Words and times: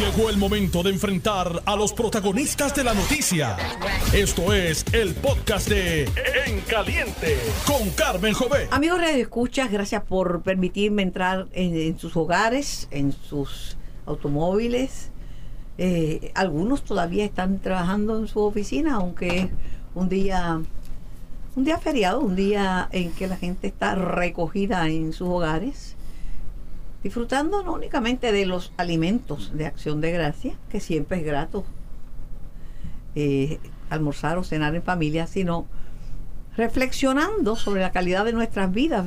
Llegó 0.00 0.30
el 0.30 0.38
momento 0.38 0.82
de 0.82 0.88
enfrentar 0.88 1.62
a 1.66 1.76
los 1.76 1.92
protagonistas 1.92 2.74
de 2.74 2.84
la 2.84 2.94
noticia. 2.94 3.58
Esto 4.14 4.54
es 4.54 4.82
el 4.94 5.14
podcast 5.14 5.68
de 5.68 6.04
En 6.46 6.62
Caliente 6.62 7.36
con 7.66 7.90
Carmen 7.90 8.32
Jové. 8.32 8.66
Amigos 8.70 8.98
Radio 8.98 9.20
Escuchas, 9.20 9.70
gracias 9.70 10.02
por 10.04 10.40
permitirme 10.40 11.02
entrar 11.02 11.48
en, 11.52 11.98
sus 11.98 12.16
hogares, 12.16 12.88
en 12.90 13.12
sus 13.12 13.76
automóviles. 14.06 15.10
Eh, 15.76 16.32
algunos 16.34 16.82
todavía 16.82 17.26
están 17.26 17.58
trabajando 17.58 18.18
en 18.18 18.26
su 18.26 18.40
oficina, 18.40 18.94
aunque 18.94 19.38
es 19.40 19.48
un 19.94 20.08
día, 20.08 20.62
un 21.56 21.64
día 21.64 21.76
feriado, 21.76 22.20
un 22.20 22.36
día 22.36 22.88
en 22.92 23.12
que 23.12 23.26
la 23.26 23.36
gente 23.36 23.66
está 23.66 23.96
recogida 23.96 24.88
en 24.88 25.12
sus 25.12 25.28
hogares 25.28 25.94
disfrutando 27.02 27.62
no 27.62 27.72
únicamente 27.72 28.32
de 28.32 28.46
los 28.46 28.72
alimentos 28.76 29.52
de 29.54 29.66
acción 29.66 30.00
de 30.00 30.12
gracia, 30.12 30.54
que 30.68 30.80
siempre 30.80 31.18
es 31.18 31.24
grato 31.24 31.64
eh, 33.14 33.58
almorzar 33.88 34.38
o 34.38 34.44
cenar 34.44 34.74
en 34.74 34.82
familia, 34.82 35.26
sino 35.26 35.66
reflexionando 36.56 37.56
sobre 37.56 37.80
la 37.80 37.90
calidad 37.90 38.24
de 38.24 38.32
nuestras 38.32 38.72
vidas 38.72 39.06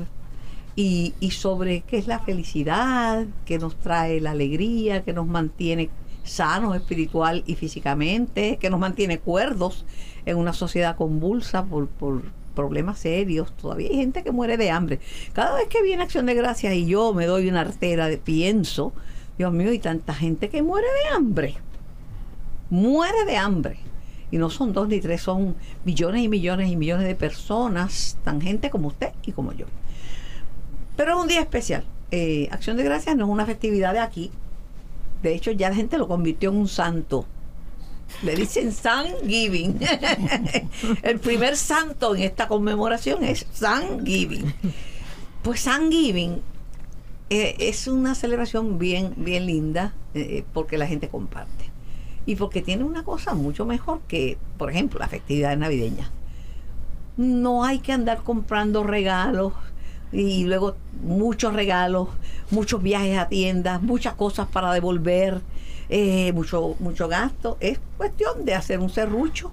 y, 0.76 1.14
y 1.20 1.32
sobre 1.32 1.82
qué 1.82 1.98
es 1.98 2.08
la 2.08 2.20
felicidad, 2.20 3.26
que 3.46 3.60
nos 3.60 3.76
trae 3.76 4.20
la 4.20 4.32
alegría, 4.32 5.04
que 5.04 5.14
nos 5.14 5.28
mantiene 5.28 5.90
sanos 6.24 6.76
espiritual 6.76 7.44
y 7.46 7.56
físicamente, 7.56 8.58
que 8.58 8.70
nos 8.70 8.80
mantiene 8.80 9.20
cuerdos 9.20 9.86
en 10.26 10.38
una 10.38 10.54
sociedad 10.54 10.96
convulsa 10.96 11.66
por, 11.66 11.88
por 11.88 12.24
problemas 12.54 13.00
serios. 13.00 13.56
Todavía 13.56 13.90
hay 13.90 13.98
gente 13.98 14.24
que 14.24 14.32
muere 14.32 14.58
de 14.58 14.72
hambre. 14.72 15.00
Cada 15.34 15.56
vez 15.56 15.68
que 15.68 15.82
viene 15.82 16.04
Acción 16.04 16.26
de 16.26 16.34
Gracias 16.34 16.74
y 16.74 16.86
yo 16.86 17.14
me 17.14 17.26
doy 17.26 17.48
una 17.48 17.62
artera 17.62 18.08
de 18.08 18.18
pienso, 18.18 18.94
Dios 19.38 19.52
mío, 19.52 19.72
hay 19.72 19.80
tanta 19.80 20.14
gente 20.14 20.50
que 20.50 20.62
muere 20.62 20.88
de 20.88 21.16
hambre. 21.16 21.56
Muere 22.70 23.26
de 23.26 23.38
hambre. 23.38 23.78
Y 24.32 24.38
no 24.38 24.50
son 24.50 24.74
dos 24.74 24.88
ni 24.88 25.00
tres, 25.00 25.22
son 25.22 25.56
millones 25.86 26.24
y 26.24 26.28
millones 26.28 26.72
y 26.72 26.76
millones 26.76 27.06
de 27.06 27.16
personas, 27.16 28.18
tan 28.24 28.42
gente 28.42 28.70
como 28.70 28.88
usted 28.88 29.12
y 29.24 29.32
como 29.32 29.54
yo. 29.54 29.68
Pero 30.96 31.16
es 31.16 31.22
un 31.22 31.28
día 31.28 31.42
especial. 31.42 31.84
Eh, 32.12 32.48
Acción 32.52 32.78
de 32.78 32.84
Gracias 32.84 33.16
no 33.16 33.26
es 33.26 33.32
una 33.32 33.46
festividad 33.46 33.94
de 33.94 34.00
aquí. 34.00 34.32
De 35.22 35.34
hecho, 35.34 35.52
ya 35.52 35.70
la 35.70 35.76
gente 35.76 35.98
lo 35.98 36.08
convirtió 36.08 36.50
en 36.50 36.58
un 36.58 36.68
santo. 36.68 37.26
Le 38.22 38.36
dicen 38.36 38.74
Thanksgiving. 38.74 39.80
El 41.04 41.20
primer 41.20 41.58
santo 41.58 42.16
en 42.16 42.24
esta 42.24 42.48
conmemoración 42.48 43.24
es 43.24 43.46
Thanksgiving. 43.46 44.54
Pues 45.42 45.64
Thanksgiving 45.64 46.42
eh, 47.30 47.56
es 47.60 47.88
una 47.88 48.16
celebración 48.16 48.78
bien, 48.78 49.14
bien 49.18 49.46
linda 49.46 49.94
eh, 50.14 50.46
porque 50.54 50.78
la 50.78 50.88
gente 50.88 51.10
comparte. 51.10 51.72
Y 52.26 52.36
porque 52.36 52.62
tiene 52.62 52.84
una 52.84 53.04
cosa 53.04 53.34
mucho 53.34 53.66
mejor 53.66 54.02
que, 54.08 54.38
por 54.58 54.70
ejemplo, 54.70 55.00
la 55.00 55.08
festividad 55.08 55.58
navideña. 55.58 56.12
No 57.18 57.66
hay 57.66 57.80
que 57.80 57.92
andar 57.92 58.24
comprando 58.24 58.84
regalos 58.84 59.54
y 60.14 60.46
luego 60.46 60.76
muchos 61.02 61.54
regalos, 61.54 62.08
muchos 62.52 62.82
viajes 62.82 63.18
a 63.18 63.28
tiendas, 63.28 63.82
muchas 63.82 64.14
cosas 64.14 64.48
para 64.48 64.72
devolver 64.72 65.42
eh, 65.90 66.32
mucho, 66.34 66.76
mucho 66.80 67.08
gasto. 67.08 67.58
Es 67.60 67.80
cuestión 67.98 68.46
de 68.46 68.54
hacer 68.54 68.80
un 68.80 68.90
serrucho 68.90 69.52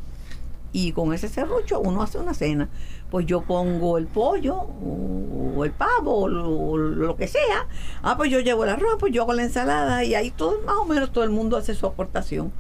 y 0.73 0.93
con 0.93 1.13
ese 1.15 1.29
serrucho 1.29 1.81
uno 1.81 2.03
hace 2.03 2.19
una 2.19 2.35
cena. 2.35 2.69
Pues 3.11 3.27
yo 3.27 3.41
pongo 3.41 3.99
el 3.99 4.07
pollo 4.07 4.55
o 4.57 5.65
el 5.65 5.73
pavo 5.73 6.21
o 6.21 6.29
lo, 6.29 6.77
lo, 6.77 7.17
que 7.17 7.27
sea. 7.27 7.67
Ah, 8.03 8.17
pues 8.17 8.31
yo 8.31 8.39
llevo 8.41 8.65
el 8.65 8.71
arroz, 8.71 8.97
pues 9.01 9.13
yo 9.13 9.23
hago 9.23 9.33
la 9.33 9.43
ensalada 9.43 10.05
y 10.05 10.15
ahí 10.15 10.31
todo, 10.31 10.61
más 10.65 10.77
o 10.77 10.85
menos 10.85 11.11
todo 11.11 11.25
el 11.25 11.31
mundo 11.31 11.57
hace 11.57 11.75
su 11.75 11.87
aportación. 11.87 12.53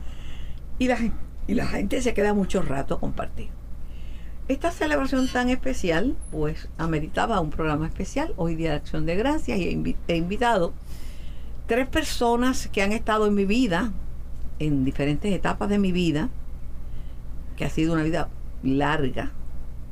Y 0.78 0.88
la, 0.88 0.98
y 1.46 1.54
la 1.54 1.66
gente 1.66 2.00
se 2.02 2.14
queda 2.14 2.34
mucho 2.34 2.62
rato 2.62 2.94
a 2.94 3.00
compartir. 3.00 3.59
Esta 4.50 4.72
celebración 4.72 5.28
tan 5.28 5.48
especial, 5.48 6.16
pues 6.32 6.68
ameritaba 6.76 7.38
un 7.38 7.50
programa 7.50 7.86
especial, 7.86 8.34
hoy 8.36 8.56
Día 8.56 8.70
de 8.70 8.76
Acción 8.78 9.06
de 9.06 9.14
Gracias, 9.14 9.56
y 9.60 9.94
he 10.08 10.16
invitado 10.16 10.72
tres 11.68 11.86
personas 11.86 12.66
que 12.66 12.82
han 12.82 12.90
estado 12.90 13.28
en 13.28 13.34
mi 13.36 13.44
vida, 13.44 13.92
en 14.58 14.84
diferentes 14.84 15.32
etapas 15.32 15.68
de 15.68 15.78
mi 15.78 15.92
vida, 15.92 16.30
que 17.56 17.64
ha 17.64 17.70
sido 17.70 17.92
una 17.92 18.02
vida 18.02 18.28
larga. 18.64 19.30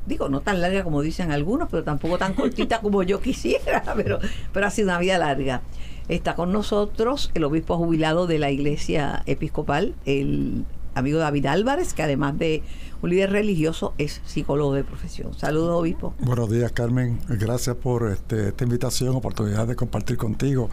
Digo, 0.05 0.27
no 0.27 0.41
tan 0.41 0.59
larga 0.59 0.83
como 0.83 1.03
dicen 1.03 1.31
algunos, 1.31 1.69
pero 1.69 1.85
tampoco 1.85 2.17
tan 2.17 2.33
cortita 2.33 2.81
como 2.81 3.01
yo 3.03 3.21
quisiera, 3.21 3.81
pero, 3.95 4.19
pero 4.51 4.67
ha 4.67 4.71
sido 4.71 4.89
una 4.89 4.99
vida 4.99 5.17
larga. 5.17 5.61
Está 6.09 6.35
con 6.35 6.51
nosotros 6.51 7.31
el 7.33 7.45
obispo 7.45 7.77
jubilado 7.77 8.27
de 8.27 8.39
la 8.39 8.51
iglesia 8.51 9.23
episcopal, 9.25 9.95
el 10.03 10.65
amigo 10.99 11.19
David 11.19 11.47
Álvarez, 11.47 11.93
que 11.93 12.03
además 12.03 12.37
de 12.37 12.63
un 13.01 13.09
líder 13.09 13.31
religioso 13.31 13.93
es 13.97 14.21
psicólogo 14.25 14.73
de 14.73 14.83
profesión. 14.83 15.33
Saludos, 15.33 15.79
obispo. 15.79 16.13
Buenos 16.19 16.49
días, 16.49 16.71
Carmen. 16.71 17.19
Gracias 17.27 17.75
por 17.75 18.09
este, 18.11 18.49
esta 18.49 18.63
invitación, 18.63 19.15
oportunidad 19.15 19.67
de 19.67 19.75
compartir 19.75 20.17
contigo 20.17 20.69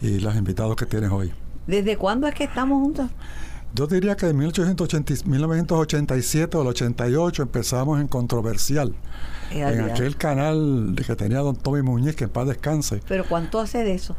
y 0.00 0.18
los 0.20 0.34
invitados 0.36 0.76
que 0.76 0.86
tienes 0.86 1.10
hoy. 1.10 1.32
¿Desde 1.66 1.96
cuándo 1.96 2.26
es 2.26 2.34
que 2.34 2.44
estamos 2.44 2.80
juntos? 2.80 3.10
Yo 3.74 3.86
diría 3.86 4.16
que 4.16 4.26
en 4.26 4.38
1880, 4.38 5.28
1987 5.28 6.56
o 6.56 6.62
el 6.62 6.68
88 6.68 7.42
empezamos 7.42 8.00
en 8.00 8.08
Controversial. 8.08 8.94
en 9.50 9.80
aquel 9.80 10.16
canal 10.16 10.94
que 11.06 11.14
tenía 11.14 11.40
don 11.40 11.56
Tommy 11.56 11.82
Muñiz, 11.82 12.16
que 12.16 12.24
en 12.24 12.30
paz 12.30 12.46
descanse. 12.46 13.02
¿Pero 13.06 13.24
cuánto 13.28 13.60
hace 13.60 13.84
de 13.84 13.94
eso? 13.94 14.16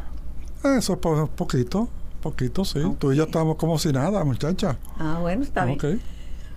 Eso 0.64 0.94
es 0.94 1.00
po 1.00 1.28
poquito, 1.36 1.90
poquito, 2.32 2.66
sí. 2.66 2.80
Tú 3.00 3.12
y 3.12 3.18
yo 3.18 3.24
estamos 3.24 3.56
como 3.56 3.80
si 3.80 3.92
nada, 3.92 4.24
muchacha. 4.24 4.78
Ah, 5.00 5.20
bueno, 5.22 5.44
está 5.44 5.66
bien. 5.66 6.02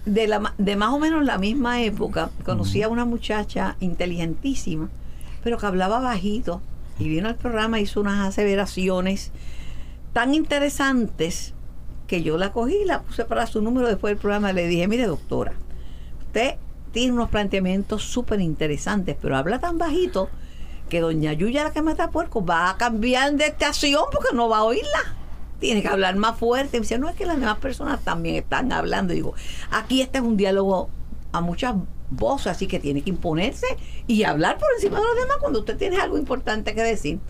De, 0.05 0.27
la, 0.27 0.55
de 0.59 0.77
más 0.77 0.93
o 0.93 0.99
menos 0.99 1.25
la 1.25 1.39
misma 1.39 1.83
época, 1.83 2.31
conocí 2.45 2.83
a 2.83 2.89
una 2.89 3.05
muchacha 3.05 3.77
inteligentísima, 3.81 4.89
pero 5.45 5.59
que 5.59 5.67
hablaba 5.67 6.01
bajito 6.01 6.61
y 6.99 7.09
vino 7.09 7.29
al 7.29 7.37
programa, 7.37 7.81
hizo 7.81 8.01
unas 8.01 8.29
aseveraciones 8.29 9.31
tan 10.13 10.35
interesantes 10.35 11.55
que 12.07 12.23
yo 12.23 12.37
la 12.37 12.53
cogí, 12.53 12.85
la 12.85 13.03
puse 13.03 13.25
para 13.25 13.47
su 13.47 13.63
número 13.63 13.87
después 13.87 14.11
del 14.13 14.19
programa, 14.19 14.53
le 14.53 14.67
dije, 14.67 14.89
mire 14.89 15.07
doctora, 15.07 15.53
usted 16.27 16.57
tiene 16.93 17.13
unos 17.13 17.31
planteamientos 17.31 18.03
súper 18.03 18.41
interesantes, 18.41 19.17
pero 19.21 19.37
habla 19.37 19.61
tan 19.61 19.79
bajito 19.79 20.29
que 20.89 21.01
doña 21.01 21.33
Yuya, 21.33 21.65
la 21.65 21.73
que 21.73 21.83
mata 21.83 22.11
puerco, 22.11 22.45
va 22.45 22.71
a 22.71 22.77
cambiar 22.77 23.35
de 23.35 23.47
estación 23.47 24.03
porque 24.13 24.35
no 24.35 24.49
va 24.49 24.59
a 24.59 24.65
oírla. 24.65 25.17
Tiene 25.61 25.83
que 25.83 25.89
hablar 25.89 26.17
más 26.17 26.39
fuerte. 26.39 26.79
Me 26.79 26.83
dice, 26.83 26.99
no 26.99 27.09
es 27.09 27.15
que 27.15 27.27
las 27.27 27.39
demás 27.39 27.59
personas 27.59 28.01
también 28.03 28.37
están 28.37 28.73
hablando. 28.73 29.15
Digo, 29.15 29.35
aquí 29.71 30.03
este 30.03 30.19
es 30.19 30.25
un 30.25 30.37
diálogo 30.37 30.91
a 31.33 31.41
muchas 31.41 31.77
voz, 32.11 32.47
así 32.47 32.67
que 32.67 32.81
tiene 32.81 33.03
que 33.03 33.11
imponerse 33.11 33.67
y 34.07 34.25
hablar 34.25 34.59
por 34.59 34.69
encima 34.75 34.99
de 34.99 35.05
los 35.05 35.17
demás 35.17 35.37
cuando 35.41 35.61
usted 35.61 35.77
tiene 35.77 35.97
algo 35.97 36.19
importante 36.19 36.75
que 36.75 36.83
decir. 36.83 37.21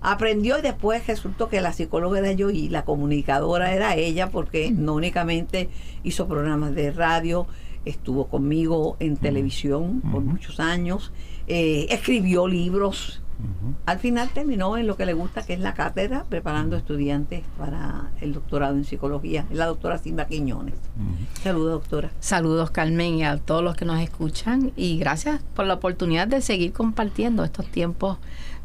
Aprendió 0.00 0.58
y 0.58 0.62
después 0.62 1.06
resultó 1.06 1.48
que 1.48 1.60
la 1.60 1.72
psicóloga 1.72 2.18
era 2.18 2.32
yo 2.32 2.50
y 2.50 2.68
la 2.68 2.84
comunicadora 2.84 3.72
era 3.72 3.96
ella 3.96 4.30
porque 4.30 4.70
no 4.70 4.94
únicamente 4.94 5.68
hizo 6.04 6.28
programas 6.28 6.74
de 6.74 6.92
radio, 6.92 7.46
estuvo 7.84 8.26
conmigo 8.26 8.96
en 9.00 9.16
televisión 9.16 10.02
por 10.02 10.22
muchos 10.22 10.60
años, 10.60 11.12
eh, 11.46 11.86
escribió 11.88 12.46
libros, 12.46 13.22
al 13.84 13.98
final 13.98 14.30
terminó 14.30 14.76
en 14.76 14.86
lo 14.86 14.96
que 14.96 15.06
le 15.06 15.12
gusta, 15.12 15.42
que 15.42 15.52
es 15.52 15.60
la 15.60 15.74
cátedra, 15.74 16.24
preparando 16.28 16.76
estudiantes 16.76 17.44
para 17.58 18.10
el 18.20 18.32
doctorado 18.32 18.76
en 18.76 18.84
psicología. 18.84 19.46
Es 19.50 19.56
la 19.56 19.66
doctora 19.66 19.98
Simba 19.98 20.26
Quiñones. 20.26 20.74
Saludos, 21.42 21.82
doctora. 21.82 22.10
Saludos, 22.20 22.70
Carmen, 22.70 23.16
y 23.16 23.24
a 23.24 23.36
todos 23.36 23.62
los 23.62 23.76
que 23.76 23.84
nos 23.84 24.00
escuchan. 24.00 24.72
Y 24.76 24.98
gracias 24.98 25.42
por 25.54 25.66
la 25.66 25.74
oportunidad 25.74 26.26
de 26.26 26.40
seguir 26.40 26.72
compartiendo. 26.72 27.44
Estos 27.44 27.66
tiempos 27.66 28.18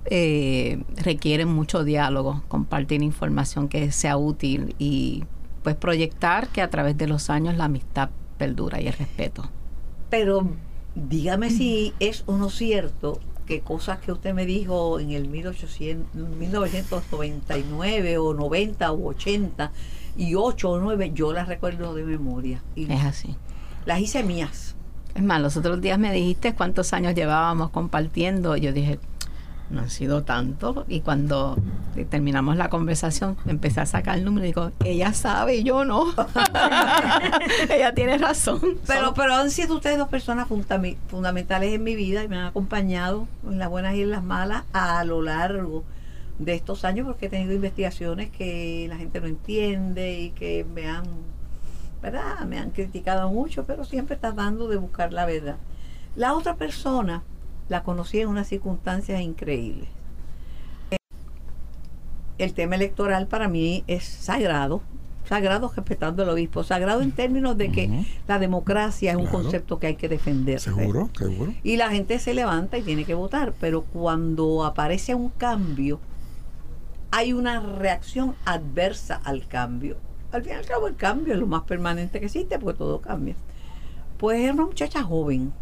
eh, 0.05 0.83
requieren 0.97 1.49
mucho 1.49 1.83
diálogo, 1.83 2.43
compartir 2.47 3.03
información 3.03 3.67
que 3.67 3.91
sea 3.91 4.17
útil 4.17 4.75
y 4.79 5.25
pues 5.63 5.75
proyectar 5.75 6.47
que 6.47 6.62
a 6.62 6.69
través 6.69 6.97
de 6.97 7.07
los 7.07 7.29
años 7.29 7.56
la 7.56 7.65
amistad 7.65 8.09
perdura 8.38 8.81
y 8.81 8.88
el 8.88 8.94
respeto. 8.94 9.50
Pero 10.09 10.50
dígame 10.95 11.51
si 11.51 11.94
es 12.00 12.24
o 12.25 12.38
no 12.38 12.50
cierto 12.50 13.19
que 13.51 13.59
cosas 13.59 14.00
que 14.00 14.13
usted 14.13 14.33
me 14.33 14.45
dijo 14.45 15.01
en 15.01 15.12
el 15.12 15.27
1800, 15.27 16.15
1999 16.15 18.18
o 18.18 18.33
90 18.33 18.92
o 18.94 19.09
80 19.09 19.74
y 20.15 20.36
8 20.36 20.69
o 20.69 20.80
9, 20.80 21.12
yo 21.13 21.33
las 21.33 21.50
recuerdo 21.50 21.94
de 21.94 22.06
memoria. 22.06 22.63
Y 22.77 22.89
es 22.89 23.03
así. 23.03 23.36
Las 23.86 24.00
hice 24.00 24.24
mías. 24.24 24.77
Es 25.15 25.21
más, 25.21 25.42
los 25.42 25.57
otros 25.57 25.81
días 25.81 26.00
me 26.00 26.13
dijiste 26.13 26.56
cuántos 26.56 26.94
años 26.94 27.13
llevábamos 27.13 27.71
compartiendo. 27.71 28.56
Yo 28.56 28.71
dije, 28.71 29.00
no 29.71 29.81
han 29.81 29.89
sido 29.89 30.23
tanto. 30.23 30.85
Y 30.88 31.01
cuando 31.01 31.57
terminamos 32.09 32.57
la 32.57 32.69
conversación, 32.69 33.38
empecé 33.45 33.81
a 33.81 33.85
sacar 33.85 34.18
el 34.18 34.25
número 34.25 34.45
y 34.45 34.50
digo, 34.50 34.71
ella 34.83 35.13
sabe 35.13 35.57
y 35.57 35.63
yo 35.63 35.85
no. 35.85 36.13
ella 37.69 37.94
tiene 37.94 38.18
razón. 38.18 38.59
Pero, 38.85 39.13
pero 39.13 39.35
han 39.35 39.51
sido 39.51 39.75
ustedes 39.75 39.97
dos 39.97 40.09
personas 40.09 40.47
fundamentales 40.47 41.73
en 41.73 41.83
mi 41.83 41.95
vida 41.95 42.23
y 42.23 42.27
me 42.27 42.38
han 42.38 42.45
acompañado 42.45 43.27
en 43.47 43.59
las 43.59 43.69
buenas 43.69 43.95
y 43.95 44.03
en 44.03 44.12
las 44.12 44.23
malas 44.23 44.63
a 44.73 45.03
lo 45.03 45.21
largo 45.21 45.83
de 46.39 46.56
estos 46.56 46.85
años 46.85 47.06
porque 47.06 47.27
he 47.27 47.29
tenido 47.29 47.53
investigaciones 47.53 48.31
que 48.31 48.88
la 48.89 48.97
gente 48.97 49.21
no 49.21 49.27
entiende 49.27 50.19
y 50.19 50.29
que 50.31 50.65
me 50.65 50.88
han, 50.88 51.03
¿verdad? 52.01 52.39
Me 52.47 52.57
han 52.57 52.71
criticado 52.71 53.29
mucho, 53.29 53.65
pero 53.65 53.85
siempre 53.85 54.15
tratando 54.15 54.67
de 54.67 54.77
buscar 54.77 55.13
la 55.13 55.25
verdad. 55.25 55.57
La 56.15 56.33
otra 56.33 56.56
persona 56.56 57.24
la 57.71 57.83
conocí 57.83 58.19
en 58.19 58.27
unas 58.27 58.50
circunstancias 58.50 59.21
increíbles. 59.21 59.88
El 62.38 62.53
tema 62.53 62.75
electoral 62.75 63.27
para 63.27 63.47
mí 63.47 63.85
es 63.88 64.03
sagrado, 64.03 64.81
sagrado 65.23 65.71
respetando 65.73 66.23
al 66.23 66.29
obispo, 66.29 66.65
sagrado 66.65 67.01
en 67.01 67.13
términos 67.13 67.57
de 67.57 67.71
que 67.71 68.06
la 68.27 68.39
democracia 68.39 69.12
es 69.12 69.18
un 69.18 69.27
concepto 69.27 69.79
que 69.79 69.88
hay 69.88 69.95
que 69.95 70.09
defender. 70.09 70.59
Seguro, 70.59 71.09
seguro. 71.18 71.53
Y 71.63 71.77
la 71.77 71.89
gente 71.89 72.19
se 72.19 72.33
levanta 72.33 72.77
y 72.77 72.81
tiene 72.81 73.06
que 73.06 73.13
votar, 73.13 73.53
pero 73.57 73.83
cuando 73.83 74.65
aparece 74.65 75.15
un 75.15 75.29
cambio, 75.29 76.01
hay 77.09 77.31
una 77.31 77.62
reacción 77.62 78.35
adversa 78.44 79.15
al 79.24 79.47
cambio. 79.47 79.95
Al 80.33 80.44
fin 80.44 80.53
y 80.53 80.56
al 80.56 80.65
cabo, 80.65 80.88
el 80.88 80.97
cambio 80.97 81.35
es 81.35 81.39
lo 81.39 81.47
más 81.47 81.62
permanente 81.62 82.19
que 82.19 82.25
existe, 82.25 82.59
porque 82.59 82.79
todo 82.79 83.00
cambia. 83.00 83.35
Pues 84.17 84.41
era 84.41 84.51
una 84.51 84.65
muchacha 84.65 85.03
joven. 85.03 85.53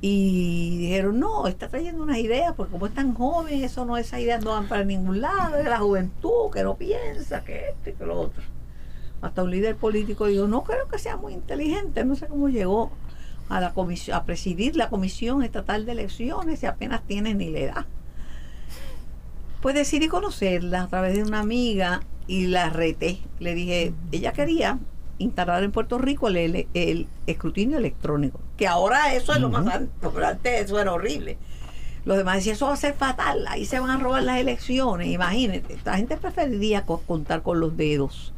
Y 0.00 0.78
dijeron, 0.78 1.18
no, 1.18 1.48
está 1.48 1.68
trayendo 1.68 2.02
unas 2.02 2.18
ideas, 2.18 2.54
porque 2.56 2.72
como 2.72 2.86
es 2.86 2.94
tan 2.94 3.14
joven, 3.14 3.64
eso 3.64 3.84
no, 3.84 3.96
esas 3.96 4.20
ideas 4.20 4.44
no 4.44 4.52
van 4.52 4.68
para 4.68 4.84
ningún 4.84 5.20
lado, 5.20 5.56
es 5.56 5.64
la 5.64 5.78
juventud 5.78 6.50
que 6.52 6.62
no 6.62 6.76
piensa, 6.76 7.42
que 7.42 7.70
esto 7.70 7.90
y 7.90 7.92
que 7.94 8.06
lo 8.06 8.20
otro. 8.20 8.42
Hasta 9.20 9.42
un 9.42 9.50
líder 9.50 9.74
político 9.76 10.26
dijo, 10.26 10.46
no 10.46 10.62
creo 10.62 10.86
que 10.86 10.98
sea 10.98 11.16
muy 11.16 11.32
inteligente, 11.32 12.04
no 12.04 12.14
sé 12.14 12.28
cómo 12.28 12.48
llegó 12.48 12.92
a 13.48 13.60
la 13.60 13.72
comisión, 13.72 14.16
a 14.16 14.24
presidir 14.24 14.76
la 14.76 14.88
comisión 14.88 15.42
estatal 15.42 15.86
de 15.86 15.92
elecciones 15.92 16.62
y 16.62 16.66
apenas 16.66 17.02
tiene 17.02 17.34
ni 17.34 17.50
la 17.50 17.58
edad. 17.58 17.86
Pues 19.60 19.74
decidí 19.74 20.06
conocerla 20.06 20.82
a 20.82 20.86
través 20.86 21.14
de 21.14 21.24
una 21.24 21.40
amiga 21.40 22.02
y 22.28 22.46
la 22.46 22.70
reté. 22.70 23.18
Le 23.40 23.54
dije, 23.54 23.92
ella 24.12 24.32
quería 24.32 24.78
instalar 25.18 25.64
en 25.64 25.72
Puerto 25.72 25.98
Rico 25.98 26.28
el, 26.28 26.68
el, 26.72 27.08
escrutinio 27.26 27.78
electrónico, 27.78 28.38
que 28.58 28.66
ahora 28.66 29.14
eso 29.14 29.32
es 29.32 29.40
lo 29.40 29.48
más 29.48 29.80
pero 30.00 30.26
antes 30.26 30.64
eso 30.64 30.78
era 30.78 30.92
horrible. 30.92 31.38
Los 32.04 32.16
demás 32.16 32.36
decían, 32.36 32.56
eso 32.56 32.66
va 32.66 32.72
a 32.72 32.76
ser 32.76 32.94
fatal, 32.94 33.46
ahí 33.48 33.64
se 33.64 33.80
van 33.80 33.90
a 33.90 33.98
robar 33.98 34.22
las 34.22 34.38
elecciones, 34.38 35.08
imagínate. 35.08 35.78
La 35.84 35.96
gente 35.96 36.16
preferiría 36.16 36.84
contar 36.84 37.42
con 37.42 37.60
los 37.60 37.76
dedos 37.76 38.32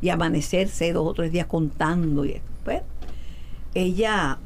y 0.00 0.10
amanecerse 0.10 0.92
dos 0.92 1.06
o 1.06 1.14
tres 1.14 1.32
días 1.32 1.46
contando. 1.46 2.24
Y 2.24 2.32
esto. 2.32 2.48
Pues, 2.64 2.82
ella 3.74 4.38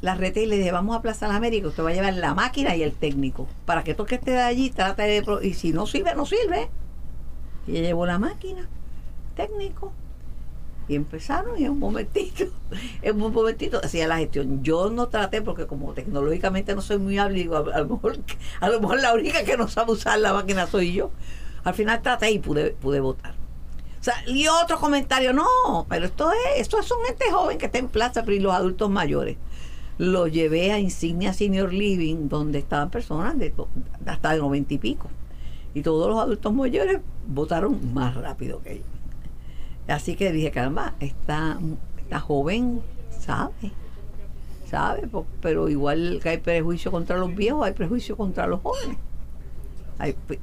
la 0.00 0.14
rete 0.14 0.42
y 0.42 0.46
le 0.46 0.56
dije, 0.58 0.72
vamos 0.72 0.96
a 0.96 1.02
Plaza 1.02 1.28
de 1.28 1.34
América, 1.34 1.68
usted 1.68 1.84
va 1.84 1.90
a 1.90 1.94
llevar 1.94 2.14
la 2.14 2.34
máquina 2.34 2.74
y 2.76 2.82
el 2.82 2.92
técnico. 2.92 3.46
Para 3.64 3.84
que 3.84 3.94
todo 3.94 4.06
que 4.06 4.16
esté 4.16 4.32
de 4.32 4.42
allí, 4.42 4.70
trate 4.70 5.02
de... 5.02 5.24
Y 5.42 5.54
si 5.54 5.72
no 5.72 5.86
sirve, 5.86 6.14
no 6.14 6.26
sirve. 6.26 6.68
Y 7.66 7.72
ella 7.72 7.88
llevó 7.88 8.06
la 8.06 8.18
máquina, 8.18 8.68
técnico. 9.34 9.92
Y 10.88 10.94
empezaron 10.94 11.58
y 11.58 11.64
en 11.64 11.72
un 11.72 11.78
momentito, 11.80 12.44
en 13.02 13.20
un 13.20 13.32
momentito 13.32 13.80
hacía 13.82 14.06
la 14.06 14.18
gestión. 14.18 14.62
Yo 14.62 14.90
no 14.90 15.08
traté 15.08 15.42
porque 15.42 15.66
como 15.66 15.92
tecnológicamente 15.94 16.74
no 16.74 16.82
soy 16.82 16.98
muy 16.98 17.18
hábil, 17.18 17.50
a, 17.52 17.80
lo 17.80 17.88
mejor, 17.88 18.18
a 18.60 18.68
lo 18.68 18.80
mejor 18.80 19.00
la 19.00 19.14
única 19.14 19.44
que 19.44 19.56
no 19.56 19.68
sabe 19.68 19.92
usar 19.92 20.18
la 20.18 20.32
máquina 20.32 20.66
soy 20.66 20.92
yo. 20.92 21.10
Al 21.64 21.74
final 21.74 22.02
traté 22.02 22.30
y 22.30 22.38
pude, 22.38 22.70
pude 22.70 23.00
votar. 23.00 23.34
O 24.00 24.04
sea, 24.06 24.14
y 24.28 24.46
otro 24.46 24.78
comentario, 24.78 25.32
no, 25.32 25.86
pero 25.88 26.06
esto 26.06 26.30
es, 26.30 26.60
esto 26.60 26.78
es 26.78 26.88
un 26.92 27.04
gente 27.06 27.24
joven 27.32 27.58
que 27.58 27.66
está 27.66 27.78
en 27.78 27.88
plaza, 27.88 28.22
pero 28.22 28.36
y 28.36 28.40
los 28.40 28.54
adultos 28.54 28.88
mayores 28.88 29.36
lo 29.98 30.26
llevé 30.26 30.72
a 30.72 30.78
Insignia 30.78 31.32
Senior 31.32 31.72
Living, 31.72 32.28
donde 32.28 32.58
estaban 32.58 32.90
personas 32.90 33.38
de 33.38 33.52
hasta 34.04 34.32
de 34.32 34.38
noventa 34.38 34.74
y 34.74 34.78
pico. 34.78 35.08
Y 35.74 35.82
todos 35.82 36.08
los 36.08 36.18
adultos 36.18 36.54
mayores 36.54 37.00
votaron 37.26 37.94
más 37.94 38.14
rápido 38.14 38.62
que 38.62 38.74
ellos. 38.74 38.86
Así 39.88 40.16
que 40.16 40.32
dije, 40.32 40.50
caramba, 40.50 40.94
esta, 41.00 41.58
esta 41.98 42.20
joven 42.20 42.80
sabe, 43.10 43.72
sabe, 44.68 45.08
pero 45.40 45.68
igual 45.68 46.20
que 46.22 46.30
hay 46.30 46.38
prejuicio 46.38 46.90
contra 46.90 47.16
los 47.16 47.34
viejos, 47.34 47.66
hay 47.66 47.72
prejuicio 47.72 48.16
contra 48.16 48.46
los 48.46 48.60
jóvenes. 48.60 48.98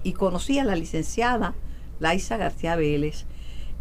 y 0.03 0.13
conocí 0.13 0.59
a 0.59 0.63
la 0.63 0.75
licenciada 0.75 1.53
Laisa 1.99 2.37
García 2.37 2.75
Vélez 2.75 3.25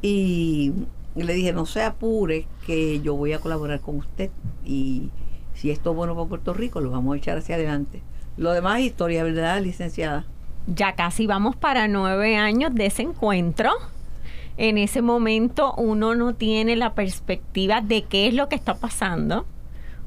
y 0.03 0.73
le 1.15 1.35
dije, 1.35 1.53
no 1.53 1.67
se 1.67 1.83
apure, 1.83 2.47
que 2.67 3.01
yo 3.01 3.15
voy 3.15 3.33
a 3.33 3.39
colaborar 3.39 3.81
con 3.81 3.97
usted 3.97 4.31
y 4.65 5.11
si 5.55 5.71
esto 5.71 5.91
es 5.91 5.97
bueno 5.97 6.15
para 6.15 6.29
Puerto 6.29 6.55
Rico, 6.55 6.81
lo 6.81 6.91
vamos 6.91 7.15
a 7.15 7.19
echar 7.19 7.39
hacia 7.39 7.57
adelante. 7.57 8.03
Lo 8.37 8.53
demás 8.53 8.81
es 8.81 8.87
historia, 8.87 9.23
¿verdad, 9.23 9.61
licenciada? 9.61 10.25
Ya 10.67 10.95
casi 10.95 11.27
vamos 11.27 11.57
para 11.57 11.89
nueve 11.89 12.37
años 12.37 12.75
de 12.75 12.87
ese 12.87 13.03
encuentro. 13.03 13.71
En 14.57 14.79
ese 14.79 15.03
momento 15.03 15.75
uno 15.77 16.15
no 16.15 16.35
tiene 16.35 16.77
la 16.77 16.95
perspectiva 16.95 17.81
de 17.81 18.03
qué 18.03 18.29
es 18.29 18.35
lo 18.35 18.49
que 18.49 18.57
está 18.57 18.75
pasando. 18.75 19.47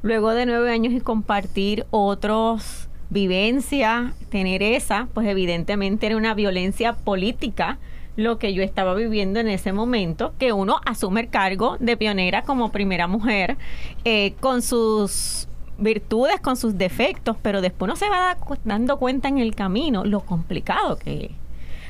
Luego 0.02 0.30
de 0.30 0.46
nueve 0.46 0.70
años 0.70 0.92
y 0.92 1.00
compartir 1.00 1.86
otros 1.90 2.88
vivencias, 3.10 4.14
tener 4.30 4.62
esa, 4.62 5.08
pues 5.14 5.26
evidentemente 5.28 6.06
era 6.06 6.16
una 6.16 6.34
violencia 6.34 6.92
política 6.92 7.78
lo 8.16 8.38
que 8.38 8.54
yo 8.54 8.62
estaba 8.62 8.94
viviendo 8.94 9.40
en 9.40 9.48
ese 9.48 9.72
momento, 9.72 10.32
que 10.38 10.52
uno 10.52 10.80
asume 10.86 11.22
el 11.22 11.28
cargo 11.28 11.76
de 11.80 11.96
pionera 11.96 12.42
como 12.42 12.72
primera 12.72 13.06
mujer, 13.06 13.56
eh, 14.04 14.32
con 14.40 14.62
sus 14.62 15.48
virtudes, 15.78 16.40
con 16.40 16.56
sus 16.56 16.78
defectos, 16.78 17.36
pero 17.42 17.60
después 17.60 17.88
uno 17.88 17.96
se 17.96 18.08
va 18.08 18.36
dando 18.64 18.98
cuenta 18.98 19.28
en 19.28 19.38
el 19.38 19.54
camino 19.54 20.04
lo 20.04 20.20
complicado 20.20 20.96
que 20.96 21.26
es. 21.26 21.45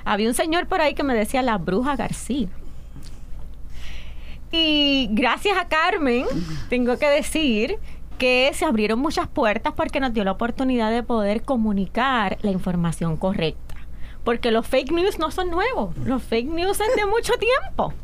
Había 0.06 0.28
un 0.28 0.34
señor 0.34 0.66
por 0.66 0.80
ahí 0.80 0.94
que 0.94 1.02
me 1.02 1.14
decía 1.14 1.42
la 1.42 1.58
bruja 1.58 1.96
García. 1.96 2.48
Y 4.50 5.08
gracias 5.10 5.58
a 5.58 5.68
Carmen, 5.68 6.24
tengo 6.70 6.96
que 6.98 7.08
decir 7.08 7.76
que 8.16 8.50
se 8.54 8.64
abrieron 8.64 8.98
muchas 9.00 9.28
puertas 9.28 9.74
porque 9.76 10.00
nos 10.00 10.14
dio 10.14 10.24
la 10.24 10.32
oportunidad 10.32 10.90
de 10.90 11.02
poder 11.02 11.42
comunicar 11.42 12.38
la 12.40 12.52
información 12.52 13.18
correcta 13.18 13.66
porque 14.26 14.50
los 14.50 14.66
fake 14.66 14.90
news 14.90 15.20
no 15.20 15.30
son 15.30 15.50
nuevos, 15.50 15.96
los 15.98 16.20
fake 16.20 16.48
news 16.48 16.76
son 16.76 16.88
de 16.96 17.06
mucho 17.06 17.34
tiempo. 17.34 17.94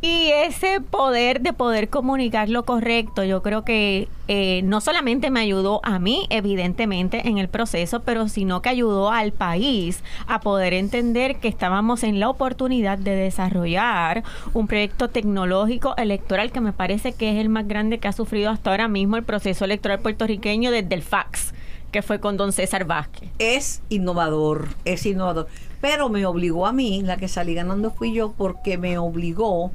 Y 0.00 0.30
ese 0.30 0.80
poder 0.80 1.40
de 1.40 1.52
poder 1.52 1.88
comunicar 1.88 2.48
lo 2.48 2.64
correcto, 2.64 3.24
yo 3.24 3.42
creo 3.42 3.64
que 3.64 4.06
eh, 4.28 4.62
no 4.62 4.80
solamente 4.80 5.28
me 5.30 5.40
ayudó 5.40 5.80
a 5.82 5.98
mí, 5.98 6.26
evidentemente, 6.30 7.26
en 7.26 7.38
el 7.38 7.48
proceso, 7.48 8.00
pero 8.00 8.28
sino 8.28 8.62
que 8.62 8.68
ayudó 8.68 9.10
al 9.10 9.32
país 9.32 10.04
a 10.28 10.40
poder 10.40 10.72
entender 10.72 11.40
que 11.40 11.48
estábamos 11.48 12.04
en 12.04 12.20
la 12.20 12.28
oportunidad 12.28 12.96
de 12.96 13.16
desarrollar 13.16 14.22
un 14.54 14.68
proyecto 14.68 15.08
tecnológico 15.08 15.96
electoral 15.96 16.52
que 16.52 16.60
me 16.60 16.72
parece 16.72 17.12
que 17.12 17.32
es 17.32 17.38
el 17.38 17.48
más 17.48 17.66
grande 17.66 17.98
que 17.98 18.06
ha 18.06 18.12
sufrido 18.12 18.50
hasta 18.50 18.70
ahora 18.70 18.86
mismo 18.86 19.16
el 19.16 19.24
proceso 19.24 19.64
electoral 19.64 19.98
puertorriqueño 19.98 20.70
desde 20.70 20.94
el 20.94 21.02
fax 21.02 21.54
que 21.90 22.02
fue 22.02 22.20
con 22.20 22.36
don 22.36 22.52
César 22.52 22.84
Vázquez. 22.84 23.30
Es 23.38 23.82
innovador, 23.88 24.68
es 24.84 25.06
innovador. 25.06 25.48
Pero 25.80 26.08
me 26.08 26.26
obligó 26.26 26.66
a 26.66 26.72
mí, 26.72 27.02
la 27.02 27.16
que 27.16 27.28
salí 27.28 27.54
ganando 27.54 27.90
fui 27.90 28.12
yo, 28.12 28.32
porque 28.36 28.76
me 28.78 28.98
obligó 28.98 29.72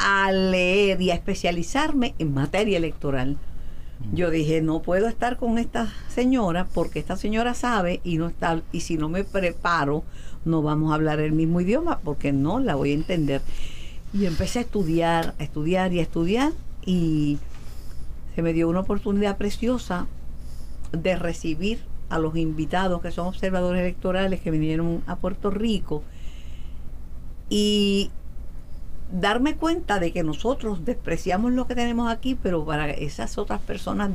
a 0.00 0.32
leer 0.32 1.00
y 1.02 1.10
a 1.10 1.14
especializarme 1.14 2.14
en 2.18 2.32
materia 2.32 2.78
electoral. 2.78 3.36
Yo 4.14 4.30
dije, 4.30 4.62
no 4.62 4.80
puedo 4.80 5.08
estar 5.08 5.36
con 5.36 5.58
esta 5.58 5.92
señora 6.08 6.66
porque 6.72 6.98
esta 6.98 7.16
señora 7.16 7.52
sabe 7.52 8.00
y 8.02 8.16
no 8.16 8.28
está 8.28 8.62
y 8.72 8.80
si 8.80 8.96
no 8.96 9.10
me 9.10 9.24
preparo 9.24 10.04
no 10.46 10.62
vamos 10.62 10.90
a 10.90 10.94
hablar 10.94 11.20
el 11.20 11.32
mismo 11.32 11.60
idioma 11.60 12.00
porque 12.02 12.32
no 12.32 12.60
la 12.60 12.74
voy 12.74 12.92
a 12.92 12.94
entender. 12.94 13.42
Y 14.14 14.24
empecé 14.24 14.60
a 14.60 14.62
estudiar, 14.62 15.34
a 15.38 15.42
estudiar 15.42 15.92
y 15.92 15.98
a 15.98 16.02
estudiar 16.02 16.52
y 16.84 17.38
se 18.34 18.42
me 18.42 18.54
dio 18.54 18.68
una 18.68 18.80
oportunidad 18.80 19.36
preciosa 19.36 20.06
de 20.92 21.14
recibir 21.16 21.80
a 22.08 22.18
los 22.18 22.36
invitados 22.36 23.02
que 23.02 23.10
son 23.10 23.26
observadores 23.26 23.82
electorales 23.82 24.40
que 24.40 24.50
vinieron 24.50 25.02
a 25.06 25.16
Puerto 25.16 25.50
Rico 25.50 26.02
y 27.50 28.10
darme 29.12 29.56
cuenta 29.56 29.98
de 29.98 30.12
que 30.12 30.22
nosotros 30.22 30.84
despreciamos 30.84 31.52
lo 31.52 31.66
que 31.66 31.74
tenemos 31.74 32.10
aquí, 32.10 32.34
pero 32.34 32.64
para 32.64 32.90
esas 32.90 33.38
otras 33.38 33.60
personas 33.60 34.10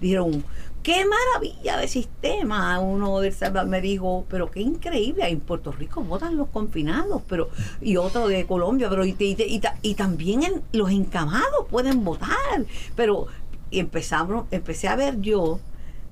dijeron, 0.00 0.44
qué 0.82 1.04
maravilla 1.06 1.78
de 1.78 1.88
sistema. 1.88 2.78
Uno 2.78 3.18
del 3.20 3.32
Salvador 3.32 3.68
me 3.68 3.80
dijo, 3.80 4.26
pero 4.28 4.50
qué 4.50 4.60
increíble, 4.60 5.26
en 5.28 5.40
Puerto 5.40 5.72
Rico 5.72 6.02
votan 6.02 6.36
los 6.36 6.48
confinados, 6.48 7.22
pero 7.28 7.48
y 7.80 7.96
otro 7.96 8.28
de 8.28 8.46
Colombia, 8.46 8.88
pero 8.90 9.04
y, 9.04 9.16
y, 9.18 9.94
también 9.94 10.62
los 10.72 10.90
encamados 10.90 11.66
pueden 11.70 12.04
votar. 12.04 12.66
Pero 12.94 13.26
y 13.70 13.80
empezamos, 13.80 14.46
empecé 14.50 14.88
a 14.88 14.94
ver 14.94 15.20
yo 15.20 15.58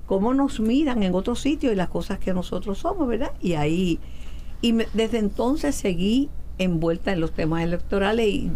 cómo 0.07 0.33
nos 0.33 0.59
miran 0.59 1.03
en 1.03 1.13
otros 1.15 1.39
sitios 1.39 1.71
y 1.71 1.75
las 1.75 1.89
cosas 1.89 2.19
que 2.19 2.33
nosotros 2.33 2.79
somos, 2.79 3.07
¿verdad? 3.07 3.31
Y 3.41 3.53
ahí, 3.53 3.99
y 4.61 4.73
desde 4.93 5.19
entonces 5.19 5.75
seguí 5.75 6.29
envuelta 6.57 7.11
en 7.11 7.19
los 7.19 7.31
temas 7.31 7.63
electorales 7.63 8.27
y 8.27 8.51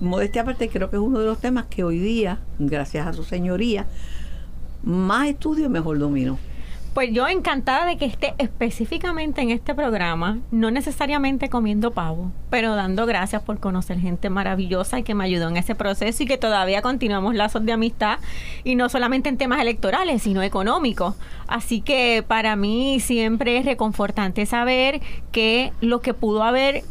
modestia 0.00 0.42
aparte 0.42 0.68
creo 0.68 0.90
que 0.90 0.96
es 0.96 1.02
uno 1.02 1.20
de 1.20 1.26
los 1.26 1.38
temas 1.38 1.66
que 1.66 1.84
hoy 1.84 1.98
día, 1.98 2.38
gracias 2.58 3.06
a 3.06 3.12
su 3.12 3.24
señoría, 3.24 3.86
más 4.82 5.28
estudio 5.28 5.66
y 5.66 5.68
mejor 5.68 5.98
domino. 5.98 6.38
Pues 6.94 7.10
yo 7.12 7.28
encantada 7.28 7.86
de 7.86 7.96
que 7.96 8.04
esté 8.04 8.34
específicamente 8.38 9.40
en 9.40 9.50
este 9.50 9.76
programa, 9.76 10.38
no 10.50 10.72
necesariamente 10.72 11.48
comiendo 11.48 11.92
pavo, 11.92 12.32
pero 12.50 12.74
dando 12.74 13.06
gracias 13.06 13.42
por 13.42 13.60
conocer 13.60 14.00
gente 14.00 14.28
maravillosa 14.28 14.98
y 14.98 15.04
que 15.04 15.14
me 15.14 15.22
ayudó 15.22 15.48
en 15.48 15.56
ese 15.56 15.76
proceso 15.76 16.24
y 16.24 16.26
que 16.26 16.36
todavía 16.36 16.82
continuamos 16.82 17.36
lazos 17.36 17.64
de 17.64 17.70
amistad 17.70 18.18
y 18.64 18.74
no 18.74 18.88
solamente 18.88 19.28
en 19.28 19.38
temas 19.38 19.60
electorales, 19.60 20.22
sino 20.22 20.42
económicos. 20.42 21.14
Así 21.46 21.80
que 21.80 22.24
para 22.26 22.56
mí 22.56 22.98
siempre 22.98 23.58
es 23.58 23.66
reconfortante 23.66 24.44
saber 24.44 25.00
que 25.30 25.72
lo 25.80 26.00
que 26.00 26.12
pudo 26.12 26.42
haber 26.42 26.82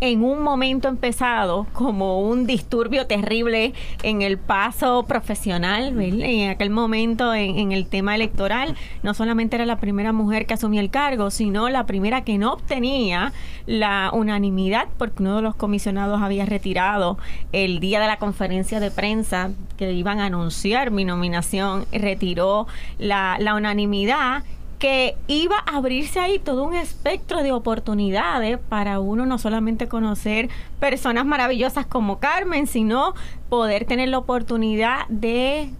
en 0.00 0.22
un 0.22 0.42
momento 0.42 0.88
empezado 0.88 1.66
como 1.72 2.20
un 2.20 2.46
disturbio 2.46 3.06
terrible 3.06 3.74
en 4.02 4.22
el 4.22 4.38
paso 4.38 5.04
profesional, 5.04 6.00
en 6.00 6.50
aquel 6.50 6.70
momento 6.70 7.34
en, 7.34 7.72
el 7.72 7.86
tema 7.86 8.14
electoral, 8.14 8.76
no 9.02 9.14
solamente 9.14 9.56
era 9.56 9.66
la 9.66 9.78
primera 9.78 10.12
mujer 10.12 10.46
que 10.46 10.54
asumía 10.54 10.80
el 10.80 10.90
cargo, 10.90 11.30
sino 11.30 11.68
la 11.68 11.86
primera 11.86 12.22
que 12.22 12.38
no 12.38 12.52
obtenía 12.52 13.32
la 13.66 14.10
unanimidad 14.12 14.86
porque 14.96 15.22
uno 15.22 15.36
de 15.36 15.42
los 15.42 15.56
comisionados 15.56 16.22
había 16.22 16.46
retirado 16.46 17.18
el 17.52 17.80
día 17.80 18.00
de 18.00 18.06
la 18.06 18.18
conferencia 18.18 18.80
de 18.80 18.90
prensa 18.90 19.50
que 19.76 19.92
iban 19.92 20.20
a 20.20 20.26
anunciar 20.26 20.90
mi 20.90 21.04
nominación, 21.04 21.86
retiró 21.92 22.66
la, 22.98 23.36
la 23.40 23.54
unanimidad 23.54 24.44
que 24.78 25.16
iba 25.26 25.56
a 25.66 25.76
abrirse 25.76 26.20
ahí 26.20 26.38
todo 26.38 26.64
un 26.64 26.74
espectro 26.74 27.42
de 27.42 27.52
oportunidades 27.52 28.58
para 28.58 29.00
uno 29.00 29.26
no 29.26 29.38
solamente 29.38 29.88
conocer 29.88 30.48
personas 30.78 31.26
maravillosas 31.26 31.86
como 31.86 32.18
Carmen, 32.20 32.66
sino 32.66 33.14
poder 33.48 33.84
tener 33.84 34.08
la 34.08 34.18
oportunidad 34.18 35.06
de 35.08 35.70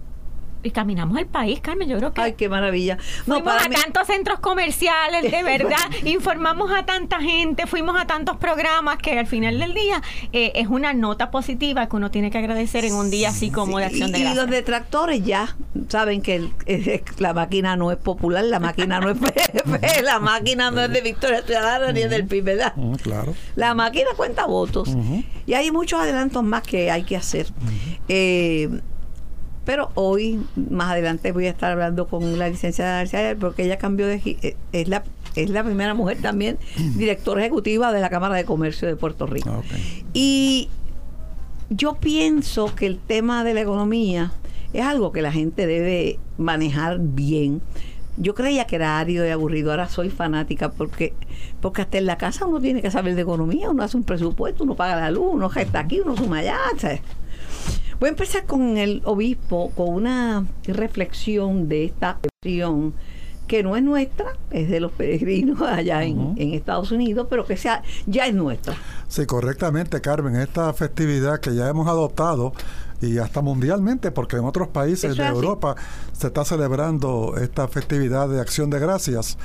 y 0.69 0.71
caminamos 0.71 1.19
el 1.19 1.27
país, 1.27 1.61
Carmen. 1.61 1.89
Yo 1.89 1.99
creo 1.99 2.13
que. 2.15 2.21
Ay, 2.21 2.33
qué 2.35 2.49
maravilla. 2.49 2.99
fuimos 3.27 3.53
a 3.55 3.69
tantos 3.69 4.07
centros 4.07 4.39
comerciales, 4.41 5.31
de 5.31 5.43
verdad. 5.43 5.77
informamos 6.05 6.71
a 6.71 6.85
tanta 6.87 7.21
gente, 7.21 7.67
fuimos 7.67 8.01
a 8.01 8.07
tantos 8.07 8.37
programas 8.37 8.99
que 8.99 9.19
al 9.19 9.27
final 9.27 9.59
del 9.59 9.75
día 9.75 10.01
eh, 10.33 10.53
es 10.55 10.69
una 10.69 10.93
nota 10.95 11.31
positiva 11.31 11.89
que 11.89 11.97
uno 11.97 12.11
tiene 12.11 12.31
que 12.31 12.39
agradecer 12.39 12.85
en 12.85 12.95
un 12.95 13.11
día 13.11 13.31
así 13.31 13.51
como 13.51 13.79
de 13.79 13.87
acción 13.87 14.13
de 14.13 14.19
gracias. 14.21 14.35
Y 14.35 14.37
los 14.37 14.51
detractores 14.51 15.25
ya 15.25 15.57
saben 15.89 16.23
que 16.23 16.49
la 17.19 17.33
máquina 17.35 17.77
no 17.77 17.91
es 17.91 17.99
popular, 17.99 18.45
la 18.45 18.61
máquina 18.61 19.01
no 19.01 19.11
es 19.11 19.19
PF, 19.19 20.03
la 20.03 20.19
máquina 20.21 20.71
no 20.71 20.83
es 20.83 20.91
de 20.93 21.01
Victoria 21.01 21.43
Ciudadana 21.43 21.93
ni 21.93 22.03
es 22.03 22.11
del 22.11 22.27
PIB, 22.27 22.45
¿verdad? 22.45 22.75
claro. 23.03 23.35
La 23.57 23.75
máquina 23.75 24.09
cuenta 24.17 24.47
votos. 24.47 24.91
Y 25.47 25.55
hay 25.55 25.71
muchos 25.71 26.01
adelantos 26.01 26.43
más 26.45 26.63
que 26.63 26.91
hay 26.91 27.05
que 27.05 27.17
hacer. 27.17 27.47
eh, 28.09 28.69
pero 29.69 29.91
hoy, 29.97 30.41
más 30.71 30.93
adelante, 30.93 31.31
voy 31.31 31.45
a 31.45 31.51
estar 31.51 31.73
hablando 31.73 32.07
con 32.07 32.39
la 32.39 32.49
licenciada 32.49 33.01
García 33.01 33.37
porque 33.39 33.65
ella 33.65 33.77
cambió 33.77 34.07
de. 34.07 34.15
Eh, 34.25 34.57
es 34.73 34.89
la, 34.89 35.05
es 35.35 35.51
la 35.51 35.63
primera 35.63 35.93
mujer 35.93 36.23
también 36.23 36.57
directora 36.97 37.43
ejecutiva 37.43 37.93
de 37.93 38.01
la 38.01 38.09
Cámara 38.09 38.35
de 38.37 38.47
Comercio 38.47 38.89
de 38.89 38.97
Puerto 38.97 39.27
Rico. 39.27 39.63
Y 40.15 40.71
yo 41.69 41.97
pienso 41.97 42.75
que 42.75 42.87
el 42.87 42.99
tema 42.99 43.45
de 43.45 43.53
la 43.53 43.61
economía 43.61 44.33
es 44.73 44.87
algo 44.87 45.13
que 45.13 45.21
la 45.21 45.33
gente 45.33 45.67
debe 45.67 46.19
manejar 46.39 46.97
bien. 46.99 47.61
Yo 48.17 48.35
creía 48.35 48.65
que 48.67 48.77
era 48.77 48.99
árido 48.99 49.27
y 49.27 49.29
aburrido, 49.29 49.73
ahora 49.73 49.91
soy 49.91 50.09
fanática 50.09 50.71
porque 50.71 51.13
porque 51.61 51.83
hasta 51.83 51.99
en 51.99 52.07
la 52.07 52.17
casa 52.17 52.47
uno 52.47 52.59
tiene 52.59 52.81
que 52.81 52.91
saber 52.91 53.15
de 53.17 53.21
economía, 53.21 53.69
uno 53.69 53.83
hace 53.83 53.99
un 53.99 54.05
presupuesto, 54.05 54.65
uno 54.65 54.77
paga 54.77 54.97
la 54.97 55.11
luz, 55.11 55.29
uno 55.35 55.51
está 55.55 55.81
aquí, 55.81 56.01
uno 56.01 56.17
suma 56.17 56.39
allá, 56.39 56.57
¿sabes? 56.79 57.03
Voy 58.00 58.07
a 58.07 58.11
empezar 58.11 58.47
con 58.47 58.76
el 58.76 59.02
obispo, 59.05 59.73
con 59.75 59.88
una 59.88 60.47
reflexión 60.64 61.69
de 61.69 61.87
esta 61.87 62.19
cuestión 62.21 62.95
que 63.49 63.64
no 63.64 63.76
es 63.76 63.83
nuestra, 63.83 64.37
es 64.52 64.69
de 64.69 64.78
los 64.78 64.93
peregrinos 64.93 65.61
allá 65.62 66.05
en, 66.05 66.37
Estados 66.37 66.93
Unidos, 66.93 67.26
pero 67.28 67.45
que 67.45 67.57
sea, 67.57 67.83
ya 68.07 68.26
es 68.26 68.35
nuestra. 68.35 68.76
Sí, 69.09 69.26
correctamente, 69.26 70.00
Carmen. 70.00 70.37
Esta 70.37 70.73
festividad 70.75 71.40
que 71.40 71.55
ya 71.57 71.69
hemos 71.69 71.88
adoptado 71.88 72.52
y 73.00 73.19
hasta 73.19 73.40
mundialmente, 73.43 74.12
porque 74.12 74.37
en 74.37 74.45
otros 74.45 74.69
países 74.69 75.17
de 75.17 75.26
Europa 75.26 75.75
se 76.12 76.28
está 76.28 76.45
celebrando 76.45 77.35
esta 77.40 77.67
festividad 77.67 78.28
de 78.28 78.40
acción 78.40 78.71
de 78.71 78.78
gracias, 78.78 79.38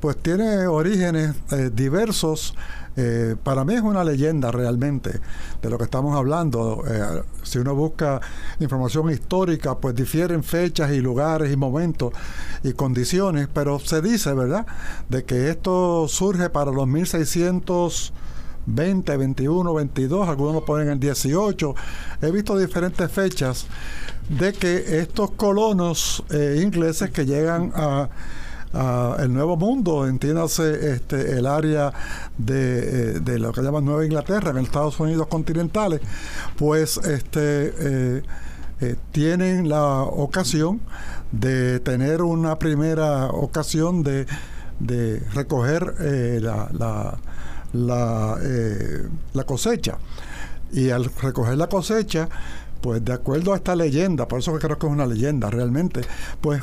pues 0.00 0.16
tiene 0.16 0.66
orígenes 0.66 1.36
eh, 1.52 1.70
diversos 1.72 2.54
eh, 3.00 3.36
para 3.44 3.64
mí 3.64 3.74
es 3.74 3.82
una 3.82 4.02
leyenda 4.02 4.50
realmente 4.50 5.20
de 5.62 5.70
lo 5.70 5.78
que 5.78 5.84
estamos 5.84 6.16
hablando. 6.16 6.82
Eh, 6.84 7.22
si 7.44 7.58
uno 7.58 7.76
busca 7.76 8.20
información 8.58 9.08
histórica, 9.08 9.78
pues 9.78 9.94
difieren 9.94 10.42
fechas 10.42 10.90
y 10.90 11.00
lugares 11.00 11.52
y 11.52 11.56
momentos 11.56 12.12
y 12.64 12.72
condiciones, 12.72 13.46
pero 13.54 13.78
se 13.78 14.02
dice, 14.02 14.34
¿verdad?, 14.34 14.66
de 15.08 15.22
que 15.22 15.48
esto 15.48 16.08
surge 16.08 16.50
para 16.50 16.72
los 16.72 16.88
1620, 16.88 19.16
21, 19.16 19.74
22, 19.74 20.28
algunos 20.28 20.54
lo 20.54 20.64
ponen 20.64 20.88
en 20.88 20.98
18. 20.98 21.74
He 22.22 22.32
visto 22.32 22.58
diferentes 22.58 23.12
fechas 23.12 23.66
de 24.28 24.52
que 24.52 24.98
estos 24.98 25.30
colonos 25.30 26.24
ingleses 26.32 27.10
que 27.10 27.26
llegan 27.26 27.70
a 27.76 28.08
el 28.72 29.32
Nuevo 29.32 29.56
Mundo, 29.56 30.06
entiéndase 30.06 30.92
este, 30.92 31.38
el 31.38 31.46
área 31.46 31.92
de, 32.36 32.78
eh, 32.78 33.20
de, 33.20 33.38
lo 33.38 33.52
que 33.52 33.62
llaman 33.62 33.84
Nueva 33.84 34.04
Inglaterra, 34.04 34.50
en 34.50 34.58
Estados 34.58 34.98
Unidos 35.00 35.26
continentales, 35.28 36.00
pues 36.56 36.98
este, 36.98 37.72
eh, 37.78 38.22
eh, 38.80 38.96
tienen 39.12 39.68
la 39.68 40.02
ocasión 40.02 40.80
de 41.32 41.80
tener 41.80 42.22
una 42.22 42.58
primera 42.58 43.26
ocasión 43.26 44.02
de, 44.02 44.26
de 44.78 45.20
recoger 45.32 45.94
la, 46.42 46.68
la, 46.72 47.18
la, 47.72 48.38
la 49.32 49.44
cosecha. 49.44 49.98
Y 50.70 50.90
al 50.90 51.06
recoger 51.06 51.56
la 51.56 51.68
cosecha, 51.68 52.28
pues 52.80 53.04
de 53.04 53.12
acuerdo 53.12 53.52
a 53.52 53.56
esta 53.56 53.74
leyenda, 53.74 54.28
por 54.28 54.38
eso 54.40 54.54
creo 54.58 54.78
que 54.78 54.86
es 54.86 54.92
una 54.92 55.06
leyenda 55.06 55.50
realmente, 55.50 56.02
pues 56.40 56.62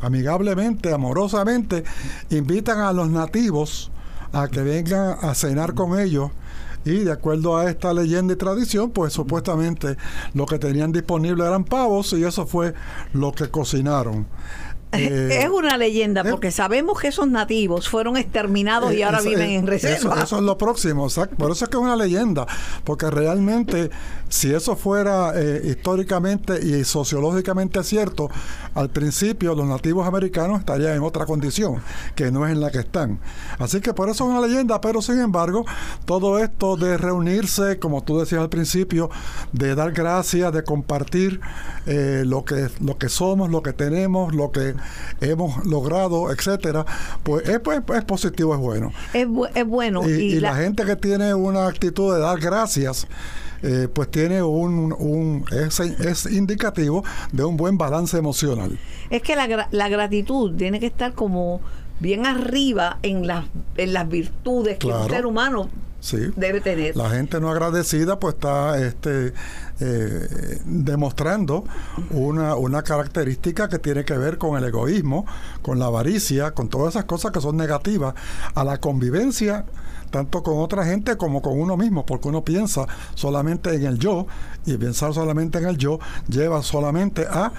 amigablemente, 0.00 0.92
amorosamente, 0.92 1.84
invitan 2.30 2.80
a 2.80 2.92
los 2.92 3.08
nativos 3.08 3.90
a 4.32 4.48
que 4.48 4.62
vengan 4.62 5.16
a 5.20 5.34
cenar 5.34 5.74
con 5.74 5.98
ellos 5.98 6.30
y 6.84 7.04
de 7.04 7.12
acuerdo 7.12 7.56
a 7.56 7.70
esta 7.70 7.94
leyenda 7.94 8.34
y 8.34 8.36
tradición, 8.36 8.90
pues 8.90 9.12
supuestamente 9.12 9.96
lo 10.34 10.46
que 10.46 10.58
tenían 10.58 10.92
disponible 10.92 11.46
eran 11.46 11.64
pavos 11.64 12.12
y 12.12 12.24
eso 12.24 12.46
fue 12.46 12.74
lo 13.12 13.32
que 13.32 13.50
cocinaron. 13.50 14.26
Es 14.92 15.48
una 15.48 15.76
leyenda, 15.76 16.20
eh, 16.20 16.30
porque 16.30 16.50
sabemos 16.50 17.00
que 17.00 17.08
esos 17.08 17.28
nativos 17.28 17.88
fueron 17.88 18.16
exterminados 18.16 18.92
y 18.92 19.00
eh, 19.00 19.04
ahora 19.04 19.20
viven 19.20 19.50
en 19.50 19.66
reserva. 19.66 20.22
Eso, 20.22 20.36
es 20.36 20.42
lo 20.42 20.58
próximo, 20.58 21.08
por 21.38 21.50
eso 21.50 21.64
es 21.64 21.70
que 21.70 21.76
es 21.76 21.82
una 21.82 21.96
leyenda, 21.96 22.46
porque 22.84 23.10
realmente 23.10 23.90
si 24.28 24.52
eso 24.52 24.76
fuera 24.76 25.32
eh, 25.34 25.62
históricamente 25.64 26.60
y 26.62 26.84
sociológicamente 26.84 27.82
cierto, 27.84 28.30
al 28.74 28.90
principio 28.90 29.54
los 29.54 29.66
nativos 29.66 30.06
americanos 30.06 30.60
estarían 30.60 30.96
en 30.96 31.02
otra 31.02 31.26
condición, 31.26 31.82
que 32.14 32.30
no 32.30 32.46
es 32.46 32.52
en 32.52 32.60
la 32.60 32.70
que 32.70 32.78
están. 32.78 33.18
Así 33.58 33.80
que 33.80 33.94
por 33.94 34.08
eso 34.08 34.24
es 34.24 34.30
una 34.30 34.46
leyenda, 34.46 34.80
pero 34.80 35.00
sin 35.00 35.20
embargo, 35.20 35.64
todo 36.04 36.38
esto 36.38 36.76
de 36.76 36.98
reunirse, 36.98 37.78
como 37.78 38.02
tú 38.02 38.18
decías 38.18 38.42
al 38.42 38.50
principio, 38.50 39.10
de 39.52 39.74
dar 39.74 39.92
gracias, 39.92 40.52
de 40.52 40.64
compartir 40.64 41.40
lo, 41.86 42.44
que, 42.44 42.68
lo 42.80 42.98
que 42.98 43.08
somos, 43.08 43.50
lo 43.50 43.62
que 43.62 43.72
tenemos, 43.72 44.34
lo 44.34 44.52
que 44.52 44.74
hemos 45.20 45.64
logrado, 45.66 46.30
etcétera, 46.30 46.84
pues 47.22 47.48
es, 47.48 47.60
pues, 47.60 47.82
es 47.94 48.04
positivo, 48.04 48.54
es 48.54 48.60
bueno. 48.60 48.92
Es, 49.12 49.26
es 49.54 49.66
bueno. 49.66 50.08
Y, 50.08 50.40
la, 50.40 50.54
gente 50.54 50.84
que 50.84 50.96
tiene 50.96 51.34
una 51.34 51.66
actitud 51.66 52.14
de 52.14 52.20
dar 52.20 52.38
gracias, 52.38 53.06
eh, 53.62 53.88
pues 53.92 54.10
tiene 54.10 54.42
un, 54.42 54.92
un 54.98 55.44
es, 55.52 55.78
es, 55.80 56.26
indicativo 56.26 57.04
de 57.32 57.44
un 57.44 57.56
buen 57.56 57.78
balance 57.78 58.16
emocional. 58.16 58.78
Es 59.10 59.22
que 59.22 59.36
la, 59.36 59.68
la 59.70 59.88
gratitud 59.88 60.56
tiene 60.56 60.80
que 60.80 60.86
estar 60.86 61.12
como 61.12 61.60
bien 62.00 62.26
arriba 62.26 62.98
en 63.02 63.26
las, 63.26 63.44
en 63.76 63.92
las 63.92 64.08
virtudes 64.08 64.78
que 64.78 64.88
un 64.88 65.08
ser 65.08 65.24
humano 65.24 65.68
debe 66.10 66.60
tener. 66.60 66.96
La 66.96 67.10
gente 67.10 67.40
no 67.40 67.50
agradecida 67.50 68.18
pues 68.18 68.34
está 68.34 68.78
este 68.78 69.32
eh, 69.80 70.60
demostrando 70.64 71.64
una, 72.10 72.56
una 72.56 72.82
característica 72.82 73.68
que 73.68 73.78
tiene 73.78 74.04
que 74.04 74.16
ver 74.16 74.38
con 74.38 74.56
el 74.56 74.64
egoísmo, 74.64 75.26
con 75.62 75.78
la 75.78 75.86
avaricia, 75.86 76.52
con 76.52 76.68
todas 76.68 76.94
esas 76.94 77.04
cosas 77.04 77.32
que 77.32 77.40
son 77.40 77.56
negativas 77.56 78.14
a 78.54 78.64
la 78.64 78.78
convivencia 78.78 79.64
tanto 80.10 80.42
con 80.42 80.58
otra 80.58 80.84
gente 80.84 81.16
como 81.16 81.40
con 81.40 81.58
uno 81.58 81.76
mismo, 81.78 82.04
porque 82.04 82.28
uno 82.28 82.44
piensa 82.44 82.86
solamente 83.14 83.74
en 83.74 83.86
el 83.86 83.98
yo 83.98 84.26
y 84.66 84.76
pensar 84.76 85.14
solamente 85.14 85.58
en 85.58 85.64
el 85.66 85.78
yo 85.78 85.98
lleva 86.28 86.62
solamente 86.62 87.26
a 87.28 87.50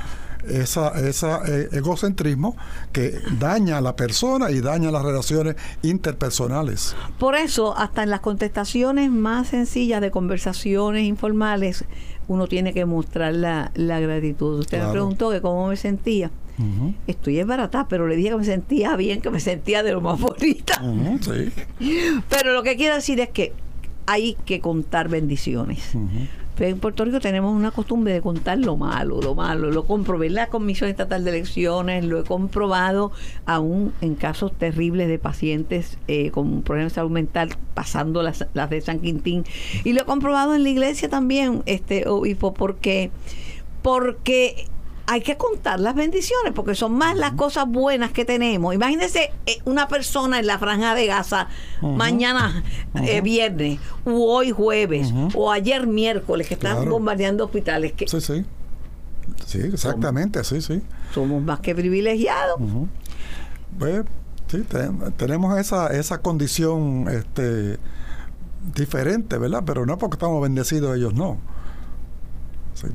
esa, 0.47 0.89
ese 0.99 1.27
eh, 1.47 1.69
egocentrismo 1.71 2.55
que 2.91 3.19
daña 3.39 3.77
a 3.77 3.81
la 3.81 3.95
persona 3.95 4.51
y 4.51 4.61
daña 4.61 4.91
las 4.91 5.03
relaciones 5.03 5.55
interpersonales. 5.81 6.95
Por 7.19 7.35
eso, 7.35 7.77
hasta 7.77 8.03
en 8.03 8.09
las 8.09 8.19
contestaciones 8.19 9.11
más 9.11 9.49
sencillas 9.49 10.01
de 10.01 10.11
conversaciones 10.11 11.03
informales, 11.03 11.85
uno 12.27 12.47
tiene 12.47 12.73
que 12.73 12.85
mostrar 12.85 13.33
la, 13.33 13.71
gratitud. 13.75 14.59
Usted 14.59 14.83
me 14.83 14.91
preguntó 14.91 15.31
que 15.31 15.41
cómo 15.41 15.67
me 15.67 15.75
sentía. 15.75 16.31
Ujú. 16.57 16.93
Estoy 17.07 17.39
esbaratada, 17.39 17.87
pero 17.87 18.07
le 18.07 18.15
dije 18.15 18.29
que 18.29 18.37
me 18.37 18.45
sentía 18.45 18.95
bien, 18.95 19.21
que 19.21 19.29
me 19.29 19.39
sentía 19.39 19.83
de 19.83 19.91
lo 19.91 20.01
más 20.01 20.19
bonita. 20.19 20.81
Sí. 21.21 21.51
Pero 22.29 22.53
lo 22.53 22.63
que 22.63 22.75
quiero 22.75 22.95
decir 22.95 23.19
es 23.19 23.29
que 23.29 23.53
hay 24.05 24.37
que 24.45 24.59
contar 24.59 25.09
bendiciones. 25.09 25.93
En 26.59 26.79
Puerto 26.79 27.03
Rico 27.03 27.19
tenemos 27.19 27.53
una 27.55 27.71
costumbre 27.71 28.13
de 28.13 28.21
contar 28.21 28.59
lo 28.59 28.77
malo, 28.77 29.19
lo 29.21 29.35
malo. 29.35 29.71
Lo 29.71 29.85
comprobé 29.85 30.27
en 30.27 30.35
la 30.35 30.47
Comisión 30.47 30.89
Estatal 30.89 31.23
de 31.23 31.31
Elecciones, 31.31 32.05
lo 32.05 32.19
he 32.19 32.23
comprobado 32.23 33.11
aún 33.45 33.93
en 34.01 34.15
casos 34.15 34.53
terribles 34.53 35.07
de 35.07 35.19
pacientes 35.19 35.97
eh, 36.07 36.31
con 36.31 36.61
problemas 36.61 36.93
de 36.93 36.95
salud 36.95 37.11
mental, 37.11 37.49
pasando 37.73 38.21
las, 38.21 38.45
las 38.53 38.69
de 38.69 38.81
San 38.81 38.99
Quintín. 38.99 39.45
Y 39.83 39.93
lo 39.93 40.01
he 40.01 40.05
comprobado 40.05 40.55
en 40.55 40.63
la 40.63 40.69
iglesia 40.69 41.09
también, 41.09 41.63
este 41.65 42.07
obispo, 42.07 42.53
porque, 42.53 43.11
porque 43.81 44.67
hay 45.05 45.21
que 45.21 45.35
contar 45.37 45.79
las 45.81 45.95
bendiciones, 45.95 46.53
porque 46.53 46.75
son 46.75 46.93
más 46.93 47.15
las 47.17 47.33
cosas 47.33 47.65
buenas 47.67 48.11
que 48.11 48.23
tenemos. 48.25 48.73
Imagínense 48.73 49.31
eh, 49.45 49.57
una 49.65 49.87
persona 49.87 50.39
en 50.39 50.47
la 50.47 50.57
franja 50.59 50.95
de 50.95 51.07
Gaza 51.07 51.47
mañana 51.81 52.63
eh, 53.03 53.19
viernes, 53.21 53.79
o 54.05 54.11
hoy 54.33 54.51
jueves, 54.51 55.13
o 55.35 55.51
ayer 55.51 55.87
miércoles, 55.87 56.47
que 56.47 56.53
están 56.53 56.77
Claro. 56.77 56.91
bombardeando 56.91 57.43
hospitales, 57.45 57.91
que 57.93 58.07
Sí, 58.07 58.21
sí. 58.21 58.45
Sí, 59.45 59.59
exactamente, 59.59 60.43
sí, 60.43 60.61
sí. 60.61 60.81
somos 61.13 61.41
más 61.41 61.59
que 61.59 61.73
privilegiados. 61.75 62.59
Pues, 63.77 64.03
sí, 64.47 64.61
te- 64.61 64.89
tenemos 65.17 65.57
esa, 65.59 65.87
esa 65.87 66.19
condición 66.21 67.07
este, 67.09 67.77
diferente, 68.73 69.37
¿verdad? 69.37 69.63
Pero 69.65 69.85
no 69.85 69.97
porque 69.97 70.15
estamos 70.15 70.41
bendecidos, 70.41 70.95
ellos 70.97 71.13
no. 71.13 71.37
Sí, 72.73 72.87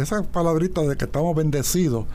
esa 0.00 0.22
palabrita 0.22 0.82
de 0.82 0.96
que 0.96 1.06
estamos 1.06 1.34
bendecidos 1.34 2.06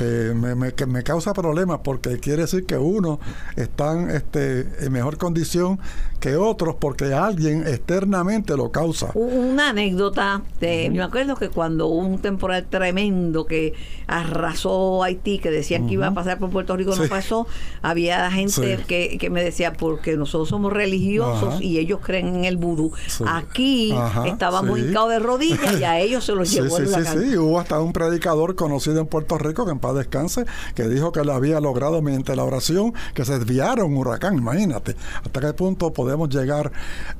eh, 0.00 0.32
me, 0.36 0.54
me- 0.54 0.72
que 0.74 0.84
me 0.86 1.02
causa 1.02 1.32
problemas 1.32 1.80
porque 1.82 2.18
quiere 2.20 2.42
decir 2.42 2.66
que 2.66 2.76
unos 2.76 3.18
están 3.56 4.10
este, 4.10 4.68
en 4.84 4.92
mejor 4.92 5.16
condición 5.16 5.78
que 6.20 6.36
otros 6.36 6.74
porque 6.80 7.14
alguien 7.14 7.66
externamente 7.66 8.56
lo 8.56 8.70
causa. 8.72 9.10
Una 9.14 9.70
anécdota, 9.70 10.42
de, 10.60 10.90
me 10.90 11.00
acuerdo 11.02 11.36
que 11.36 11.48
cuando 11.48 11.86
hubo 11.86 12.04
un 12.06 12.18
temporal 12.20 12.66
tremendo 12.68 13.46
que 13.46 13.74
arrasó 14.08 15.02
Haití, 15.04 15.38
que 15.38 15.50
decían 15.50 15.86
que 15.86 15.94
iba 15.94 16.08
a 16.08 16.14
pasar 16.14 16.38
por 16.38 16.50
Puerto 16.50 16.76
Rico, 16.76 16.94
no 16.96 17.06
pasó, 17.08 17.46
había 17.82 18.30
gente 18.30 18.48
Sí. 18.78 18.84
que, 18.86 19.18
que 19.18 19.30
me 19.30 19.42
decía, 19.44 19.72
porque 19.74 20.16
nosotros 20.16 20.48
somos 20.48 20.72
religiosos 20.72 21.54
Ajá. 21.54 21.62
y 21.62 21.78
ellos 21.78 22.00
creen 22.02 22.28
en 22.36 22.44
el 22.44 22.56
vudú. 22.56 22.92
Aquí 23.26 23.92
Ajá, 23.92 24.26
estábamos 24.26 24.78
hincados 24.78 25.10
de 25.10 25.18
rodillas 25.20 25.80
y 25.80 25.84
a 25.84 26.00
ellos 26.00 26.24
se 26.24 26.32
los 26.34 26.48
Sí, 26.62 26.68
sí, 26.86 26.86
sí, 26.86 27.00
sí. 27.30 27.36
Hubo 27.36 27.60
hasta 27.60 27.80
un 27.80 27.92
predicador 27.92 28.54
conocido 28.54 29.00
en 29.00 29.06
Puerto 29.06 29.38
Rico, 29.38 29.64
que 29.64 29.72
en 29.72 29.78
paz 29.78 29.94
descanse, 29.94 30.44
que 30.74 30.88
dijo 30.88 31.12
que 31.12 31.24
le 31.24 31.32
había 31.32 31.60
logrado 31.60 32.00
mediante 32.02 32.34
la 32.36 32.44
oración 32.44 32.92
que 33.14 33.24
se 33.24 33.38
desviara 33.38 33.84
un 33.84 33.96
huracán. 33.96 34.36
Imagínate 34.38 34.94
hasta 35.24 35.40
qué 35.40 35.52
punto 35.52 35.92
podemos 35.92 36.28
llegar 36.28 36.70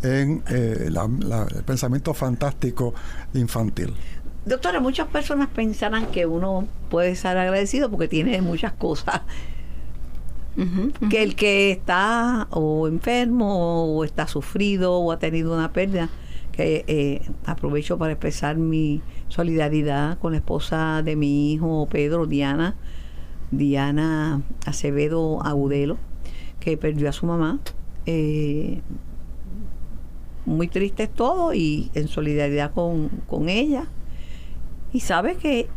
en 0.02 0.42
eh, 0.48 0.88
la- 0.90 1.08
la- 1.20 1.46
el 1.54 1.62
pensamiento 1.64 2.14
fantástico 2.14 2.94
infantil. 3.34 3.94
Doctora, 4.46 4.80
muchas 4.80 5.08
personas 5.08 5.48
pensarán 5.54 6.06
que 6.06 6.24
uno 6.24 6.66
puede 6.88 7.10
estar 7.10 7.36
agradecido 7.36 7.90
porque 7.90 8.08
tiene 8.08 8.40
muchas 8.40 8.72
cosas. 8.72 9.20
Que 11.08 11.22
el 11.22 11.36
que 11.36 11.70
está 11.70 12.48
o 12.50 12.88
enfermo 12.88 13.84
o 13.96 14.04
está 14.04 14.26
sufrido 14.26 14.94
o 14.98 15.12
ha 15.12 15.18
tenido 15.20 15.54
una 15.54 15.72
pérdida, 15.72 16.08
que 16.50 16.84
eh, 16.88 17.22
aprovecho 17.46 17.96
para 17.96 18.12
expresar 18.14 18.56
mi 18.56 19.00
solidaridad 19.28 20.18
con 20.18 20.32
la 20.32 20.38
esposa 20.38 21.02
de 21.02 21.16
mi 21.16 21.52
hijo 21.52 21.86
Pedro, 21.90 22.26
Diana, 22.26 22.76
Diana 23.50 24.42
Acevedo 24.66 25.42
Agudelo, 25.42 25.98
que 26.60 26.76
perdió 26.76 27.08
a 27.08 27.12
su 27.12 27.26
mamá. 27.26 27.60
Eh, 28.06 28.80
muy 30.46 30.68
triste 30.68 31.04
es 31.04 31.12
todo 31.12 31.52
y 31.52 31.90
en 31.94 32.08
solidaridad 32.08 32.72
con, 32.72 33.08
con 33.26 33.48
ella. 33.48 33.86
Y 34.92 35.00
sabe 35.00 35.36
que 35.36 35.68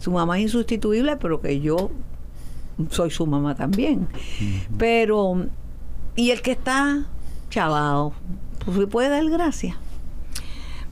su 0.00 0.10
mamá 0.10 0.38
es 0.38 0.44
insustituible, 0.44 1.16
pero 1.16 1.40
que 1.40 1.60
yo 1.60 1.90
soy 2.90 3.10
su 3.10 3.26
mamá 3.26 3.54
también. 3.54 4.08
Pero, 4.78 5.46
y 6.16 6.30
el 6.30 6.42
que 6.42 6.52
está 6.52 7.06
chavado, 7.50 8.12
pues 8.64 8.76
le 8.78 8.86
puede 8.86 9.10
dar 9.10 9.28
gracias. 9.28 9.76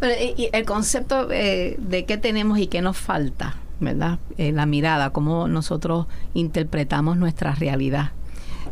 Pero, 0.03 0.15
y- 0.21 0.35
y 0.43 0.49
el 0.53 0.65
concepto 0.67 1.29
eh, 1.31 1.77
de 1.79 2.05
qué 2.07 2.19
tenemos 2.19 2.59
y 2.59 2.67
qué 2.67 2.83
nos 2.83 2.97
falta, 2.97 3.55
¿verdad? 3.79 4.19
Eh, 4.37 4.51
la 4.51 4.67
mirada, 4.67 5.11
cómo 5.11 5.47
nosotros 5.47 6.07
interpretamos 6.35 7.17
nuestra 7.17 7.55
realidad. 7.55 8.11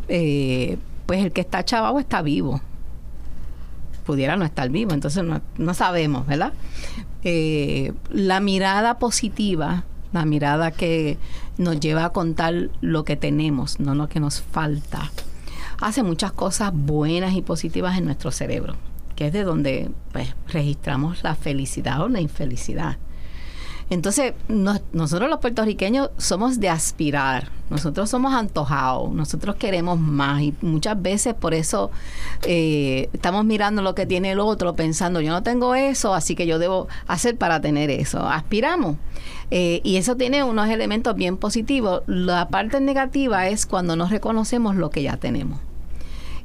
Eh, 0.08 0.76
pues 1.06 1.24
el 1.24 1.30
que 1.30 1.40
está 1.40 1.64
chavado 1.64 2.00
está 2.00 2.20
vivo. 2.20 2.60
Pudiera 4.04 4.36
no 4.36 4.44
estar 4.44 4.68
vivo, 4.70 4.92
entonces 4.92 5.22
no, 5.22 5.40
no 5.56 5.72
sabemos, 5.74 6.26
¿verdad? 6.26 6.52
Eh, 7.22 7.92
la 8.10 8.40
mirada 8.40 8.98
positiva, 8.98 9.84
la 10.12 10.24
mirada 10.24 10.72
que 10.72 11.16
nos 11.58 11.78
lleva 11.78 12.06
a 12.06 12.10
contar 12.10 12.70
lo 12.80 13.04
que 13.04 13.14
tenemos, 13.16 13.78
no 13.78 13.94
lo 13.94 14.08
que 14.08 14.18
nos 14.18 14.40
falta, 14.40 15.12
hace 15.80 16.02
muchas 16.02 16.32
cosas 16.32 16.72
buenas 16.74 17.34
y 17.34 17.42
positivas 17.42 17.96
en 17.98 18.06
nuestro 18.06 18.32
cerebro, 18.32 18.74
que 19.20 19.26
es 19.26 19.34
de 19.34 19.44
donde 19.44 19.90
pues, 20.12 20.34
registramos 20.48 21.22
la 21.22 21.34
felicidad 21.34 22.00
o 22.00 22.08
la 22.08 22.22
infelicidad. 22.22 22.96
Entonces, 23.90 24.32
nos- 24.48 24.80
nosotros 24.94 25.28
los 25.28 25.40
puertorriqueños 25.40 26.08
somos 26.16 26.58
de 26.58 26.70
aspirar, 26.70 27.50
nosotros 27.68 28.08
somos 28.08 28.32
antojados, 28.32 29.12
nosotros 29.12 29.56
queremos 29.56 30.00
más 30.00 30.40
y 30.40 30.54
muchas 30.62 31.02
veces 31.02 31.34
por 31.34 31.52
eso 31.52 31.90
eh, 32.46 33.10
estamos 33.12 33.44
mirando 33.44 33.82
lo 33.82 33.94
que 33.94 34.06
tiene 34.06 34.30
el 34.30 34.40
otro, 34.40 34.74
pensando 34.74 35.20
yo 35.20 35.32
no 35.32 35.42
tengo 35.42 35.74
eso, 35.74 36.14
así 36.14 36.34
que 36.34 36.46
yo 36.46 36.58
debo 36.58 36.88
hacer 37.06 37.36
para 37.36 37.60
tener 37.60 37.90
eso. 37.90 38.26
Aspiramos. 38.26 38.96
Eh, 39.50 39.82
y 39.84 39.96
eso 39.96 40.16
tiene 40.16 40.44
unos 40.44 40.70
elementos 40.70 41.14
bien 41.14 41.36
positivos. 41.36 42.00
La 42.06 42.48
parte 42.48 42.80
negativa 42.80 43.48
es 43.48 43.66
cuando 43.66 43.96
no 43.96 44.06
reconocemos 44.08 44.76
lo 44.76 44.88
que 44.88 45.02
ya 45.02 45.18
tenemos 45.18 45.58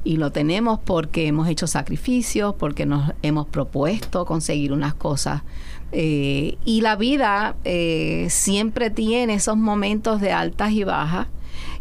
y 0.06 0.18
lo 0.18 0.30
tenemos 0.30 0.78
porque 0.78 1.26
hemos 1.26 1.48
hecho 1.48 1.66
sacrificios, 1.66 2.54
porque 2.54 2.86
nos 2.86 3.12
hemos 3.22 3.48
propuesto 3.48 4.24
conseguir 4.24 4.72
unas 4.72 4.94
cosas. 4.94 5.42
Eh, 5.90 6.58
y 6.64 6.80
la 6.80 6.94
vida 6.94 7.56
eh, 7.64 8.28
siempre 8.30 8.90
tiene 8.90 9.34
esos 9.34 9.56
momentos 9.56 10.20
de 10.20 10.30
altas 10.30 10.70
y 10.70 10.84
bajas. 10.84 11.26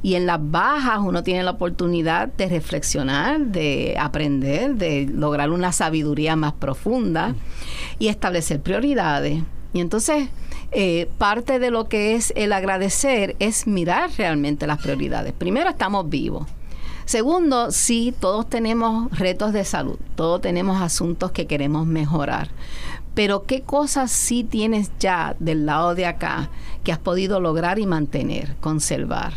Y 0.02 0.16
en 0.16 0.26
las 0.26 0.40
bajas 0.42 1.00
uno 1.04 1.22
tiene 1.22 1.44
la 1.44 1.52
oportunidad 1.52 2.30
de 2.30 2.48
reflexionar, 2.48 3.40
de 3.42 3.96
aprender, 4.00 4.74
de 4.74 5.06
lograr 5.06 5.52
una 5.52 5.72
sabiduría 5.72 6.36
más 6.36 6.54
profunda 6.54 7.36
y 8.00 8.08
establecer 8.08 8.60
prioridades. 8.60 9.44
Y 9.74 9.82
entonces, 9.82 10.30
eh, 10.72 11.10
parte 11.20 11.60
de 11.60 11.70
lo 11.70 11.88
que 11.90 12.16
es 12.16 12.34
el 12.36 12.54
agradecer 12.54 13.36
es 13.38 13.68
mirar 13.68 14.10
realmente 14.18 14.66
las 14.66 14.82
prioridades. 14.82 15.34
Primero, 15.34 15.70
estamos 15.70 16.10
vivos. 16.10 16.48
Segundo, 17.06 17.72
sí, 17.72 18.14
todos 18.20 18.50
tenemos 18.50 19.16
retos 19.18 19.54
de 19.54 19.64
salud, 19.64 19.98
todos 20.16 20.42
tenemos 20.42 20.82
asuntos 20.82 21.32
que 21.32 21.46
queremos 21.46 21.86
mejorar. 21.86 22.50
Pero 23.14 23.44
¿qué 23.44 23.62
cosas 23.62 24.12
sí 24.12 24.44
tienes 24.44 24.92
ya 25.00 25.36
del 25.40 25.66
lado 25.66 25.94
de 25.94 26.08
acá 26.08 26.50
que 26.84 26.92
has 26.92 26.98
podido 26.98 27.40
lograr 27.40 27.80
y 27.80 27.86
mantener, 27.86 28.56
conservar? 28.58 29.34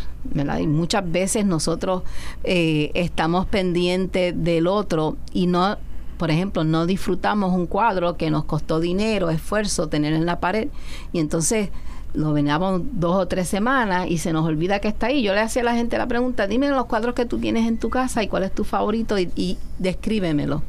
muchas 0.66 1.10
veces 1.10 1.46
nosotros 1.46 2.02
eh, 2.44 2.90
estamos 2.94 3.46
pendientes 3.46 4.34
del 4.36 4.66
otro 4.66 5.16
y 5.32 5.46
no, 5.46 5.78
por 6.18 6.30
ejemplo, 6.30 6.64
no 6.64 6.86
disfrutamos 6.86 7.52
un 7.54 7.66
cuadro 7.66 8.16
que 8.16 8.30
nos 8.30 8.44
costó 8.44 8.80
dinero, 8.80 9.30
esfuerzo 9.30 9.88
tener 9.88 10.12
en 10.12 10.26
la 10.26 10.40
pared 10.40 10.68
y 11.12 11.20
entonces 11.20 11.70
lo 12.14 12.32
veníamos 12.32 12.82
dos 12.92 13.16
o 13.16 13.28
tres 13.28 13.48
semanas 13.48 14.08
y 14.08 14.18
se 14.18 14.32
nos 14.32 14.46
olvida 14.46 14.80
que 14.80 14.88
está 14.88 15.06
ahí. 15.08 15.22
Yo 15.22 15.34
le 15.34 15.40
hacía 15.40 15.62
a 15.62 15.64
la 15.66 15.74
gente 15.74 15.98
la 15.98 16.06
pregunta, 16.06 16.46
dime 16.46 16.68
los 16.70 16.86
cuadros 16.86 17.14
que 17.14 17.26
tú 17.26 17.38
tienes 17.38 17.66
en 17.66 17.78
tu 17.78 17.90
casa 17.90 18.22
y 18.22 18.28
cuál 18.28 18.44
es 18.44 18.52
tu 18.52 18.64
favorito 18.64 19.18
y, 19.18 19.30
y 19.36 19.58
descríbemelo. 19.78 20.62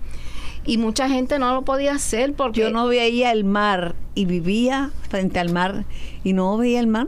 Y 0.66 0.78
mucha 0.78 1.10
gente 1.10 1.40
no 1.40 1.54
lo 1.54 1.64
podía 1.64 1.94
hacer 1.96 2.34
porque 2.34 2.62
Yo 2.62 2.70
no 2.70 2.88
veía 2.88 3.32
el 3.32 3.44
mar 3.44 3.96
y 4.14 4.26
vivía 4.26 4.92
frente 5.10 5.40
al 5.40 5.52
mar 5.52 5.86
y 6.24 6.34
no 6.34 6.58
veía 6.58 6.80
el 6.80 6.88
mar. 6.88 7.08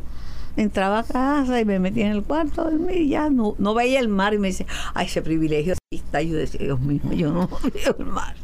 Entraba 0.57 0.99
a 0.99 1.03
casa 1.03 1.59
y 1.59 1.65
me 1.65 1.79
metía 1.79 2.07
en 2.07 2.13
el 2.13 2.23
cuarto 2.23 2.69
y 2.93 3.09
ya 3.09 3.29
no, 3.29 3.55
no 3.57 3.73
veía 3.73 3.99
el 3.99 4.07
mar 4.07 4.33
y 4.33 4.37
me 4.37 4.49
decía, 4.49 4.65
ay, 4.93 5.05
ese 5.05 5.21
privilegio 5.21 5.75
está. 5.91 6.21
Y 6.21 6.29
yo 6.29 6.37
decía, 6.37 6.61
Dios 6.61 6.79
mío, 6.79 7.01
yo 7.11 7.31
no 7.31 7.49
veo 7.73 7.95
el 7.99 8.05
mar. 8.05 8.35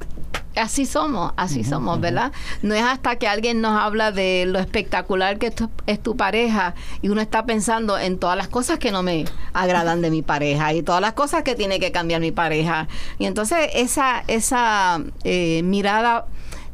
Así 0.57 0.85
somos, 0.85 1.33
así 1.37 1.63
somos, 1.63 1.99
¿verdad? 1.99 2.31
No 2.61 2.75
es 2.75 2.83
hasta 2.83 3.17
que 3.17 3.27
alguien 3.27 3.61
nos 3.61 3.79
habla 3.79 4.11
de 4.11 4.45
lo 4.47 4.59
espectacular 4.59 5.37
que 5.37 5.53
es 5.85 6.03
tu 6.03 6.17
pareja 6.17 6.75
y 7.01 7.09
uno 7.09 7.21
está 7.21 7.45
pensando 7.45 7.97
en 7.97 8.19
todas 8.19 8.37
las 8.37 8.47
cosas 8.47 8.79
que 8.79 8.91
no 8.91 9.03
me 9.03 9.25
agradan 9.53 10.01
de 10.01 10.09
mi 10.09 10.21
pareja 10.21 10.73
y 10.73 10.83
todas 10.83 11.01
las 11.01 11.13
cosas 11.13 11.43
que 11.43 11.55
tiene 11.55 11.79
que 11.79 11.91
cambiar 11.91 12.21
mi 12.21 12.31
pareja. 12.31 12.87
Y 13.19 13.25
entonces 13.25 13.69
esa, 13.73 14.23
esa 14.27 15.01
eh, 15.23 15.61
mirada 15.63 16.25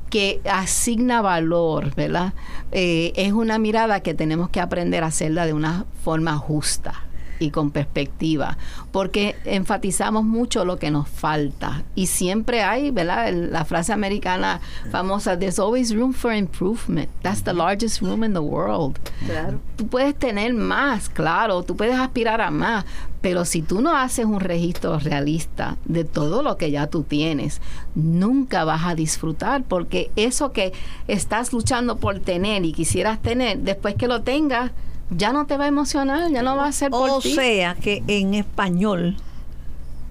que 0.09 0.41
asigna 0.49 1.21
valor, 1.21 1.95
¿verdad? 1.95 2.33
Eh, 2.71 3.13
es 3.15 3.33
una 3.33 3.57
mirada 3.57 4.01
que 4.01 4.13
tenemos 4.13 4.49
que 4.49 4.59
aprender 4.59 5.03
a 5.03 5.07
hacerla 5.07 5.45
de 5.45 5.53
una 5.53 5.85
forma 6.03 6.37
justa 6.37 7.03
y 7.43 7.51
con 7.51 7.71
perspectiva, 7.71 8.57
porque 8.91 9.35
enfatizamos 9.45 10.23
mucho 10.23 10.65
lo 10.65 10.77
que 10.77 10.91
nos 10.91 11.07
falta 11.09 11.83
y 11.95 12.07
siempre 12.07 12.63
hay, 12.63 12.91
¿verdad? 12.91 13.31
La 13.33 13.65
frase 13.65 13.93
americana 13.93 14.61
famosa, 14.91 15.37
there's 15.37 15.59
always 15.59 15.93
room 15.93 16.13
for 16.13 16.33
improvement. 16.33 17.09
That's 17.21 17.43
the 17.43 17.53
largest 17.53 18.01
room 18.01 18.23
in 18.23 18.33
the 18.33 18.39
world. 18.39 18.97
Claro. 19.25 19.59
Tú 19.75 19.87
puedes 19.87 20.15
tener 20.15 20.53
más, 20.53 21.09
claro, 21.09 21.63
tú 21.63 21.75
puedes 21.75 21.95
aspirar 21.95 22.41
a 22.41 22.51
más, 22.51 22.85
pero 23.21 23.45
si 23.45 23.61
tú 23.61 23.81
no 23.81 23.95
haces 23.95 24.25
un 24.25 24.39
registro 24.39 24.99
realista 24.99 25.77
de 25.85 26.03
todo 26.03 26.43
lo 26.43 26.57
que 26.57 26.71
ya 26.71 26.87
tú 26.87 27.03
tienes, 27.03 27.61
nunca 27.95 28.65
vas 28.65 28.85
a 28.85 28.95
disfrutar, 28.95 29.63
porque 29.63 30.11
eso 30.15 30.51
que 30.51 30.73
estás 31.07 31.53
luchando 31.53 31.97
por 31.97 32.19
tener 32.19 32.65
y 32.65 32.73
quisieras 32.73 33.21
tener, 33.21 33.59
después 33.59 33.95
que 33.95 34.07
lo 34.07 34.23
tengas, 34.23 34.71
ya 35.09 35.33
no 35.33 35.45
te 35.45 35.57
va 35.57 35.65
a 35.65 35.67
emocionar, 35.67 36.31
ya 36.31 36.41
no 36.43 36.55
va 36.55 36.67
a 36.67 36.71
ser 36.71 36.91
por 36.91 37.09
O 37.09 37.19
ti. 37.19 37.33
sea 37.33 37.75
que 37.75 38.03
en 38.07 38.33
español 38.33 39.17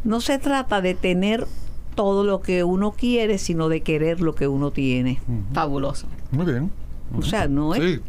no 0.04 0.20
se 0.20 0.38
trata 0.38 0.80
de 0.80 0.94
tener 0.94 1.46
todo 1.94 2.24
lo 2.24 2.40
que 2.40 2.64
uno 2.64 2.92
quiere, 2.92 3.38
sino 3.38 3.68
de 3.68 3.82
querer 3.82 4.20
lo 4.20 4.34
que 4.34 4.48
uno 4.48 4.70
tiene. 4.70 5.20
Fabuloso. 5.52 6.06
Muy 6.30 6.46
bien. 6.46 6.70
O 7.16 7.22
sea, 7.22 7.46
no 7.48 7.74
es 7.74 7.82
Sí, 7.82 8.00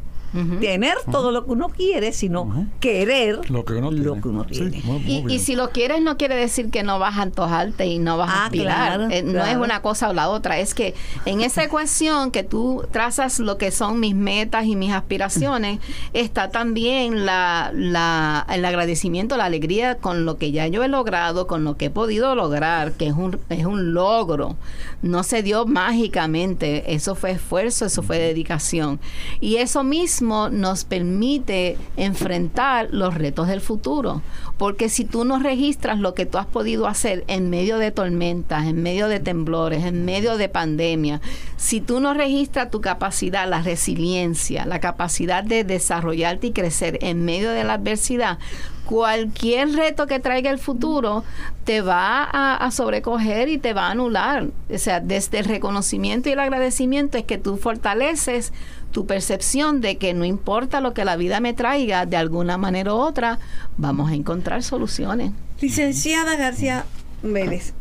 Tener 0.60 0.96
todo 1.12 1.32
lo 1.32 1.46
que 1.46 1.52
uno 1.52 1.70
quiere, 1.70 2.12
sino 2.12 2.68
querer 2.80 3.50
lo 3.52 3.64
que 3.66 3.74
uno 3.74 3.90
tiene. 3.90 4.06
lo 4.06 4.22
que 4.22 4.28
uno 4.28 4.44
Sí, 4.50 4.50
tiene. 4.70 4.82
muy- 4.84 5.00
muy 5.22 5.34
Y, 5.34 5.40
si 5.40 5.56
lo 5.56 5.70
quieres 5.70 6.02
no 6.02 6.18
quiere 6.18 6.36
decir 6.36 6.70
que 6.72 6.82
no 6.84 6.98
vas 7.00 7.18
a 7.18 7.22
antojarte 7.22 7.86
y 7.86 8.00
no 8.00 8.18
vas 8.18 8.30
a 8.30 8.34
Ah, 8.34 8.46
aspirar. 8.46 8.96
claro, 8.98 9.10
Eh, 9.14 9.22
no 9.24 9.46
es 9.46 9.56
una 9.58 9.82
cosa 9.82 10.10
o 10.10 10.14
la 10.14 10.30
otra. 10.30 10.58
Es 10.60 10.74
que 10.74 10.96
en 11.26 11.42
esa 11.42 11.64
ecuación 11.64 12.32
que 12.32 12.44
tú 12.44 12.84
trazas 12.92 13.40
lo 13.40 13.58
que 13.58 13.70
son 13.72 14.00
mis 14.00 14.16
metas 14.16 14.66
y 14.66 14.76
mis 14.76 14.92
aspiraciones, 14.92 15.80
está 16.14 16.50
también 16.50 17.26
la, 17.26 17.72
la- 17.74 18.46
el 18.52 18.66
agradecimiento, 18.66 19.38
la 19.38 19.46
alegría 19.46 19.96
con 19.98 20.26
lo 20.26 20.38
que 20.38 20.52
ya 20.52 20.66
yo 20.68 20.84
he 20.84 20.88
logrado, 20.88 21.46
con 21.46 21.64
lo 21.64 21.78
que 21.78 21.86
he 21.86 21.90
podido 21.90 22.34
lograr, 22.36 22.94
que 22.94 23.08
es 23.08 23.14
un, 23.14 23.40
es 23.50 23.66
un 23.66 23.94
logro. 23.94 24.56
No 25.04 25.24
se 25.24 25.44
dio 25.44 25.66
mágicamente. 25.66 26.94
Eso 26.94 27.14
fue 27.16 27.32
esfuerzo, 27.32 27.86
eso 27.86 28.02
fue 28.04 28.18
dedicación. 28.20 29.00
Y 29.42 29.58
eso 29.58 29.84
mismo 29.84 30.23
nos 30.24 30.86
permite 30.86 31.78
enfrentar 31.98 32.88
los 32.92 33.14
retos 33.14 33.48
del 33.48 33.62
futuro. 33.62 34.22
Porque 34.58 34.90
si 34.90 35.06
tú 35.06 35.26
no 35.26 35.40
registras 35.40 36.00
lo 36.00 36.14
que 36.14 36.26
tú 36.26 36.38
has 36.38 36.46
podido 36.46 36.88
hacer 36.88 37.24
en 37.28 37.50
medio 37.50 37.78
de 37.78 37.92
tormentas, 37.92 38.66
en 38.66 38.82
medio 38.82 39.08
de 39.08 39.20
temblores, 39.20 39.84
en 39.84 40.06
medio 40.06 40.38
de 40.38 40.50
pandemia, 40.50 41.22
si 41.58 41.82
tú 41.82 42.00
no 42.00 42.14
registras 42.14 42.72
tu 42.72 42.82
capacidad, 42.82 43.48
la 43.48 43.62
resiliencia, 43.62 44.66
la 44.66 44.80
capacidad 44.80 45.44
de 45.44 45.64
desarrollarte 45.64 46.48
y 46.48 46.52
crecer 46.52 46.98
en 47.02 47.26
medio 47.26 47.52
de 47.52 47.64
la 47.64 47.74
adversidad, 47.74 48.40
cualquier 48.86 49.72
reto 49.74 50.08
que 50.08 50.20
traiga 50.20 50.52
el 50.52 50.60
futuro 50.60 51.24
te 51.64 51.82
va 51.82 52.24
a, 52.24 52.56
a 52.56 52.72
sobrecoger 52.72 53.50
y 53.50 53.58
te 53.58 53.74
va 53.74 53.88
a 53.88 53.92
anular. 53.92 54.48
O 54.70 54.78
sea, 54.78 55.00
desde 55.00 55.40
el 55.40 55.46
reconocimiento 55.46 56.30
y 56.30 56.34
el 56.34 56.40
agradecimiento 56.40 57.18
es 57.18 57.24
que 57.24 57.38
tú 57.38 57.58
fortaleces 57.58 58.52
tu 58.94 59.06
percepción 59.06 59.82
de 59.82 59.98
que 59.98 60.14
no 60.14 60.24
importa 60.24 60.80
lo 60.80 60.94
que 60.94 61.04
la 61.04 61.18
vida 61.18 61.42
me 61.42 61.54
traiga, 61.54 62.06
de 62.06 62.16
alguna 62.16 62.58
manera 62.58 62.94
u 62.94 62.98
otra, 62.98 63.40
vamos 63.76 64.10
a 64.12 64.16
encontrar 64.16 64.64
soluciones. 64.64 65.32
Licenciada 65.60 66.38
García 66.38 66.86
Vélez, 67.24 67.74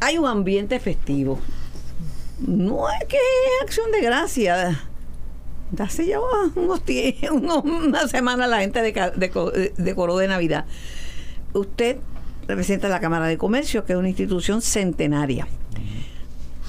hay 0.00 0.18
un 0.18 0.26
ambiente 0.26 0.78
festivo. 0.78 1.40
No 2.46 2.88
es 2.90 3.04
que 3.08 3.16
es 3.16 3.62
acción 3.64 3.90
de 3.90 4.00
gracia. 4.02 4.80
Hace 5.78 6.06
ya 6.06 6.18
unos 6.20 6.52
unos- 7.32 7.64
una 7.64 8.06
semana 8.08 8.46
la 8.46 8.60
gente 8.60 8.80
deca- 8.82 9.12
deco- 9.14 9.52
eh, 9.54 9.72
decoró 9.78 10.16
de 10.18 10.28
Navidad. 10.28 10.64
Usted 11.52 11.96
representa 12.48 12.88
la 12.88 13.00
Cámara 13.00 13.26
de 13.26 13.38
Comercio, 13.38 13.84
que 13.84 13.92
es 13.94 13.98
una 13.98 14.08
institución 14.08 14.62
centenaria. 14.62 15.46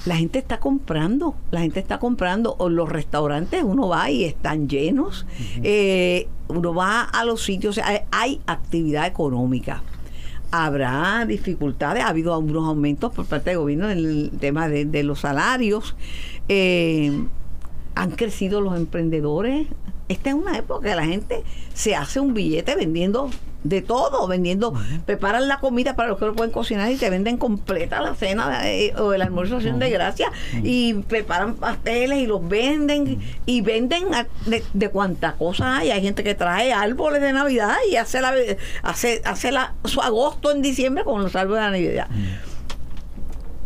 La 0.04 0.16
gente 0.16 0.40
está 0.40 0.58
comprando, 0.58 1.36
la 1.50 1.60
gente 1.60 1.78
está 1.78 1.98
comprando. 1.98 2.56
O 2.58 2.68
los 2.68 2.88
restaurantes, 2.88 3.62
uno 3.62 3.88
va 3.88 4.10
y 4.10 4.24
están 4.24 4.68
llenos. 4.68 5.26
Eh, 5.62 6.28
uno 6.48 6.74
va 6.74 7.02
a 7.02 7.24
los 7.24 7.42
sitios, 7.42 7.78
hay, 7.78 8.00
hay 8.10 8.40
actividad 8.46 9.06
económica. 9.06 9.82
Habrá 10.50 11.24
dificultades, 11.26 12.02
ha 12.04 12.08
habido 12.08 12.34
algunos 12.34 12.68
aumentos 12.68 13.12
por 13.12 13.24
parte 13.26 13.50
del 13.50 13.60
gobierno 13.60 13.90
en 13.90 13.98
el 13.98 14.30
tema 14.38 14.68
de, 14.68 14.84
de 14.84 15.02
los 15.02 15.20
salarios. 15.20 15.96
Eh, 16.48 17.24
han 17.94 18.10
crecido 18.10 18.60
los 18.60 18.76
emprendedores. 18.76 19.68
Esta 20.08 20.30
es 20.30 20.36
una 20.36 20.58
época 20.58 20.88
que 20.88 20.94
la 20.94 21.04
gente 21.04 21.42
se 21.74 21.94
hace 21.94 22.20
un 22.20 22.34
billete 22.34 22.74
vendiendo 22.74 23.30
de 23.64 23.82
todo, 23.82 24.26
vendiendo, 24.26 24.74
preparan 25.06 25.48
la 25.48 25.58
comida 25.58 25.94
para 25.96 26.08
los 26.08 26.18
que 26.18 26.26
lo 26.26 26.34
pueden 26.34 26.52
cocinar 26.52 26.90
y 26.90 26.96
te 26.96 27.10
venden 27.10 27.36
completa 27.36 28.00
la 28.00 28.14
cena 28.14 28.70
eh, 28.70 28.94
o 28.98 29.12
el 29.12 29.22
almuerzo 29.22 29.58
de 29.58 29.72
de 29.72 29.90
gracia 29.90 30.30
y 30.62 30.94
preparan 30.94 31.54
pasteles 31.54 32.18
y 32.18 32.26
los 32.26 32.46
venden 32.46 33.20
y 33.46 33.60
venden 33.62 34.04
de, 34.46 34.62
de 34.72 34.88
cuánta 34.90 35.32
cosa 35.34 35.78
hay. 35.78 35.90
Hay 35.90 36.02
gente 36.02 36.22
que 36.24 36.34
trae 36.34 36.72
árboles 36.72 37.22
de 37.22 37.32
Navidad 37.32 37.76
y 37.90 37.96
hace 37.96 38.20
la 38.20 38.34
hace, 38.82 39.22
hace 39.24 39.52
la, 39.52 39.74
su 39.84 40.00
agosto 40.00 40.50
en 40.50 40.62
diciembre 40.62 41.04
con 41.04 41.22
los 41.22 41.34
árboles 41.36 41.64
de 41.64 41.70
Navidad. 41.70 42.08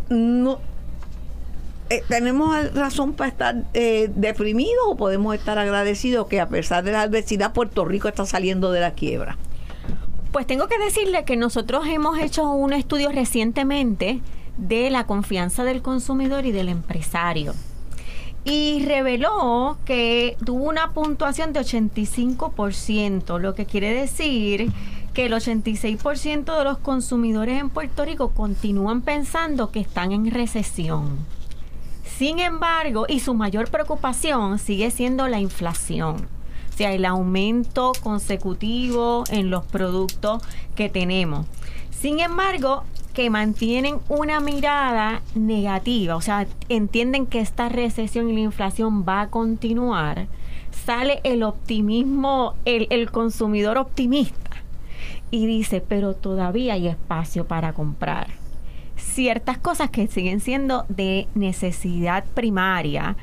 No, 0.08 0.60
eh, 1.88 2.02
¿Tenemos 2.08 2.74
razón 2.74 3.12
para 3.12 3.28
estar 3.28 3.56
eh, 3.72 4.10
deprimidos 4.14 4.84
o 4.86 4.96
podemos 4.96 5.34
estar 5.36 5.56
agradecidos 5.56 6.26
que 6.26 6.40
a 6.40 6.48
pesar 6.48 6.82
de 6.82 6.90
la 6.90 7.02
adversidad 7.02 7.52
Puerto 7.52 7.84
Rico 7.84 8.08
está 8.08 8.26
saliendo 8.26 8.72
de 8.72 8.80
la 8.80 8.92
quiebra? 8.92 9.36
Pues 10.36 10.46
tengo 10.46 10.68
que 10.68 10.76
decirle 10.76 11.24
que 11.24 11.34
nosotros 11.34 11.86
hemos 11.86 12.18
hecho 12.18 12.50
un 12.50 12.74
estudio 12.74 13.10
recientemente 13.10 14.20
de 14.58 14.90
la 14.90 15.06
confianza 15.06 15.64
del 15.64 15.80
consumidor 15.80 16.44
y 16.44 16.52
del 16.52 16.68
empresario. 16.68 17.54
Y 18.44 18.84
reveló 18.84 19.78
que 19.86 20.36
tuvo 20.44 20.64
una 20.64 20.92
puntuación 20.92 21.54
de 21.54 21.60
85%, 21.60 23.38
lo 23.40 23.54
que 23.54 23.64
quiere 23.64 23.94
decir 23.94 24.70
que 25.14 25.24
el 25.24 25.32
86% 25.32 26.58
de 26.58 26.64
los 26.64 26.76
consumidores 26.76 27.58
en 27.58 27.70
Puerto 27.70 28.04
Rico 28.04 28.32
continúan 28.32 29.00
pensando 29.00 29.70
que 29.70 29.80
están 29.80 30.12
en 30.12 30.30
recesión. 30.30 31.16
Sin 32.04 32.40
embargo, 32.40 33.06
y 33.08 33.20
su 33.20 33.32
mayor 33.32 33.70
preocupación 33.70 34.58
sigue 34.58 34.90
siendo 34.90 35.28
la 35.28 35.40
inflación. 35.40 36.35
Sea, 36.76 36.92
el 36.92 37.06
aumento 37.06 37.92
consecutivo 38.02 39.24
en 39.30 39.50
los 39.50 39.64
productos 39.64 40.42
que 40.74 40.88
tenemos. 40.88 41.46
Sin 41.90 42.20
embargo, 42.20 42.84
que 43.14 43.30
mantienen 43.30 43.98
una 44.10 44.40
mirada 44.40 45.22
negativa, 45.34 46.16
o 46.16 46.20
sea, 46.20 46.46
entienden 46.68 47.26
que 47.26 47.40
esta 47.40 47.70
recesión 47.70 48.28
y 48.28 48.34
la 48.34 48.40
inflación 48.40 49.06
va 49.08 49.22
a 49.22 49.30
continuar, 49.30 50.26
sale 50.84 51.20
el 51.24 51.42
optimismo, 51.42 52.54
el, 52.66 52.88
el 52.90 53.10
consumidor 53.10 53.78
optimista 53.78 54.50
y 55.30 55.46
dice, 55.46 55.80
pero 55.80 56.12
todavía 56.12 56.74
hay 56.74 56.88
espacio 56.88 57.46
para 57.46 57.72
comprar 57.72 58.45
ciertas 59.16 59.56
cosas 59.56 59.88
que 59.88 60.08
siguen 60.08 60.40
siendo 60.40 60.84
de 60.90 61.26
necesidad 61.34 62.22
primaria 62.34 63.16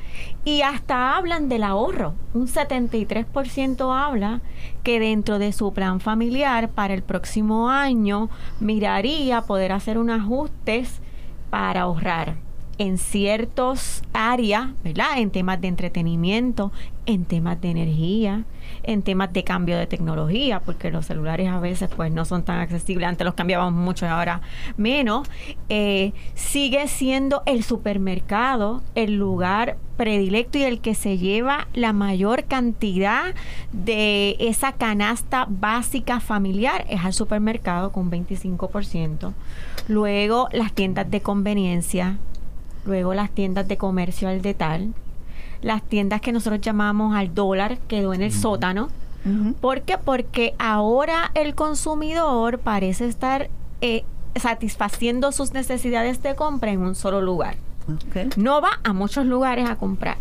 y 0.44 0.62
hasta 0.62 1.16
hablan 1.16 1.48
del 1.48 1.62
ahorro. 1.62 2.14
Un 2.34 2.48
73% 2.48 3.96
habla 3.96 4.40
que 4.82 4.98
dentro 4.98 5.38
de 5.38 5.52
su 5.52 5.72
plan 5.72 6.00
familiar 6.00 6.68
para 6.70 6.94
el 6.94 7.04
próximo 7.04 7.70
año 7.70 8.28
miraría 8.58 9.42
poder 9.42 9.70
hacer 9.70 9.96
unos 9.96 10.20
ajustes 10.20 11.00
para 11.50 11.82
ahorrar 11.82 12.43
en 12.78 12.98
ciertas 12.98 14.02
áreas, 14.12 14.68
¿verdad? 14.82 15.18
En 15.18 15.30
temas 15.30 15.60
de 15.60 15.68
entretenimiento, 15.68 16.72
en 17.06 17.24
temas 17.24 17.60
de 17.60 17.70
energía, 17.70 18.44
en 18.82 19.02
temas 19.02 19.32
de 19.32 19.44
cambio 19.44 19.76
de 19.76 19.86
tecnología, 19.86 20.60
porque 20.60 20.90
los 20.90 21.06
celulares 21.06 21.48
a 21.48 21.60
veces 21.60 21.90
pues 21.94 22.10
no 22.12 22.24
son 22.24 22.44
tan 22.44 22.60
accesibles, 22.60 23.08
antes 23.08 23.24
los 23.24 23.34
cambiábamos 23.34 23.74
mucho 23.74 24.06
y 24.06 24.08
ahora 24.08 24.40
menos, 24.76 25.28
eh, 25.68 26.12
sigue 26.34 26.88
siendo 26.88 27.42
el 27.46 27.62
supermercado 27.62 28.82
el 28.94 29.16
lugar 29.16 29.76
predilecto 29.96 30.58
y 30.58 30.62
el 30.62 30.80
que 30.80 30.94
se 30.94 31.18
lleva 31.18 31.68
la 31.72 31.92
mayor 31.92 32.44
cantidad 32.44 33.34
de 33.72 34.36
esa 34.40 34.72
canasta 34.72 35.46
básica 35.48 36.20
familiar 36.20 36.84
es 36.88 37.04
al 37.04 37.12
supermercado 37.12 37.92
con 37.92 38.10
25%. 38.10 39.32
Luego 39.86 40.48
las 40.52 40.72
tiendas 40.72 41.10
de 41.10 41.20
conveniencia, 41.20 42.18
luego 42.86 43.14
las 43.14 43.30
tiendas 43.30 43.68
de 43.68 43.76
comercio 43.76 44.28
al 44.28 44.42
detal, 44.42 44.92
las 45.62 45.82
tiendas 45.82 46.20
que 46.20 46.32
nosotros 46.32 46.60
llamamos 46.60 47.16
al 47.16 47.34
dólar, 47.34 47.78
quedó 47.88 48.14
en 48.14 48.22
el 48.22 48.32
sótano. 48.32 48.88
¿Por 49.60 49.82
qué? 49.82 49.96
Porque 49.96 50.54
ahora 50.58 51.30
el 51.34 51.54
consumidor 51.54 52.58
parece 52.58 53.06
estar 53.06 53.48
eh, 53.80 54.04
satisfaciendo 54.36 55.32
sus 55.32 55.52
necesidades 55.52 56.22
de 56.22 56.34
compra 56.34 56.72
en 56.72 56.80
un 56.80 56.94
solo 56.94 57.22
lugar. 57.22 57.56
No 58.36 58.60
va 58.60 58.80
a 58.84 58.92
muchos 58.92 59.24
lugares 59.24 59.68
a 59.68 59.76
comprar. 59.76 60.18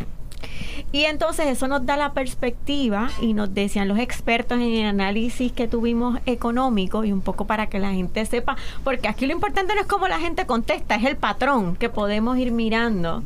Y 0.93 1.05
entonces 1.05 1.47
eso 1.47 1.67
nos 1.67 1.87
da 1.87 1.97
la 1.97 2.13
perspectiva 2.13 3.09
y 3.19 3.33
nos 3.33 3.51
decían 3.51 3.87
los 3.87 3.97
expertos 3.97 4.59
en 4.59 4.73
el 4.73 4.85
análisis 4.85 5.51
que 5.51 5.67
tuvimos 5.67 6.19
económico 6.27 7.03
y 7.03 7.11
un 7.11 7.21
poco 7.21 7.47
para 7.47 7.65
que 7.65 7.79
la 7.79 7.93
gente 7.93 8.23
sepa, 8.27 8.57
porque 8.83 9.07
aquí 9.07 9.25
lo 9.25 9.33
importante 9.33 9.73
no 9.73 9.81
es 9.81 9.87
cómo 9.87 10.07
la 10.07 10.19
gente 10.19 10.45
contesta, 10.45 10.93
es 10.93 11.05
el 11.05 11.17
patrón 11.17 11.75
que 11.77 11.89
podemos 11.89 12.37
ir 12.37 12.51
mirando, 12.51 13.23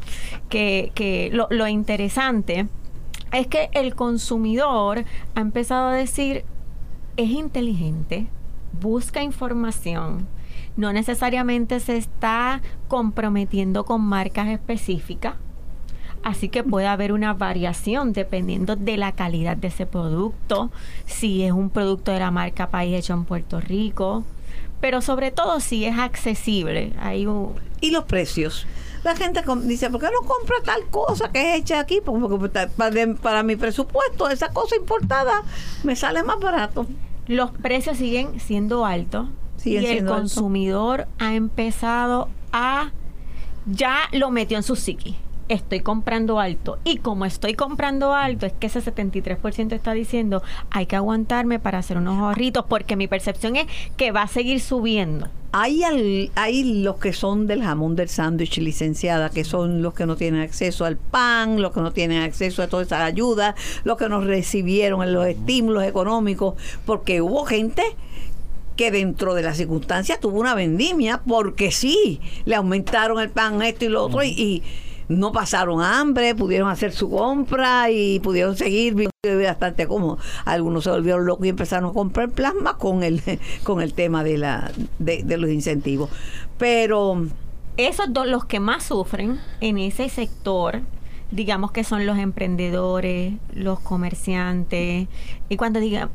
que, 0.47 0.93
que 0.95 1.30
lo, 1.34 1.47
lo 1.49 1.67
interesante 1.67 2.67
es 3.34 3.47
que 3.47 3.69
el 3.73 3.95
consumidor 3.95 5.03
ha 5.36 5.41
empezado 5.41 5.89
a 5.89 5.93
decir, 5.93 6.45
es 7.17 7.32
inteligente, 7.32 8.27
busca 8.80 9.23
información, 9.23 10.25
no 10.77 10.93
necesariamente 10.93 11.82
se 11.82 11.97
está 11.97 12.62
comprometiendo 12.88 13.84
con 13.84 14.03
marcas 14.03 14.47
específicas. 14.47 15.36
Así 16.28 16.50
que 16.50 16.62
puede 16.62 16.88
haber 16.88 17.13
una 17.13 17.34
variación 17.34 18.12
dependiendo 18.12 18.76
de 18.76 18.98
la 18.98 19.13
calidad 19.13 19.56
de 19.56 19.70
ese 19.70 19.86
producto, 19.86 20.72
si 21.06 21.44
es 21.44 21.54
un 21.54 21.70
producto 21.70 22.12
de 22.12 22.20
la 22.20 22.32
marca 22.32 22.70
País 22.70 22.96
hecho 23.00 23.13
en 23.13 23.24
Puerto 23.24 23.62
Rico, 23.62 24.26
pero 24.82 25.02
sobre 25.02 25.32
todo 25.32 25.62
si 25.62 25.86
es 25.86 25.98
accesible. 25.98 26.92
Hay 27.00 27.26
un, 27.28 27.54
Y 27.80 27.92
los 27.92 28.04
precios. 28.04 28.68
La 29.06 29.16
gente 29.16 29.42
dice, 29.63 29.90
¿por 29.90 30.02
qué 30.02 30.08
no 30.08 30.28
compra 30.28 30.58
tal 30.66 30.84
cosa 30.90 31.32
que 31.32 31.54
es 31.54 31.62
hecha 31.62 31.80
aquí? 31.80 32.02
Porque, 32.04 32.28
porque 32.28 32.50
ta- 32.50 32.68
para, 32.68 33.13
para 33.22 33.42
mi 33.44 33.56
presupuesto, 33.56 34.30
esa 34.30 34.50
cosa 34.50 34.76
importada 34.76 35.44
me 35.86 35.96
sale 35.96 36.24
más 36.24 36.40
barato. 36.42 36.88
los 37.28 37.52
precios 37.52 37.96
siguen 37.98 38.42
siendo 38.42 38.86
altos 38.86 39.28
y 39.63 39.78
el 39.78 39.84
consumidor 40.06 41.08
ha 41.20 41.36
empezado 41.36 42.28
a 42.52 42.92
ya 43.66 44.00
lo 44.12 44.30
metió 44.30 44.58
en 44.58 44.63
su 44.63 44.76
psiqui. 44.76 45.16
Estoy 45.49 45.79
comprando 45.79 46.39
alto. 46.41 46.77
Y 46.83 46.97
como 46.97 47.25
estoy 47.25 47.53
comprando 47.53 48.13
alto, 48.13 48.45
es 48.45 48.51
que 48.53 48.67
ese 48.67 48.81
73% 48.81 49.71
está 49.73 49.93
diciendo, 49.93 50.43
hay 50.71 50.86
que 50.88 50.97
aguantarme 50.97 51.57
para 51.60 51.77
hacer 51.77 51.97
unos 51.97 52.17
ahorritos, 52.19 52.65
porque 52.67 52.95
mi 52.97 53.07
percepción 53.07 53.55
es 53.55 53.65
que 53.95 54.12
va 54.12 54.23
a 54.23 54.27
seguir 54.27 54.60
subiendo. 54.60 55.29
Hay, 55.53 55.83
al- 55.83 56.29
hay 56.36 56.81
los 56.83 56.97
que 56.97 57.13
son 57.13 57.47
del 57.47 57.63
jamón 57.63 57.95
del 57.95 58.10
sándwich 58.10 58.57
licenciada, 58.57 59.29
que 59.29 59.45
son 59.45 59.81
los 59.81 59.93
que 59.93 60.05
no 60.05 60.17
tienen 60.17 60.41
acceso 60.41 60.83
al 60.83 60.97
pan, 60.97 61.62
los 61.62 61.71
que 61.71 61.79
no 61.79 61.91
tienen 61.93 62.21
acceso 62.23 62.62
a 62.62 62.67
todas 62.67 62.88
esas 62.88 63.01
ayudas, 63.01 63.55
los 63.86 63.95
que 63.97 64.10
no 64.10 64.19
recibieron 64.19 65.13
los 65.13 65.25
estímulos 65.25 65.86
económicos, 65.86 66.55
porque 66.86 67.21
hubo 67.21 67.45
gente 67.45 67.81
que 68.75 68.91
dentro 68.91 69.33
de 69.33 69.41
las 69.43 69.55
circunstancias 69.57 70.19
tuvo 70.19 70.39
una 70.39 70.53
vendimia, 70.53 71.21
porque 71.25 71.71
sí, 71.71 72.19
le 72.45 72.55
aumentaron 72.55 73.19
el 73.21 73.29
pan, 73.29 73.62
esto 73.62 73.86
y 73.86 73.89
lo 73.89 74.03
otro, 74.03 74.23
y 74.23 74.62
no 75.10 75.32
pasaron 75.32 75.82
hambre, 75.82 76.36
pudieron 76.36 76.70
hacer 76.70 76.91
su 76.91 77.10
compra 77.10 77.89
y 77.91 78.20
pudieron 78.20 78.56
seguir 78.56 78.93
viviendo 78.93 79.48
bastante 79.48 79.88
cómodo. 79.88 80.17
Algunos 80.46 80.84
se 80.84 80.89
volvieron 80.89 81.26
locos 81.26 81.46
y 81.46 81.50
empezaron 81.50 81.89
a 81.89 81.93
comprar 81.93 82.30
plasma 82.30 82.78
con 82.78 83.04
el, 83.04 83.22
con 83.63 83.82
el 83.82 83.93
tema 83.93 84.24
de, 84.24 84.38
la, 84.38 84.72
de, 85.00 85.24
de 85.24 85.38
los 85.38 85.50
incentivos. 85.50 86.10
Pero 86.58 87.28
Esos 87.78 88.12
dos, 88.12 88.28
los 88.28 88.46
que 88.46 88.60
más 88.60 88.84
sufren 88.84 89.39
en 89.62 89.78
ese 89.78 90.10
sector, 90.10 90.82
digamos 91.32 91.72
que 91.72 91.84
son 91.84 92.06
los 92.06 92.17
emprendedores, 92.17 93.34
los 93.54 93.80
comerciantes. 93.80 95.08
Y 95.50 95.58
cuando 95.58 95.80
diga, 95.80 96.10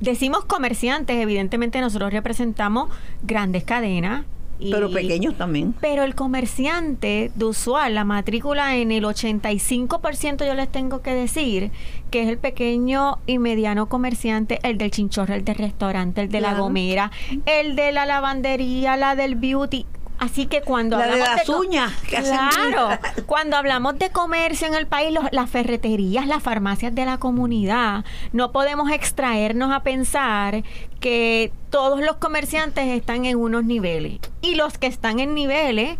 decimos 0.00 0.44
comerciantes, 0.44 1.16
evidentemente 1.16 1.80
nosotros 1.80 2.12
representamos 2.12 2.90
grandes 3.22 3.64
cadenas. 3.64 4.24
Y- 4.60 4.70
pero 4.70 4.90
pequeños 4.90 5.34
también. 5.36 5.74
Pero 5.80 6.04
el 6.04 6.14
comerciante 6.14 7.30
de 7.34 7.44
usual, 7.44 7.94
la 7.94 8.04
matrícula 8.04 8.76
en 8.76 8.92
el 8.92 9.04
85% 9.04 10.44
yo 10.46 10.54
les 10.54 10.68
tengo 10.70 11.00
que 11.02 11.14
decir 11.14 11.70
que 12.10 12.22
es 12.22 12.28
el 12.28 12.38
pequeño 12.38 13.18
y 13.26 13.38
mediano 13.38 13.86
comerciante, 13.88 14.58
el 14.62 14.78
del 14.78 14.90
chinchorro, 14.90 15.34
el 15.34 15.44
del 15.44 15.54
restaurante, 15.56 16.20
el 16.22 16.28
de 16.30 16.40
la 16.40 16.54
gomera, 16.54 17.10
el 17.46 17.76
de 17.76 17.92
la 17.92 18.06
lavandería, 18.06 18.96
la 18.96 19.14
del 19.16 19.36
beauty. 19.36 19.86
Así 20.20 20.44
que 20.46 20.60
cuando 20.60 20.98
La 20.98 21.06
de 21.06 21.12
hablamos 21.14 21.36
las 21.38 21.48
uñas, 21.48 21.92
hacen 22.16 22.22
claro, 22.24 22.88
cuando 23.26 23.56
hablamos 23.56 23.98
de 23.98 24.10
comercio 24.10 24.66
en 24.68 24.74
el 24.74 24.86
país, 24.86 25.12
los- 25.14 25.24
las 25.32 25.48
ferreterías, 25.48 26.26
las 26.26 26.42
farmacias 26.42 26.94
de 26.94 27.06
la 27.06 27.16
comunidad, 27.18 28.04
no 28.32 28.52
podemos 28.52 28.90
extraernos 28.92 29.72
a 29.72 29.80
pensar 29.82 30.62
que 31.00 31.52
todos 31.70 32.00
los 32.02 32.16
comerciantes 32.16 32.86
están 32.88 33.24
en 33.24 33.38
unos 33.38 33.64
niveles. 33.64 34.18
Y 34.42 34.56
los 34.56 34.76
que 34.76 34.86
están 34.88 35.20
en 35.20 35.32
niveles 35.34 35.96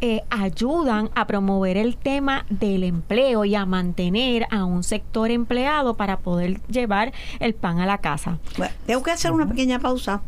eh, 0.00 0.22
ayudan 0.30 1.10
a 1.16 1.26
promover 1.26 1.76
el 1.76 1.96
tema 1.96 2.46
del 2.50 2.84
empleo 2.84 3.44
y 3.44 3.56
a 3.56 3.66
mantener 3.66 4.46
a 4.52 4.64
un 4.64 4.84
sector 4.84 5.32
empleado 5.32 5.94
para 5.96 6.18
poder 6.20 6.60
llevar 6.68 7.12
el 7.40 7.54
pan 7.54 7.80
a 7.80 7.86
la 7.86 7.98
casa. 7.98 8.38
Bueno, 8.56 8.72
tengo 8.86 9.02
que 9.02 9.10
hacer 9.10 9.32
una 9.32 9.48
pequeña 9.48 9.80
pausa, 9.80 10.22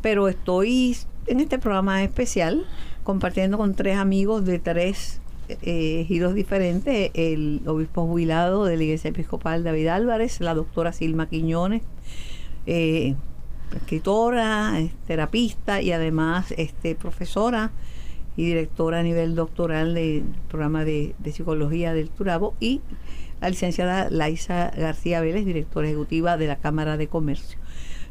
pero 0.00 0.26
estoy 0.28 0.96
en 1.26 1.40
este 1.40 1.58
programa 1.58 2.02
especial 2.02 2.66
compartiendo 3.04 3.58
con 3.58 3.74
tres 3.74 3.96
amigos 3.96 4.44
de 4.44 4.58
tres 4.58 5.20
eh, 5.48 6.06
diferentes, 6.34 7.10
el 7.14 7.62
obispo 7.66 8.06
jubilado 8.06 8.64
de 8.64 8.76
la 8.76 8.84
Iglesia 8.84 9.10
Episcopal 9.10 9.64
David 9.64 9.88
Álvarez, 9.88 10.40
la 10.40 10.54
doctora 10.54 10.92
Silma 10.92 11.28
Quiñones, 11.28 11.82
eh, 12.66 13.14
escritora, 13.74 14.80
terapista 15.06 15.82
y 15.82 15.92
además 15.92 16.54
este, 16.56 16.94
profesora 16.94 17.72
y 18.36 18.46
directora 18.46 19.00
a 19.00 19.02
nivel 19.02 19.34
doctoral 19.34 19.94
del 19.94 20.24
programa 20.48 20.84
de, 20.84 21.14
de 21.18 21.32
psicología 21.32 21.92
del 21.92 22.08
Turabo 22.08 22.54
y 22.60 22.80
la 23.40 23.50
licenciada 23.50 24.08
Laisa 24.10 24.70
García 24.76 25.20
Vélez, 25.20 25.44
directora 25.44 25.88
ejecutiva 25.88 26.36
de 26.36 26.46
la 26.46 26.56
Cámara 26.56 26.96
de 26.96 27.08
Comercio. 27.08 27.58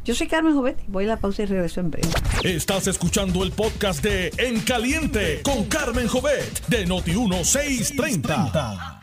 Yo 0.03 0.15
soy 0.15 0.25
Carmen 0.25 0.55
Jovetti, 0.55 0.83
voy 0.87 1.03
a 1.03 1.09
la 1.09 1.17
pausa 1.17 1.43
y 1.43 1.45
regreso 1.45 1.79
en 1.79 1.91
breve. 1.91 2.09
Estás 2.43 2.87
escuchando 2.87 3.43
el 3.43 3.51
podcast 3.51 4.03
de 4.03 4.33
En 4.39 4.59
Caliente 4.61 5.41
con 5.43 5.65
Carmen 5.65 6.07
Jovet 6.07 6.65
de 6.65 6.87
Noti1630. 6.87 8.99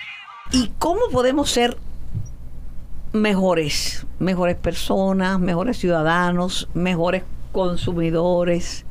¿Y 0.51 0.73
cómo 0.81 1.03
podemos 1.13 1.53
ser 1.53 1.77
mejores, 3.13 4.09
mejores 4.19 4.57
personas, 4.57 5.39
mejores 5.39 5.79
ciudadanos, 5.79 6.69
mejores 6.75 7.23
consumidores, 7.53 8.85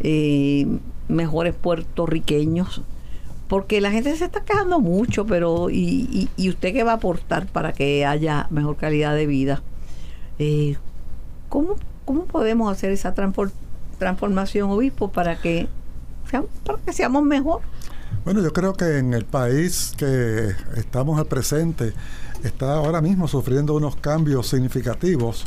eh, 0.00 0.66
mejores 1.08 1.54
puertorriqueños? 1.54 2.80
Porque 3.48 3.82
la 3.82 3.90
gente 3.90 4.16
se 4.16 4.24
está 4.24 4.44
quejando 4.44 4.80
mucho, 4.80 5.26
pero 5.26 5.68
¿y, 5.68 6.08
y, 6.10 6.30
y 6.38 6.48
usted 6.48 6.72
qué 6.72 6.84
va 6.84 6.92
a 6.92 6.94
aportar 6.94 7.48
para 7.48 7.74
que 7.74 8.06
haya 8.06 8.46
mejor 8.48 8.78
calidad 8.78 9.14
de 9.14 9.26
vida? 9.26 9.62
Eh, 10.38 10.78
¿cómo, 11.54 11.76
¿Cómo 12.04 12.24
podemos 12.24 12.70
hacer 12.70 12.90
esa 12.90 13.14
transfor- 13.14 13.52
transformación, 14.00 14.70
obispo, 14.70 15.12
para 15.12 15.40
que, 15.40 15.68
seamos- 16.28 16.50
para 16.64 17.22
mejor? 17.22 17.60
Bueno, 18.24 18.42
yo 18.42 18.52
creo 18.52 18.72
que 18.72 18.98
en 18.98 19.14
el 19.14 19.24
país 19.24 19.94
que 19.96 20.48
estamos 20.76 21.16
al 21.18 21.26
presente 21.26 21.92
está 22.42 22.74
ahora 22.74 23.00
mismo 23.00 23.28
sufriendo 23.28 23.74
unos 23.74 23.94
cambios 23.94 24.48
significativos 24.48 25.44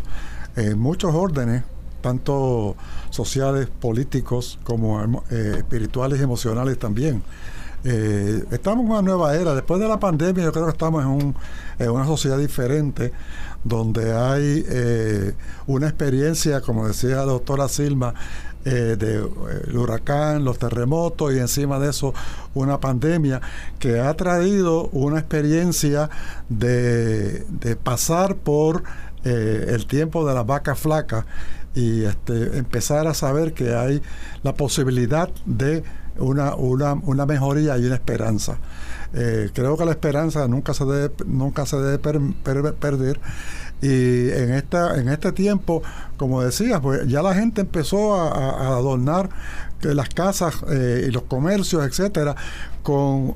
en 0.56 0.80
muchos 0.80 1.14
órdenes, 1.14 1.64
tanto 2.02 2.78
sociales, 3.10 3.68
políticos, 3.68 4.60
como 4.64 5.02
emo- 5.02 5.24
eh, 5.30 5.56
espirituales 5.58 6.20
y 6.22 6.24
emocionales 6.24 6.80
también. 6.80 7.22
Eh, 7.84 8.44
estamos 8.52 8.86
en 8.86 8.92
una 8.92 9.02
nueva 9.02 9.36
era. 9.36 9.54
Después 9.54 9.80
de 9.80 9.88
la 9.88 10.00
pandemia, 10.00 10.44
yo 10.46 10.52
creo 10.52 10.66
que 10.66 10.72
estamos 10.72 11.04
en 11.80 11.90
una 11.92 12.06
sociedad 12.06 12.38
diferente, 12.38 13.12
donde 13.68 14.14
hay 14.14 14.66
eh, 14.68 15.34
una 15.66 15.88
experiencia, 15.88 16.62
como 16.62 16.88
decía 16.88 17.18
la 17.18 17.24
doctora 17.24 17.68
Silma, 17.68 18.14
eh, 18.66 18.96
de 18.98 19.18
eh, 19.18 19.78
huracán, 19.78 20.44
los 20.44 20.58
terremotos 20.60 21.34
y 21.34 21.40
encima 21.40 21.80
de 21.80 21.90
eso 21.90 22.14
una 22.54 22.80
pandemia 22.80 23.40
que 23.80 24.00
ha 24.00 24.14
traído 24.16 24.90
una 24.92 25.20
experiencia 25.20 26.10
de, 26.50 27.46
pasar 27.84 28.36
por 28.36 28.84
el 29.24 29.88
tiempo 29.88 30.26
de 30.26 30.34
las 30.34 30.46
vacas 30.46 30.80
flacas 30.80 31.26
y 31.76 32.06
este, 32.06 32.58
empezar 32.58 33.08
a 33.08 33.14
saber 33.14 33.54
que 33.54 33.76
hay 33.76 34.02
la 34.42 34.54
posibilidad 34.54 35.30
de 35.46 35.84
una, 36.20 36.56
una, 36.56 36.94
una 36.94 37.26
mejoría 37.26 37.78
y 37.78 37.86
una 37.86 37.96
esperanza. 37.96 38.58
Eh, 39.14 39.50
creo 39.54 39.78
que 39.78 39.86
la 39.86 39.92
esperanza 39.92 40.48
nunca 40.48 40.74
se 40.74 40.86
debe, 40.86 41.14
nunca 41.26 41.66
se 41.66 41.78
debe 41.78 42.00
per- 42.00 42.22
per- 42.44 42.74
perder. 42.74 43.20
Y 43.82 44.30
en 44.32 44.54
esta, 44.54 45.00
en 45.00 45.08
este 45.10 45.32
tiempo, 45.32 45.84
como 46.18 46.42
decías, 46.42 46.80
pues 46.82 47.08
ya 47.08 47.22
la 47.22 47.36
gente 47.36 47.62
empezó 47.62 48.16
a, 48.16 48.76
adornar 48.76 49.30
que 49.80 49.94
las 49.94 50.10
casas 50.10 50.56
eh, 50.70 51.06
y 51.08 51.12
los 51.12 51.24
comercios, 51.24 51.86
etcétera, 51.86 52.36
con 52.82 53.36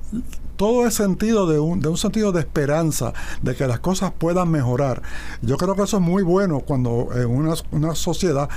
todo 0.56 0.88
es 0.88 0.94
sentido 0.94 1.48
de 1.48 1.60
un, 1.60 1.80
de 1.80 1.90
un 1.90 1.98
sentido 1.98 2.32
de 2.32 2.42
esperanza, 2.42 3.14
de 3.42 3.56
que 3.56 3.68
las 3.68 3.80
cosas 3.80 4.12
puedan 4.18 4.50
mejorar. 4.50 5.02
Yo 5.42 5.58
creo 5.58 5.76
que 5.76 5.84
eso 5.84 5.98
es 5.98 6.04
muy 6.04 6.24
bueno 6.24 6.62
cuando 6.62 7.10
en 7.16 7.28
una, 7.28 7.54
una 7.72 7.96
sociedad, 7.96 8.50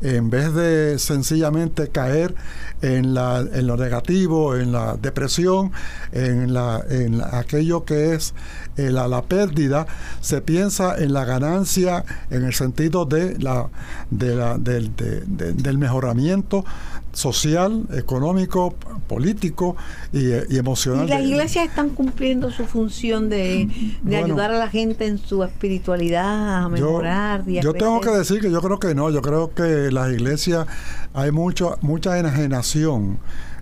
en 0.00 0.30
vez 0.30 0.54
de 0.54 0.98
sencillamente 0.98 1.88
caer 1.88 2.34
en, 2.82 3.14
la, 3.14 3.40
en 3.40 3.66
lo 3.66 3.76
negativo, 3.76 4.56
en 4.56 4.72
la 4.72 4.96
depresión, 4.96 5.72
en, 6.12 6.54
la, 6.54 6.82
en 6.88 7.22
aquello 7.32 7.84
que 7.84 8.14
es 8.14 8.34
eh, 8.76 8.90
la, 8.90 9.08
la, 9.08 9.22
pérdida, 9.22 9.86
se 10.20 10.40
piensa 10.40 10.96
en 10.98 11.12
la 11.12 11.24
ganancia 11.24 12.04
en 12.30 12.44
el 12.44 12.54
sentido 12.54 13.04
de 13.04 13.38
la, 13.38 13.68
de 14.10 14.34
la, 14.34 14.58
del, 14.58 14.94
de, 14.96 15.20
de, 15.26 15.52
del 15.52 15.78
mejoramiento 15.78 16.64
social, 17.12 17.86
económico, 17.92 18.74
político 19.08 19.76
y, 20.12 20.28
y 20.54 20.58
emocional. 20.58 21.08
Y 21.08 21.12
iglesias 21.50 21.68
están 21.68 21.90
cumpliendo 21.90 22.50
su 22.50 22.64
función 22.64 23.28
de, 23.28 23.66
de 23.66 23.98
bueno, 24.02 24.26
ayudar 24.26 24.50
a 24.52 24.58
la 24.58 24.68
gente 24.68 25.06
en 25.06 25.18
su 25.18 25.42
espiritualidad 25.42 26.64
a 26.64 26.68
mejorar. 26.68 27.44
Yo, 27.46 27.60
yo 27.60 27.72
tengo 27.74 28.00
que 28.00 28.10
decir 28.10 28.40
que 28.40 28.50
yo 28.50 28.60
creo 28.60 28.78
que 28.78 28.94
no, 28.94 29.10
yo 29.10 29.20
creo 29.20 29.52
que 29.52 29.90
las 29.90 30.12
iglesias 30.12 30.66
hay 31.12 31.32
mucho, 31.32 31.76
mucha 31.80 32.18
enajenación. 32.18 33.18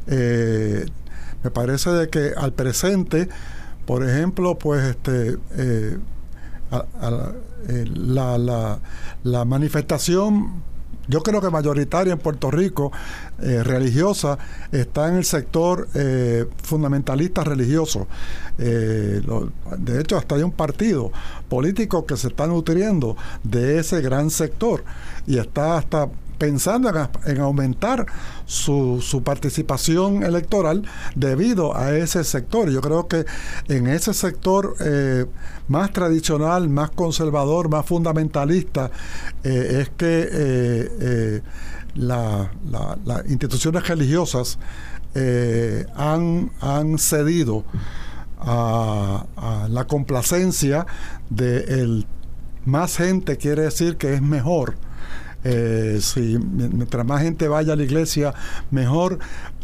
Eh, 0.06 0.86
me 1.42 1.50
parece 1.50 1.90
de 1.90 2.08
que 2.08 2.32
al 2.36 2.52
presente, 2.52 3.28
por 3.86 4.06
ejemplo, 4.06 4.58
pues 4.58 4.84
este 4.84 5.38
eh, 5.56 5.98
a, 6.70 6.84
a, 7.00 7.32
eh, 7.68 7.84
la, 7.94 8.36
la, 8.38 8.78
la 9.22 9.44
manifestación 9.44 10.68
yo 11.08 11.22
creo 11.22 11.40
que 11.40 11.48
mayoritaria 11.48 12.12
en 12.12 12.18
Puerto 12.18 12.50
Rico, 12.50 12.92
eh, 13.40 13.62
religiosa, 13.62 14.36
está 14.72 15.08
en 15.08 15.16
el 15.16 15.24
sector 15.24 15.88
eh, 15.94 16.46
fundamentalista 16.62 17.44
religioso. 17.44 18.08
Eh, 18.58 19.20
de 19.78 20.00
hecho, 20.00 20.16
hasta 20.16 20.34
hay 20.34 20.42
un 20.42 20.50
partido 20.50 21.12
político 21.48 22.04
que 22.04 22.16
se 22.16 22.28
está 22.28 22.48
nutriendo 22.48 23.16
de 23.44 23.78
ese 23.78 24.00
gran 24.00 24.30
sector 24.30 24.82
y 25.26 25.38
está 25.38 25.76
hasta 25.78 26.08
pensando 26.38 26.88
en, 26.88 27.08
en 27.26 27.40
aumentar 27.40 28.06
su, 28.46 29.00
su, 29.02 29.22
participación 29.22 30.22
electoral 30.22 30.84
debido 31.14 31.76
a 31.76 31.96
ese 31.96 32.24
sector. 32.24 32.70
Yo 32.70 32.80
creo 32.80 33.08
que 33.08 33.26
en 33.68 33.88
ese 33.88 34.14
sector 34.14 34.74
eh, 34.80 35.26
más 35.66 35.92
tradicional, 35.92 36.68
más 36.68 36.90
conservador, 36.90 37.68
más 37.68 37.84
fundamentalista, 37.84 38.90
eh, 39.44 39.80
es 39.82 39.90
que 39.90 40.28
eh, 40.30 41.42
las 41.94 42.48
la, 42.70 42.98
la 43.04 43.24
instituciones 43.28 43.86
religiosas 43.88 44.58
han, 45.96 46.52
han 46.60 46.98
cedido 46.98 47.64
a, 48.38 49.26
a 49.36 49.68
la 49.68 49.84
complacencia 49.84 50.86
de 51.28 51.80
el 51.80 52.06
más 52.64 52.98
gente 52.98 53.36
quiere 53.36 53.62
decir 53.62 53.96
que 53.96 54.14
es 54.14 54.22
mejor 54.22 54.76
eh, 55.50 55.98
si 56.02 56.38
mientras 56.38 57.06
más 57.06 57.22
gente 57.22 57.48
vaya 57.48 57.72
a 57.72 57.76
la 57.76 57.82
iglesia, 57.82 58.34
mejor 58.70 59.18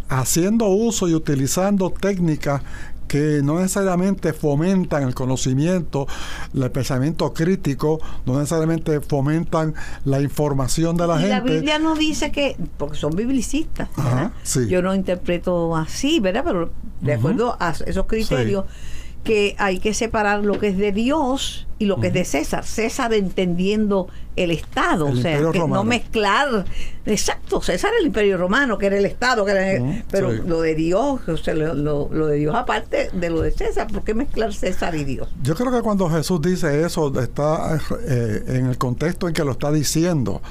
haciendo 0.08 0.66
uso 0.66 1.08
y 1.08 1.14
utilizando 1.14 1.90
técnicas 1.90 2.62
que 3.06 3.42
no 3.44 3.60
necesariamente 3.60 4.32
fomentan 4.32 5.02
el 5.02 5.14
conocimiento, 5.14 6.06
el 6.54 6.70
pensamiento 6.70 7.34
crítico, 7.34 8.00
no 8.24 8.38
necesariamente 8.38 9.00
fomentan 9.02 9.74
la 10.06 10.22
información 10.22 10.96
de 10.96 11.06
la 11.06 11.16
y 11.16 11.18
gente. 11.18 11.34
La 11.34 11.40
Biblia 11.40 11.78
no 11.78 11.94
dice 11.96 12.32
que, 12.32 12.56
porque 12.78 12.96
son 12.96 13.14
biblicistas, 13.14 13.90
Ajá, 13.96 14.32
sí. 14.42 14.66
yo 14.68 14.80
no 14.80 14.94
interpreto 14.94 15.76
así, 15.76 16.18
¿verdad? 16.18 16.44
Pero 16.46 16.70
de 17.02 17.12
uh 17.12 17.14
-huh. 17.14 17.18
acuerdo 17.18 17.56
a 17.60 17.74
esos 17.86 18.06
criterios. 18.06 18.64
Sí 18.68 18.93
que 19.24 19.56
hay 19.58 19.78
que 19.78 19.94
separar 19.94 20.44
lo 20.44 20.58
que 20.60 20.68
es 20.68 20.76
de 20.76 20.92
Dios 20.92 21.66
y 21.78 21.86
lo 21.86 21.96
que 21.96 22.02
uh 22.02 22.04
-huh. 22.04 22.06
es 22.08 22.14
de 22.14 22.24
César. 22.24 22.64
César 22.64 23.12
entendiendo 23.14 24.08
el 24.36 24.50
Estado, 24.50 25.08
el 25.08 25.18
o 25.18 25.20
sea, 25.20 25.50
que 25.50 25.58
no 25.58 25.82
mezclar. 25.82 26.64
Exacto, 27.06 27.60
César 27.60 27.90
el 27.98 28.06
Imperio 28.06 28.36
Romano, 28.36 28.78
que 28.78 28.86
era 28.86 28.98
el 28.98 29.06
Estado, 29.06 29.44
que 29.44 29.52
era, 29.52 29.82
uh 29.82 29.86
-huh. 29.86 30.04
pero 30.10 30.30
sí. 30.30 30.42
lo 30.46 30.60
de 30.60 30.74
Dios, 30.74 31.20
o 31.26 31.36
sea, 31.36 31.54
lo, 31.54 31.74
lo, 31.74 32.08
lo, 32.12 32.26
de 32.26 32.36
Dios 32.36 32.54
aparte 32.54 33.10
de 33.12 33.30
lo 33.30 33.40
de 33.40 33.50
César, 33.50 33.86
¿por 33.88 34.04
qué 34.04 34.14
mezclar 34.14 34.52
César 34.52 34.94
y 34.94 35.04
Dios? 35.04 35.28
Yo 35.42 35.54
creo 35.54 35.72
que 35.72 35.82
cuando 35.82 36.08
Jesús 36.08 36.40
dice 36.40 36.84
eso, 36.84 37.12
está 37.20 37.78
eh, 38.06 38.42
en 38.46 38.66
el 38.66 38.78
contexto 38.78 39.26
en 39.26 39.34
que 39.34 39.44
lo 39.44 39.52
está 39.52 39.72
diciendo. 39.72 40.42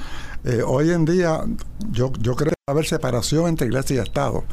Eh, 0.44 0.62
hoy 0.64 0.90
en 0.90 1.04
día 1.04 1.42
yo, 1.90 2.12
yo 2.20 2.36
creo 2.36 2.50
que 2.50 2.60
va 2.68 2.72
a 2.72 2.72
haber 2.72 2.86
separación 2.86 3.48
entre 3.48 3.66
iglesia 3.66 3.96
y 3.96 3.98
Estado. 4.00 4.44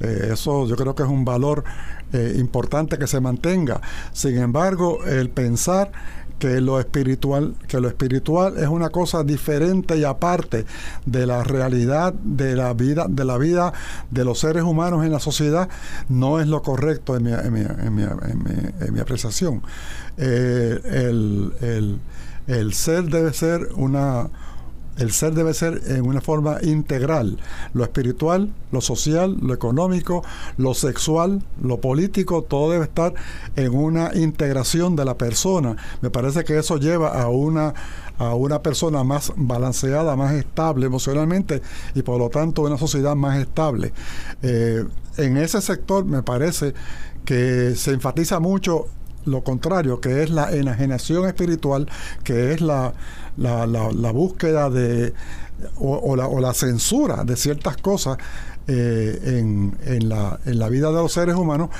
Eh, 0.00 0.30
eso 0.32 0.66
yo 0.66 0.76
creo 0.76 0.94
que 0.94 1.02
es 1.02 1.08
un 1.08 1.24
valor 1.24 1.64
eh, 2.12 2.34
importante 2.38 2.98
que 2.98 3.06
se 3.06 3.20
mantenga. 3.20 3.80
Sin 4.12 4.38
embargo, 4.38 5.04
el 5.04 5.30
pensar 5.30 5.92
que 6.38 6.60
lo 6.60 6.80
espiritual 6.80 7.54
que 7.68 7.80
lo 7.80 7.88
espiritual 7.88 8.58
es 8.58 8.68
una 8.68 8.90
cosa 8.90 9.22
diferente 9.22 9.96
y 9.96 10.04
aparte 10.04 10.66
de 11.06 11.26
la 11.26 11.44
realidad 11.44 12.12
de 12.12 12.56
la 12.56 12.72
vida 12.72 13.06
de 13.08 13.24
la 13.24 13.38
vida 13.38 13.72
de 14.10 14.24
los 14.24 14.40
seres 14.40 14.64
humanos 14.64 15.04
en 15.04 15.12
la 15.12 15.20
sociedad 15.20 15.68
no 16.08 16.40
es 16.40 16.48
lo 16.48 16.60
correcto 16.62 17.16
en 17.16 17.22
mi, 17.22 17.32
en 17.32 17.52
mi, 17.52 17.60
en 17.60 17.94
mi, 17.94 18.02
en 18.80 18.94
mi 18.94 19.00
apreciación 19.00 19.62
eh, 20.16 20.80
el, 20.84 21.52
el, 21.60 21.98
el 22.48 22.74
ser 22.74 23.04
debe 23.04 23.32
ser 23.32 23.68
una 23.76 24.28
el 24.98 25.12
ser 25.12 25.34
debe 25.34 25.54
ser 25.54 25.82
en 25.86 26.06
una 26.06 26.20
forma 26.20 26.58
integral, 26.62 27.38
lo 27.72 27.82
espiritual, 27.84 28.52
lo 28.70 28.80
social, 28.80 29.36
lo 29.40 29.54
económico, 29.54 30.22
lo 30.56 30.74
sexual, 30.74 31.42
lo 31.62 31.80
político, 31.80 32.42
todo 32.42 32.70
debe 32.70 32.84
estar 32.84 33.14
en 33.56 33.74
una 33.74 34.12
integración 34.14 34.96
de 34.96 35.04
la 35.04 35.16
persona. 35.16 35.76
Me 36.00 36.10
parece 36.10 36.44
que 36.44 36.58
eso 36.58 36.76
lleva 36.76 37.20
a 37.20 37.28
una 37.28 37.74
a 38.16 38.34
una 38.34 38.62
persona 38.62 39.02
más 39.02 39.32
balanceada, 39.34 40.14
más 40.14 40.34
estable 40.34 40.86
emocionalmente 40.86 41.62
y 41.96 42.02
por 42.02 42.18
lo 42.18 42.30
tanto 42.30 42.62
una 42.62 42.78
sociedad 42.78 43.16
más 43.16 43.38
estable. 43.38 43.92
Eh, 44.42 44.84
en 45.16 45.36
ese 45.36 45.60
sector 45.60 46.04
me 46.04 46.22
parece 46.22 46.74
que 47.24 47.74
se 47.74 47.92
enfatiza 47.92 48.38
mucho 48.38 48.86
lo 49.24 49.42
contrario, 49.42 50.00
que 50.00 50.22
es 50.22 50.30
la 50.30 50.52
enajenación 50.52 51.26
espiritual, 51.26 51.88
que 52.22 52.52
es 52.52 52.60
la, 52.60 52.94
la, 53.36 53.66
la, 53.66 53.90
la 53.92 54.10
búsqueda 54.10 54.70
de 54.70 55.14
o, 55.76 56.16
la, 56.16 56.26
o, 56.26 56.40
la, 56.40 56.52
censura 56.52 57.24
de 57.24 57.36
ciertas 57.36 57.76
cosas 57.76 58.18
eh, 58.66 59.38
en, 59.38 59.76
en, 59.84 60.08
la, 60.08 60.38
en, 60.44 60.58
la, 60.58 60.68
vida 60.68 60.88
de 60.88 60.94
los 60.94 61.12
seres 61.12 61.36
humanos 61.36 61.70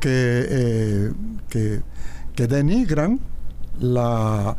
que, 0.00 0.10
eh, 0.10 1.12
que, 1.48 1.80
que 2.34 2.46
denigran 2.46 3.20
la, 3.80 4.56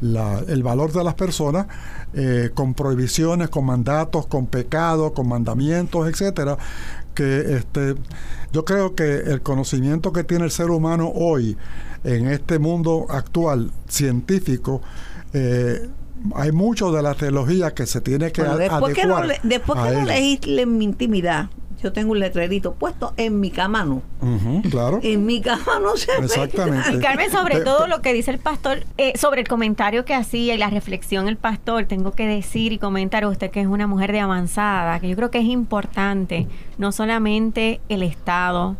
el 0.00 0.62
valor 0.62 0.92
de 0.92 1.04
las 1.04 1.14
personas 1.14 1.66
eh, 2.14 2.50
con 2.54 2.74
prohibiciones, 2.74 3.48
con 3.48 3.64
mandatos, 3.64 4.26
con 4.26 4.46
pecados, 4.46 5.12
con 5.12 5.28
mandamientos, 5.28 6.08
etcétera, 6.08 6.56
que 7.16 7.56
este, 7.56 7.94
yo 8.52 8.64
creo 8.64 8.94
que 8.94 9.16
el 9.16 9.40
conocimiento 9.42 10.12
que 10.12 10.22
tiene 10.22 10.44
el 10.44 10.50
ser 10.52 10.70
humano 10.70 11.10
hoy 11.12 11.56
en 12.04 12.28
este 12.28 12.60
mundo 12.60 13.06
actual 13.08 13.72
científico 13.88 14.82
eh, 15.32 15.88
hay 16.34 16.52
mucho 16.52 16.92
de 16.92 17.02
la 17.02 17.14
teología 17.14 17.72
que 17.74 17.86
se 17.86 18.00
tiene 18.00 18.30
que 18.30 18.42
bueno, 18.42 18.58
después 18.58 18.98
adecuar 18.98 19.22
que 19.22 19.38
no, 19.42 19.48
después 19.48 19.80
que 20.44 20.66
no 20.66 20.70
mi 20.70 20.84
intimidad 20.84 21.48
yo 21.82 21.92
tengo 21.92 22.12
un 22.12 22.20
letrerito 22.20 22.74
puesto 22.74 23.12
en 23.16 23.38
mi 23.40 23.50
cama 23.50 23.84
no. 23.84 24.02
Uh 24.22 24.26
-huh, 24.26 24.70
claro. 24.70 25.00
En 25.02 25.26
mi 25.26 25.40
cama 25.40 25.78
no 25.80 25.96
se 25.96 26.10
Exactamente. 26.18 26.94
Y 26.94 27.00
Carmen, 27.00 27.30
sobre 27.30 27.60
todo 27.60 27.86
lo 27.86 28.00
que 28.00 28.12
dice 28.12 28.30
el 28.30 28.38
pastor, 28.38 28.84
eh, 28.96 29.12
sobre 29.16 29.42
el 29.42 29.48
comentario 29.48 30.04
que 30.04 30.14
hacía 30.14 30.54
y 30.54 30.58
la 30.58 30.70
reflexión 30.70 31.28
el 31.28 31.36
pastor, 31.36 31.84
tengo 31.84 32.12
que 32.12 32.26
decir 32.26 32.72
y 32.72 32.78
comentar 32.78 33.24
a 33.24 33.28
usted 33.28 33.50
que 33.50 33.60
es 33.60 33.66
una 33.66 33.86
mujer 33.86 34.12
de 34.12 34.20
avanzada, 34.20 34.98
que 35.00 35.08
yo 35.08 35.16
creo 35.16 35.30
que 35.30 35.38
es 35.38 35.46
importante, 35.46 36.46
no 36.78 36.92
solamente 36.92 37.80
el 37.88 38.02
Estado, 38.02 38.76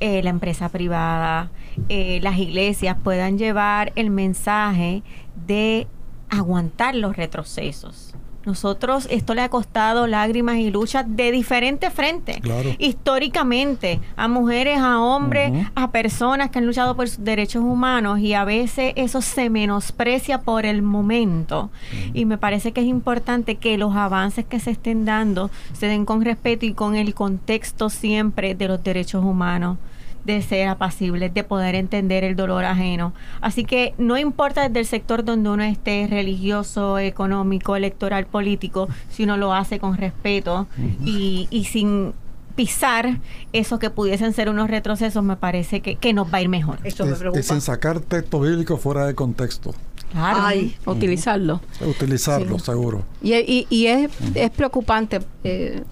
eh, 0.00 0.22
la 0.22 0.30
empresa 0.30 0.68
privada, 0.70 1.50
eh, 1.88 2.20
las 2.22 2.38
iglesias 2.38 2.96
puedan 3.02 3.38
llevar 3.38 3.92
el 3.96 4.10
mensaje 4.10 5.02
de 5.46 5.86
aguantar 6.30 6.94
los 6.94 7.16
retrocesos. 7.16 8.09
Nosotros, 8.44 9.06
esto 9.10 9.34
le 9.34 9.42
ha 9.42 9.48
costado 9.50 10.06
lágrimas 10.06 10.56
y 10.56 10.70
luchas 10.70 11.04
de 11.06 11.30
diferentes 11.30 11.92
frentes. 11.92 12.40
Claro. 12.40 12.70
Históricamente, 12.78 14.00
a 14.16 14.28
mujeres, 14.28 14.78
a 14.78 15.00
hombres, 15.00 15.50
uh 15.50 15.54
-huh. 15.54 15.70
a 15.74 15.90
personas 15.90 16.50
que 16.50 16.58
han 16.58 16.66
luchado 16.66 16.96
por 16.96 17.08
sus 17.08 17.22
derechos 17.22 17.62
humanos 17.62 18.20
y 18.20 18.32
a 18.32 18.44
veces 18.44 18.94
eso 18.96 19.20
se 19.20 19.50
menosprecia 19.50 20.40
por 20.40 20.64
el 20.64 20.80
momento. 20.80 21.70
Uh 21.92 21.96
-huh. 21.96 22.10
Y 22.14 22.24
me 22.24 22.38
parece 22.38 22.72
que 22.72 22.80
es 22.80 22.86
importante 22.86 23.56
que 23.56 23.76
los 23.76 23.94
avances 23.94 24.46
que 24.46 24.58
se 24.58 24.70
estén 24.70 25.04
dando 25.04 25.50
se 25.72 25.86
den 25.86 26.06
con 26.06 26.24
respeto 26.24 26.64
y 26.64 26.72
con 26.72 26.94
el 26.94 27.14
contexto 27.14 27.90
siempre 27.90 28.54
de 28.54 28.68
los 28.68 28.82
derechos 28.82 29.22
humanos 29.22 29.76
de 30.24 30.42
ser 30.42 30.68
apacibles, 30.68 31.32
de 31.32 31.44
poder 31.44 31.74
entender 31.74 32.24
el 32.24 32.36
dolor 32.36 32.64
ajeno. 32.64 33.12
Así 33.40 33.64
que 33.64 33.94
no 33.98 34.18
importa 34.18 34.68
desde 34.68 34.80
el 34.80 34.86
sector 34.86 35.24
donde 35.24 35.48
uno 35.50 35.62
esté, 35.64 36.06
religioso, 36.08 36.98
económico, 36.98 37.76
electoral, 37.76 38.26
político, 38.26 38.88
si 39.10 39.24
uno 39.24 39.36
lo 39.36 39.52
hace 39.54 39.78
con 39.78 39.96
respeto 39.96 40.66
y, 41.04 41.48
y, 41.50 41.64
sin 41.64 42.12
pisar 42.56 43.18
eso 43.52 43.78
que 43.78 43.88
pudiesen 43.90 44.32
ser 44.34 44.48
unos 44.50 44.68
retrocesos, 44.68 45.22
me 45.24 45.36
parece 45.36 45.80
que, 45.80 45.96
que 45.96 46.12
nos 46.12 46.32
va 46.32 46.38
a 46.38 46.42
ir 46.42 46.48
mejor. 46.48 46.78
Eso 46.84 47.04
me 47.06 47.12
Y- 47.12 47.14
y, 47.14 47.18
preocupa. 47.18 47.42
sin 47.42 47.60
sacar 47.60 48.00
texto 48.00 48.40
bíblico 48.40 48.76
fuera 48.76 49.06
de 49.06 49.14
contexto. 49.14 49.74
Claro. 50.12 50.40
Ay, 50.42 50.76
Utilizarlo. 50.86 51.60
Utilizarlo, 51.80 52.58
Sí. 52.58 52.64
seguro. 52.66 53.04
Y, 53.22 53.34
y- 53.34 53.66
y 53.70 53.86
es, 53.86 54.10
es 54.34 54.50
preocupante, 54.50 55.20
eh, 55.44 55.82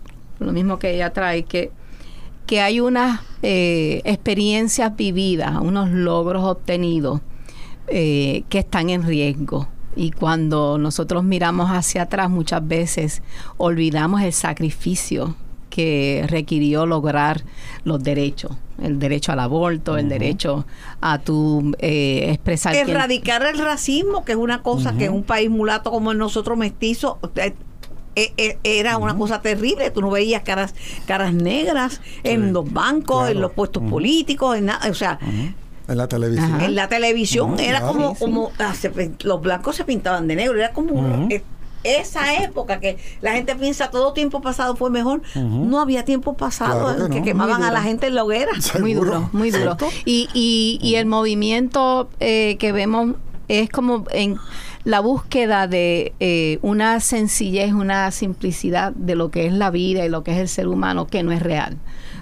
lo 0.40 0.52
mismo 0.52 0.78
que 0.78 0.94
ella 0.94 1.12
trae, 1.12 1.44
que, 1.44 1.70
que 2.48 2.60
hay 2.60 2.80
unas 2.80 3.20
eh, 3.42 4.00
experiencias 4.04 4.96
vividas, 4.96 5.56
unos 5.60 5.90
logros 5.90 6.42
obtenidos 6.44 7.20
eh, 7.86 8.42
que 8.48 8.58
están 8.58 8.90
en 8.90 9.04
riesgo. 9.04 9.68
Y 9.94 10.10
cuando 10.12 10.78
nosotros 10.78 11.22
miramos 11.24 11.70
hacia 11.70 12.02
atrás, 12.02 12.30
muchas 12.30 12.66
veces 12.66 13.22
olvidamos 13.58 14.22
el 14.22 14.32
sacrificio 14.32 15.34
que 15.70 16.24
requirió 16.28 16.86
lograr 16.86 17.42
los 17.84 18.02
derechos, 18.02 18.52
el 18.82 18.98
derecho 18.98 19.32
al 19.32 19.40
aborto, 19.40 19.96
el 19.98 20.08
derecho 20.08 20.66
a 21.00 21.18
tu 21.18 21.74
eh, 21.78 22.30
expresar 22.30 22.72
quién- 22.72 22.88
erradicar 22.96 23.42
el 23.42 23.58
racismo, 23.58 24.24
que 24.24 24.32
es 24.32 24.38
una 24.38 24.62
cosa 24.62 24.96
que 24.96 25.04
en 25.06 25.12
un 25.12 25.22
país 25.22 25.50
mulato 25.50 25.90
como 25.90 26.12
el 26.12 26.18
nosotros 26.18 26.56
mestizo 26.58 27.18
eh, 28.24 28.32
eh, 28.36 28.58
era 28.62 28.96
una 28.96 29.16
cosa 29.16 29.40
terrible. 29.40 29.90
Tú 29.90 30.00
no 30.00 30.10
veías 30.10 30.42
caras 30.42 30.74
caras 31.06 31.32
negras 31.32 32.00
en 32.24 32.46
Sí, 32.46 32.50
los 32.52 32.72
bancos, 32.72 33.16
claro. 33.18 33.32
en 33.32 33.40
los 33.40 33.52
puestos 33.52 33.82
políticos, 33.82 34.56
en 34.56 34.66
nada. 34.66 34.90
O 34.90 34.94
sea, 34.94 35.18
En 35.88 35.96
la 35.96 36.06
televisión. 36.08 36.54
Ajá. 36.54 36.64
en 36.66 36.74
la 36.74 36.88
televisión 36.88 37.58
era 37.60 37.80
claro. 37.80 37.92
como, 37.94 38.08
Sí, 38.10 38.14
sí. 38.16 38.20
como 38.24 38.52
ah, 38.58 38.74
se 38.74 39.12
los 39.22 39.40
blancos 39.40 39.76
se 39.76 39.84
pintaban 39.84 40.28
de 40.28 40.36
negro. 40.36 40.58
Era 40.58 40.72
como 40.72 41.28
eh, 41.30 41.42
esa 41.84 42.42
época 42.42 42.80
que 42.80 42.98
la 43.20 43.32
gente 43.32 43.54
piensa 43.54 43.90
todo 43.90 44.12
tiempo 44.12 44.40
pasado 44.40 44.74
fue 44.76 44.90
mejor. 44.90 45.22
No 45.36 45.80
había 45.80 46.04
tiempo 46.04 46.34
pasado 46.36 46.94
Claro 46.94 47.08
que 47.08 47.22
quemaban 47.22 47.62
a 47.62 47.70
la 47.70 47.82
gente 47.82 48.08
en 48.08 48.14
la 48.16 48.24
hoguera. 48.24 48.50
Muy 48.80 48.94
duro, 48.94 49.30
muy 49.32 49.50
duro. 49.50 49.76
Y, 50.04 50.28
y, 50.34 50.78
y 50.82 50.96
el 50.96 51.06
movimiento 51.06 52.10
eh, 52.20 52.56
que 52.58 52.72
vemos 52.72 53.14
es 53.46 53.70
como 53.70 54.04
en 54.10 54.36
la 54.88 55.00
búsqueda 55.00 55.68
de 55.68 56.14
eh, 56.18 56.58
una 56.62 56.98
sencillez, 57.00 57.74
una 57.74 58.10
simplicidad 58.10 58.90
de 58.92 59.16
lo 59.16 59.30
que 59.30 59.44
es 59.44 59.52
la 59.52 59.70
vida 59.70 60.06
y 60.06 60.08
lo 60.08 60.24
que 60.24 60.30
es 60.30 60.38
el 60.38 60.48
ser 60.48 60.66
humano 60.66 61.06
que 61.06 61.22
no 61.22 61.30
es 61.30 61.42
real. 61.42 61.76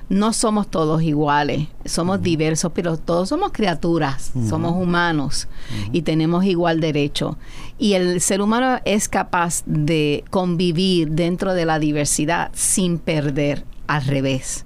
No 0.09 0.33
somos 0.33 0.69
todos 0.69 1.01
iguales, 1.03 1.69
somos 1.85 2.23
diversos, 2.23 2.73
pero 2.75 2.97
todos 2.97 3.29
somos 3.29 3.53
criaturas, 3.53 4.33
somos 4.49 4.73
humanos 4.73 5.47
y 5.93 6.03
tenemos 6.03 6.45
igual 6.45 6.81
derecho. 6.81 7.39
Y 7.79 7.93
el 7.93 8.21
ser 8.21 8.43
humano 8.43 8.81
es 8.85 9.09
capaz 9.09 9.62
de 9.67 10.25
convivir 10.31 11.12
dentro 11.12 11.55
de 11.55 11.67
la 11.67 11.79
diversidad 11.79 12.51
sin 12.53 12.99
perder 12.99 13.64
al 13.87 14.05
revés 14.05 14.66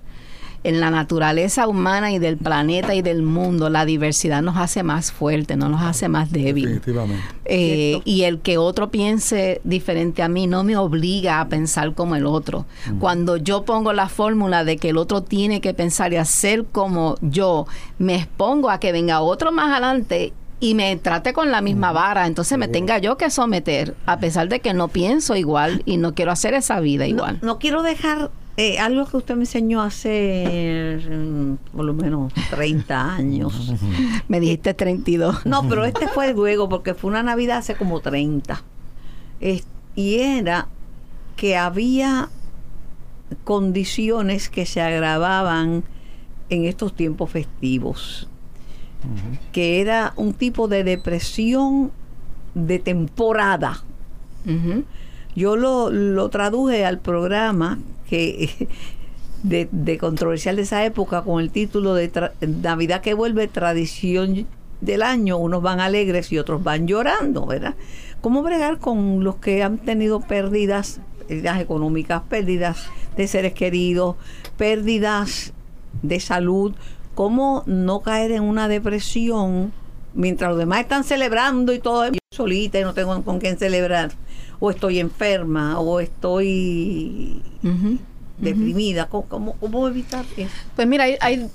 en 0.63 0.79
la 0.81 0.91
naturaleza 0.91 1.67
humana 1.67 2.13
y 2.13 2.19
del 2.19 2.37
planeta 2.37 2.95
y 2.95 3.01
del 3.03 3.23
mundo, 3.23 3.71
la 3.71 3.85
diversidad 3.87 4.43
nos 4.43 4.57
hace 4.59 4.83
más 4.83 5.11
fuerte, 5.11 5.57
no 5.57 5.69
nos 5.71 5.81
hace 5.83 6.09
más 6.09 6.31
débil. 6.33 6.67
Definitivamente. 6.67 7.25
Eh, 7.47 8.01
y 8.05 8.23
el 8.25 8.41
que 8.41 8.59
otro 8.59 8.91
piense 8.91 9.61
diferente 9.65 10.23
a 10.23 10.29
mí 10.29 10.47
no 10.47 10.63
me 10.63 10.77
obliga 10.77 11.41
a 11.41 11.49
pensar 11.49 11.95
como 11.95 12.15
el 12.17 12.27
otro. 12.27 12.67
Cuando 12.99 13.37
yo 13.39 13.65
pongo 13.65 13.93
la 13.93 14.09
fórmula 14.09 14.65
de 14.65 14.77
que 14.77 14.91
el 14.91 14.99
otro 14.99 15.23
tiene 15.23 15.61
que 15.61 15.73
pensar 15.75 16.13
y 16.13 16.17
hacer 16.17 16.65
como 16.67 17.15
yo, 17.23 17.67
me 17.99 18.17
expongo 18.17 18.69
a 18.71 18.79
que 18.81 18.93
venga 18.93 19.21
otro 19.23 19.53
más 19.53 19.71
adelante 19.73 20.33
y 20.63 20.75
me 20.75 20.95
trate 20.97 21.33
con 21.33 21.51
la 21.51 21.63
misma 21.63 21.91
vara, 21.93 22.27
entonces 22.27 22.59
me 22.59 22.69
tenga 22.69 22.99
yo 22.99 23.17
que 23.17 23.31
someter, 23.31 23.95
a 24.05 24.19
pesar 24.19 24.51
de 24.51 24.61
que 24.61 24.75
no 24.75 24.89
pienso 24.89 25.35
igual 25.35 25.83
y 25.87 25.97
no 25.97 26.15
quiero 26.15 26.33
hacer 26.33 26.53
esa 26.53 26.81
vida 26.81 27.05
No, 27.05 27.09
igual. 27.11 27.39
no 27.41 27.59
quiero 27.59 27.83
dejar 27.83 28.31
eh, 28.63 28.79
algo 28.79 29.07
que 29.07 29.17
usted 29.17 29.37
me 29.37 29.43
enseñó 29.43 29.81
hace 29.81 30.99
mm, 31.11 31.55
por 31.77 31.85
lo 31.85 31.95
menos 31.95 32.33
30 32.51 33.15
años. 33.15 33.73
Me 34.29 34.39
dijiste 34.41 34.75
32. 34.75 35.47
No, 35.47 35.67
pero 35.69 35.85
este 35.85 36.09
fue 36.09 36.35
luego 36.35 36.69
porque 36.69 36.95
fue 36.95 37.11
una 37.11 37.23
Navidad 37.23 37.59
hace 37.59 37.75
como 37.75 38.01
30. 38.01 38.63
Es- 39.41 39.67
y 39.97 40.17
era 40.17 40.69
que 41.37 41.57
había 41.57 42.29
condiciones 43.45 44.49
que 44.49 44.67
se 44.67 44.81
agravaban 44.81 45.85
en 46.49 46.65
estos 46.65 46.95
tiempos 46.95 47.31
festivos. 47.31 48.29
Que 49.53 49.81
era 49.81 50.13
un 50.17 50.35
tipo 50.35 50.69
de 50.69 50.85
depresión 50.85 51.91
de 52.55 52.79
temporada. 52.79 53.83
Yo 55.35 55.57
lo, 55.57 55.91
lo 55.91 56.29
traduje 56.29 56.85
al 56.85 56.99
programa 56.99 57.79
que 58.11 58.69
de, 59.43 59.69
de 59.71 59.99
controversial 59.99 60.57
de 60.57 60.63
esa 60.63 60.85
época 60.85 61.23
con 61.23 61.41
el 61.41 61.51
título 61.51 61.95
de 61.95 62.11
Navidad 62.41 63.01
que 63.01 63.15
vuelve, 63.15 63.49
tradición 63.49 64.47
del 64.81 65.03
año. 65.03 65.39
Unos 65.39 65.63
van 65.63 65.81
alegres 65.81 66.33
y 66.33 66.39
otros 66.39 66.63
van 66.63 66.87
llorando, 66.87 67.47
¿verdad? 67.47 67.75
¿Cómo 68.21 68.43
bregar 68.43 68.79
con 68.79 69.25
los 69.25 69.37
que 69.37 69.63
han 69.63 69.79
tenido 69.79 70.21
pérdidas, 70.21 71.01
pérdidas 71.27 71.61
económicas, 71.61 72.23
pérdidas 72.29 72.87
de 73.17 73.27
seres 73.27 73.55
queridos, 73.55 74.17
pérdidas 74.57 75.53
de 76.03 76.21
salud? 76.21 76.75
¿Cómo 77.15 77.63
no 77.67 78.01
caer 78.01 78.33
en 78.33 78.43
una 78.43 78.69
depresión 78.69 79.73
mientras 80.15 80.51
los 80.51 80.59
demás 80.59 80.81
están 80.81 81.05
celebrando 81.05 81.73
y 81.73 81.79
todo? 81.79 82.07
Yo 82.09 82.19
solita 82.31 82.79
y 82.79 82.83
no 82.83 82.95
tengo 82.95 83.23
con 83.23 83.39
quién 83.39 83.59
celebrar 83.59 84.13
o 84.61 84.71
estoy 84.71 85.01
enferma 85.01 85.81
o 85.81 86.01
estoy 86.01 87.43
deprimida. 88.39 89.07
¿Cómo, 89.07 89.27
cómo, 89.27 89.53
cómo 89.55 89.89
evitar 89.89 90.25
eso? 90.37 90.51
Pues 90.77 90.87
mira, 90.87 91.05
hay, 91.05 91.17
hay 91.21 91.49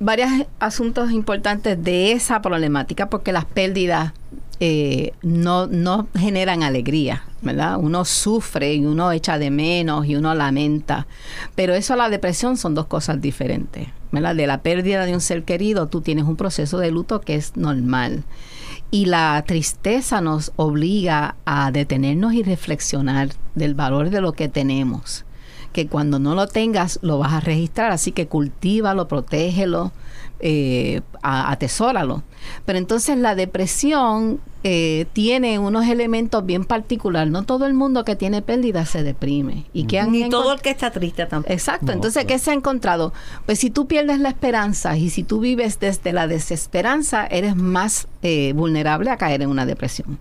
varios 0.00 0.30
asuntos 0.58 1.10
importantes 1.12 1.82
de 1.82 2.12
esa 2.12 2.40
problemática 2.40 3.10
porque 3.10 3.32
las 3.32 3.44
pérdidas 3.44 4.12
eh, 4.60 5.12
no, 5.22 5.66
no 5.66 6.06
generan 6.16 6.62
alegría, 6.62 7.24
¿verdad? 7.42 7.76
Uno 7.78 8.04
sufre 8.04 8.74
y 8.74 8.86
uno 8.86 9.10
echa 9.10 9.38
de 9.38 9.50
menos 9.50 10.06
y 10.06 10.14
uno 10.14 10.32
lamenta, 10.34 11.08
pero 11.56 11.74
eso 11.74 11.94
a 11.94 11.96
la 11.96 12.08
depresión 12.08 12.56
son 12.56 12.74
dos 12.74 12.86
cosas 12.86 13.20
diferentes, 13.20 13.88
¿verdad? 14.12 14.36
De 14.36 14.46
la 14.46 14.62
pérdida 14.62 15.06
de 15.06 15.14
un 15.14 15.20
ser 15.20 15.42
querido, 15.42 15.88
tú 15.88 16.02
tienes 16.02 16.24
un 16.24 16.36
proceso 16.36 16.78
de 16.78 16.92
luto 16.92 17.20
que 17.20 17.34
es 17.34 17.56
normal. 17.56 18.22
Y 18.94 19.06
la 19.06 19.42
tristeza 19.44 20.20
nos 20.20 20.52
obliga 20.54 21.34
a 21.44 21.72
detenernos 21.72 22.32
y 22.32 22.44
reflexionar 22.44 23.30
del 23.56 23.74
valor 23.74 24.10
de 24.10 24.20
lo 24.20 24.34
que 24.34 24.48
tenemos 24.48 25.24
que 25.72 25.88
cuando 25.88 26.20
no 26.20 26.36
lo 26.36 26.46
tengas 26.46 27.00
lo 27.02 27.18
vas 27.18 27.32
a 27.32 27.40
registrar, 27.40 27.90
así 27.90 28.12
que 28.12 28.28
cultívalo, 28.28 29.08
protégelo, 29.08 29.90
eh, 30.38 31.00
atesóralo. 31.22 32.22
Pero 32.64 32.78
entonces 32.78 33.18
la 33.18 33.34
depresión 33.34 34.40
eh, 34.66 35.04
tiene 35.12 35.58
unos 35.58 35.86
elementos 35.86 36.44
bien 36.46 36.64
particulares. 36.64 37.30
No 37.30 37.42
todo 37.42 37.66
el 37.66 37.74
mundo 37.74 38.02
que 38.04 38.16
tiene 38.16 38.40
pérdida 38.40 38.86
se 38.86 39.02
deprime. 39.02 39.66
¿Y 39.74 39.84
que 39.84 40.00
han 40.00 40.10
Ni 40.10 40.30
todo 40.30 40.54
el 40.54 40.60
que 40.62 40.70
está 40.70 40.90
triste 40.90 41.26
tampoco. 41.26 41.52
Exacto. 41.52 41.86
No, 41.86 41.92
Entonces, 41.92 42.24
claro. 42.24 42.28
¿qué 42.28 42.38
se 42.38 42.50
ha 42.50 42.54
encontrado? 42.54 43.12
Pues 43.44 43.58
si 43.58 43.68
tú 43.68 43.86
pierdes 43.86 44.20
la 44.20 44.30
esperanza 44.30 44.96
y 44.96 45.10
si 45.10 45.22
tú 45.22 45.40
vives 45.40 45.80
desde 45.80 46.14
la 46.14 46.26
desesperanza, 46.26 47.26
eres 47.26 47.56
más 47.56 48.08
eh, 48.22 48.54
vulnerable 48.54 49.10
a 49.10 49.18
caer 49.18 49.42
en 49.42 49.50
una 49.50 49.66
depresión. 49.66 50.18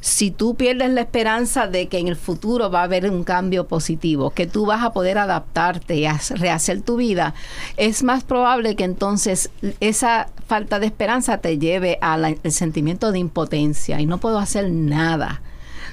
Si 0.00 0.32
tú 0.32 0.56
pierdes 0.56 0.90
la 0.90 1.02
esperanza 1.02 1.68
de 1.68 1.86
que 1.86 1.98
en 1.98 2.08
el 2.08 2.16
futuro 2.16 2.72
va 2.72 2.80
a 2.80 2.84
haber 2.84 3.08
un 3.08 3.22
cambio 3.22 3.68
positivo, 3.68 4.30
que 4.30 4.48
tú 4.48 4.66
vas 4.66 4.82
a 4.82 4.92
poder 4.92 5.18
adaptarte 5.18 5.94
y 5.94 6.08
rehacer 6.30 6.82
tu 6.82 6.96
vida, 6.96 7.32
es 7.76 8.02
más 8.02 8.24
probable 8.24 8.74
que 8.74 8.82
entonces 8.82 9.50
esa 9.78 10.30
falta 10.48 10.80
de 10.80 10.86
esperanza 10.86 11.38
te 11.38 11.56
lleve 11.64 11.98
al 12.00 12.38
sentimiento 12.50 13.10
de 13.10 13.18
impotencia 13.18 14.00
y 14.00 14.06
no 14.06 14.18
puedo 14.18 14.38
hacer 14.38 14.70
nada 14.70 15.42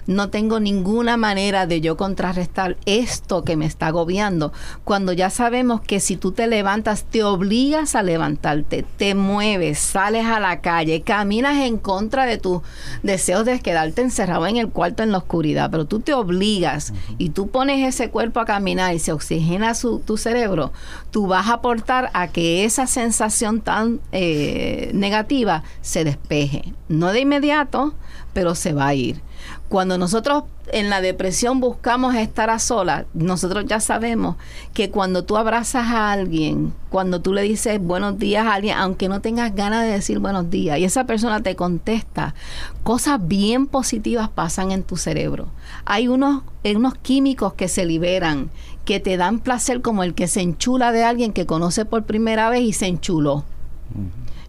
no 0.07 0.29
tengo 0.29 0.59
ninguna 0.59 1.17
manera 1.17 1.65
de 1.67 1.81
yo 1.81 1.97
contrarrestar 1.97 2.77
esto 2.85 3.43
que 3.43 3.55
me 3.55 3.65
está 3.65 3.87
agobiando. 3.87 4.51
Cuando 4.83 5.13
ya 5.13 5.29
sabemos 5.29 5.81
que 5.81 5.99
si 5.99 6.17
tú 6.17 6.31
te 6.31 6.47
levantas, 6.47 7.03
te 7.05 7.23
obligas 7.23 7.95
a 7.95 8.03
levantarte, 8.03 8.83
te 8.97 9.15
mueves, 9.15 9.79
sales 9.79 10.25
a 10.25 10.39
la 10.39 10.61
calle, 10.61 11.01
caminas 11.01 11.57
en 11.57 11.77
contra 11.77 12.25
de 12.25 12.37
tus 12.37 12.61
deseos 13.03 13.45
de 13.45 13.59
quedarte 13.59 14.01
encerrado 14.01 14.47
en 14.47 14.57
el 14.57 14.69
cuarto 14.69 15.03
en 15.03 15.11
la 15.11 15.19
oscuridad, 15.19 15.69
pero 15.71 15.85
tú 15.85 15.99
te 15.99 16.13
obligas 16.13 16.93
y 17.17 17.29
tú 17.29 17.49
pones 17.49 17.87
ese 17.87 18.09
cuerpo 18.09 18.39
a 18.39 18.45
caminar 18.45 18.93
y 18.95 18.99
se 18.99 19.11
oxigena 19.11 19.73
su- 19.75 19.99
tu 19.99 20.17
cerebro, 20.17 20.71
tú 21.11 21.27
vas 21.27 21.47
a 21.47 21.53
aportar 21.53 22.09
a 22.13 22.27
que 22.27 22.65
esa 22.65 22.87
sensación 22.87 23.61
tan 23.61 23.99
eh, 24.11 24.91
negativa 24.93 25.63
se 25.81 26.03
despeje. 26.03 26.73
No 26.89 27.11
de 27.11 27.21
inmediato, 27.21 27.93
pero 28.33 28.55
se 28.55 28.73
va 28.73 28.87
a 28.87 28.93
ir. 28.93 29.21
Cuando 29.69 29.97
nosotros 29.97 30.43
en 30.71 30.89
la 30.89 31.01
depresión 31.01 31.59
buscamos 31.59 32.15
estar 32.15 32.49
a 32.49 32.59
solas, 32.59 33.05
nosotros 33.13 33.65
ya 33.67 33.79
sabemos 33.79 34.35
que 34.73 34.89
cuando 34.89 35.23
tú 35.23 35.37
abrazas 35.37 35.87
a 35.87 36.11
alguien, 36.11 36.73
cuando 36.89 37.21
tú 37.21 37.33
le 37.33 37.41
dices 37.41 37.79
buenos 37.81 38.19
días 38.19 38.45
a 38.45 38.53
alguien, 38.53 38.77
aunque 38.77 39.09
no 39.09 39.21
tengas 39.21 39.55
ganas 39.55 39.83
de 39.83 39.91
decir 39.91 40.19
buenos 40.19 40.49
días, 40.49 40.77
y 40.77 40.83
esa 40.83 41.05
persona 41.05 41.41
te 41.41 41.55
contesta, 41.55 42.35
cosas 42.83 43.25
bien 43.25 43.67
positivas 43.67 44.29
pasan 44.29 44.71
en 44.71 44.83
tu 44.83 44.97
cerebro. 44.97 45.47
Hay 45.85 46.07
unos, 46.07 46.43
unos 46.63 46.95
químicos 46.95 47.53
que 47.53 47.67
se 47.67 47.85
liberan, 47.85 48.49
que 48.85 48.99
te 48.99 49.17
dan 49.17 49.39
placer 49.39 49.81
como 49.81 50.03
el 50.03 50.13
que 50.13 50.27
se 50.27 50.41
enchula 50.41 50.91
de 50.91 51.03
alguien 51.03 51.33
que 51.33 51.45
conoce 51.45 51.85
por 51.85 52.03
primera 52.03 52.49
vez 52.49 52.61
y 52.61 52.73
se 52.73 52.87
enchuló. 52.87 53.45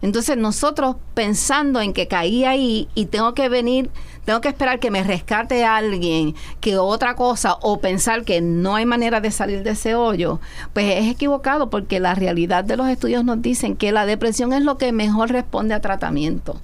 Entonces 0.03 0.35
nosotros 0.35 0.97
pensando 1.13 1.79
en 1.79 1.93
que 1.93 2.09
caí 2.09 2.43
ahí 2.43 2.89
y 2.93 3.05
tengo 3.05 3.33
que 3.33 3.47
venir, 3.47 3.89
tengo 4.25 4.41
que 4.41 4.49
esperar 4.49 4.81
que 4.81 4.91
me 4.91 5.01
rescate 5.01 5.63
alguien, 5.63 6.35
que 6.59 6.77
otra 6.77 7.15
cosa, 7.15 7.57
o 7.61 7.79
pensar 7.79 8.25
que 8.25 8.41
no 8.41 8.75
hay 8.75 8.85
manera 8.85 9.21
de 9.21 9.31
salir 9.31 9.63
de 9.63 9.71
ese 9.71 9.95
hoyo, 9.95 10.41
pues 10.73 10.93
es 10.97 11.09
equivocado 11.09 11.69
porque 11.69 12.01
la 12.01 12.15
realidad 12.15 12.65
de 12.65 12.75
los 12.75 12.89
estudios 12.89 13.23
nos 13.23 13.41
dicen 13.41 13.77
que 13.77 13.93
la 13.93 14.05
depresión 14.05 14.51
es 14.51 14.63
lo 14.63 14.77
que 14.77 14.91
mejor 14.91 15.31
responde 15.31 15.73
a 15.73 15.79
tratamiento. 15.79 16.59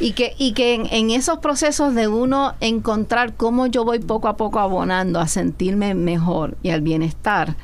Y 0.00 0.12
que, 0.12 0.34
y 0.38 0.52
que 0.52 0.74
en, 0.74 1.10
esos 1.10 1.38
procesos 1.38 1.94
de 1.94 2.08
uno 2.08 2.54
encontrar 2.60 3.34
cómo 3.34 3.66
yo 3.66 3.84
voy 3.84 3.98
poco 3.98 4.28
a 4.28 4.36
poco 4.36 4.58
abonando 4.58 5.20
a 5.20 5.28
sentirme 5.28 5.94
mejor 5.94 6.56
y 6.62 6.70
al 6.70 6.80
bienestar, 6.80 7.56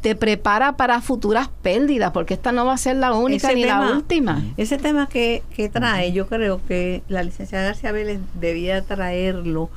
te 0.00 0.14
prepara 0.14 0.76
para 0.76 1.00
futuras 1.00 1.48
pérdidas, 1.62 2.12
porque 2.12 2.34
esta 2.34 2.52
no 2.52 2.66
va 2.66 2.74
a 2.74 2.78
ser 2.78 2.96
la 2.96 3.14
única 3.14 3.52
ni 3.52 3.64
la 3.64 3.92
última. 3.92 4.44
Ese 4.56 4.78
tema 4.78 5.08
que, 5.08 5.42
que 5.54 5.68
trae, 5.68 6.12
yo 6.12 6.26
creo 6.26 6.60
que 6.66 7.02
la 7.08 7.22
licenciada 7.22 7.66
García 7.66 7.92
Vélez 7.92 8.20
debía 8.34 8.82
traerlo 8.82 9.70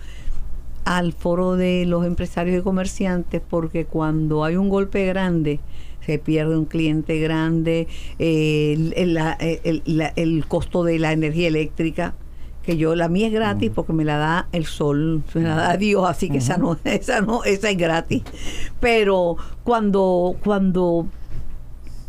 al 0.85 1.13
foro 1.13 1.55
de 1.55 1.85
los 1.85 2.05
empresarios 2.05 2.59
y 2.59 2.63
comerciantes, 2.63 3.41
porque 3.47 3.85
cuando 3.85 4.43
hay 4.43 4.55
un 4.55 4.69
golpe 4.69 5.05
grande, 5.05 5.59
se 6.05 6.19
pierde 6.19 6.57
un 6.57 6.65
cliente 6.65 7.19
grande, 7.19 7.87
el, 8.17 8.93
el, 8.95 10.45
costo 10.47 10.83
de 10.83 10.99
la 10.99 11.11
energía 11.11 11.47
eléctrica, 11.47 12.15
que 12.63 12.77
yo 12.77 12.95
la 12.95 13.07
mía 13.07 13.27
es 13.27 13.33
gratis 13.33 13.71
porque 13.73 13.93
me 13.93 14.05
la 14.05 14.17
da 14.17 14.47
el 14.51 14.65
sol, 14.65 15.23
me 15.33 15.41
la 15.41 15.55
da 15.55 15.77
Dios, 15.77 16.07
así 16.07 16.29
que 16.29 16.37
esa 16.37 16.57
no, 16.57 16.77
esa 16.83 17.21
no, 17.21 17.43
esa 17.43 17.69
es 17.69 17.77
gratis. 17.77 18.23
Pero 18.79 19.37
cuando, 19.63 20.35
cuando 20.43 21.07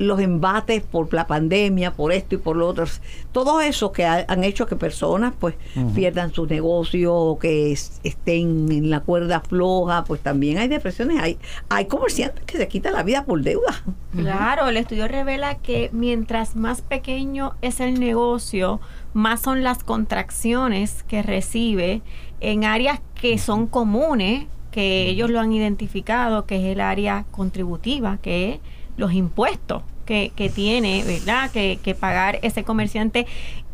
los 0.03 0.21
embates 0.21 0.83
por 0.83 1.13
la 1.13 1.27
pandemia, 1.27 1.93
por 1.93 2.13
esto 2.13 2.35
y 2.35 2.39
por 2.39 2.57
lo 2.57 2.69
otro, 2.69 2.85
todo 3.33 3.61
eso 3.61 3.93
que 3.93 4.05
han 4.05 4.45
hecho 4.45 4.67
que 4.67 4.77
personas 4.77 5.35
pues 5.39 5.55
pierdan 5.95 6.33
su 6.33 6.47
negocio 6.47 7.15
o 7.15 7.39
que 7.39 7.73
estén 7.73 8.71
en 8.71 8.91
la 8.91 9.01
cuerda 9.01 9.41
floja, 9.41 10.05
pues 10.05 10.21
también 10.21 10.59
hay 10.59 10.69
depresiones, 10.69 11.21
hay, 11.21 11.39
hay 11.69 11.87
comerciantes 11.87 12.45
que 12.45 12.59
se 12.59 12.69
quitan 12.69 12.95
la 12.95 13.03
vida 13.03 13.25
por 13.25 13.43
deuda. 13.43 13.83
Claro, 14.17 14.69
el 14.69 14.77
estudio 14.77 15.09
revela 15.09 15.57
que 15.57 15.91
mientras 15.93 16.57
más 16.57 16.83
pequeño 16.83 17.55
es 17.63 17.81
el 17.81 17.99
negocio, 17.99 18.81
más 19.15 19.41
son 19.41 19.63
las 19.63 19.85
contracciones 19.85 21.03
que 21.05 21.23
recibe 21.23 22.03
en 22.41 22.65
áreas 22.65 23.01
que 23.15 23.39
son 23.39 23.67
comunes, 23.67 24.47
que 24.71 25.09
ellos 25.09 25.31
lo 25.31 25.39
han 25.39 25.53
identificado, 25.53 26.47
que 26.47 26.57
es 26.57 26.73
el 26.73 26.81
área 26.81 27.25
contributiva, 27.31 28.19
que 28.21 28.55
es 28.55 28.61
los 28.97 29.13
impuestos 29.13 29.83
que, 30.13 30.31
que 30.37 30.51
tiene, 30.51 31.05
¿verdad? 31.05 31.51
Que, 31.51 31.79
que 31.83 31.95
pagar 31.95 32.39
ese 32.43 32.65
comerciante. 32.65 33.27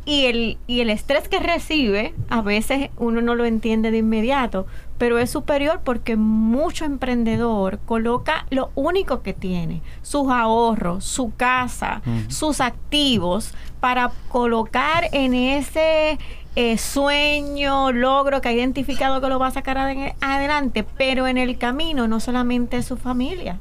Y 0.05 0.26
el, 0.26 0.57
y 0.68 0.80
el 0.80 0.89
estrés 0.89 1.28
que 1.28 1.41
recibe, 1.41 2.14
a 2.30 2.43
veces 2.43 2.91
uno 2.97 3.20
no 3.20 3.34
lo 3.34 3.45
entiende 3.45 3.91
de 3.91 3.99
inmediato, 3.99 4.64
pero 4.99 5.18
es 5.18 5.30
superior 5.30 5.80
porque 5.82 6.14
mucho 6.16 6.84
emprendedor 6.84 7.80
coloca 7.84 8.47
lo 8.51 8.70
único 8.76 9.22
que 9.22 9.34
tiene, 9.34 9.82
sus 10.03 10.30
ahorros, 10.30 11.05
su 11.05 11.34
casa, 11.34 12.03
sus 12.28 12.61
activos, 12.61 13.53
para 13.80 14.12
colocar 14.28 15.09
en 15.11 15.34
ese 15.34 16.18
eh, 16.55 16.78
sueño, 16.78 17.91
logro 17.91 18.41
que 18.41 18.49
ha 18.49 18.53
identificado 18.53 19.20
que 19.20 19.28
lo 19.28 19.41
va 19.41 19.49
a 19.49 19.51
sacar 19.51 19.76
adelante, 19.76 20.86
pero 20.97 21.26
en 21.26 21.36
el 21.36 21.59
camino 21.59 22.07
no 22.09 22.20
solamente 22.20 22.82
su 22.82 22.97
familia, 22.97 23.59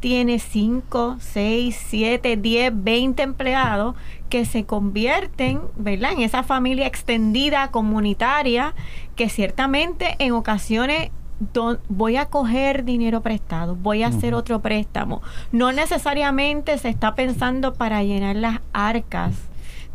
tiene 0.00 0.38
5, 0.38 1.16
6, 1.20 1.84
7, 1.88 2.36
10, 2.36 2.72
20 2.74 3.22
empleados 3.22 3.96
que 4.28 4.44
se 4.44 4.64
convierten, 4.64 5.60
¿verdad? 5.76 6.12
En 6.12 6.20
esa 6.20 6.42
familia 6.42 6.86
extendida 6.86 7.70
comunitaria 7.70 8.74
que 9.16 9.28
ciertamente 9.28 10.16
en 10.18 10.32
ocasiones 10.32 11.10
voy 11.88 12.16
a 12.16 12.26
coger 12.26 12.84
dinero 12.84 13.20
prestado, 13.22 13.76
voy 13.76 14.02
a 14.02 14.08
hacer 14.08 14.34
otro 14.34 14.60
préstamo. 14.60 15.22
No 15.52 15.72
necesariamente 15.72 16.78
se 16.78 16.88
está 16.88 17.14
pensando 17.14 17.74
para 17.74 18.02
llenar 18.02 18.36
las 18.36 18.60
arcas 18.72 19.47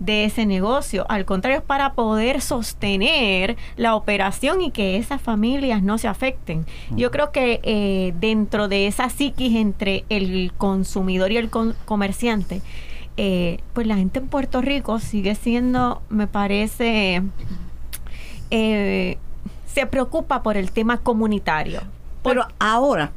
de 0.04 0.26
ese 0.26 0.46
negocio. 0.46 1.06
Al 1.10 1.26
contrario, 1.26 1.60
es 1.60 1.64
para 1.64 1.94
poder 1.94 2.42
sostener 2.42 3.56
la 3.78 3.96
operación 3.96 4.62
y 4.62 4.72
que 4.72 4.98
esas 4.98 5.22
familias 5.22 5.82
no 5.82 5.98
se 5.98 6.08
afecten. 6.08 6.66
Yo 6.92 7.10
creo 7.12 7.32
que 7.32 7.62
eh, 7.64 8.14
dentro 8.20 8.68
de 8.68 8.88
esa 8.88 9.10
psiquis 9.10 9.56
entre 9.56 10.04
el 10.10 10.52
consumidor 10.58 11.32
y 11.32 11.38
el 11.38 11.50
comerciante, 11.50 12.62
eh, 13.16 13.60
pues 13.74 13.88
la 13.88 13.96
gente 13.96 14.20
en 14.20 14.28
Puerto 14.28 14.62
Rico 14.62 15.00
sigue 15.00 15.36
siendo, 15.36 16.02
me 16.10 16.28
parece, 16.28 17.22
eh, 18.52 19.18
se 19.66 19.86
preocupa 19.86 20.44
por 20.44 20.58
el 20.58 20.72
tema 20.72 20.98
comunitario. 20.98 21.82
Pero 22.24 22.46
ahora, 22.60 23.12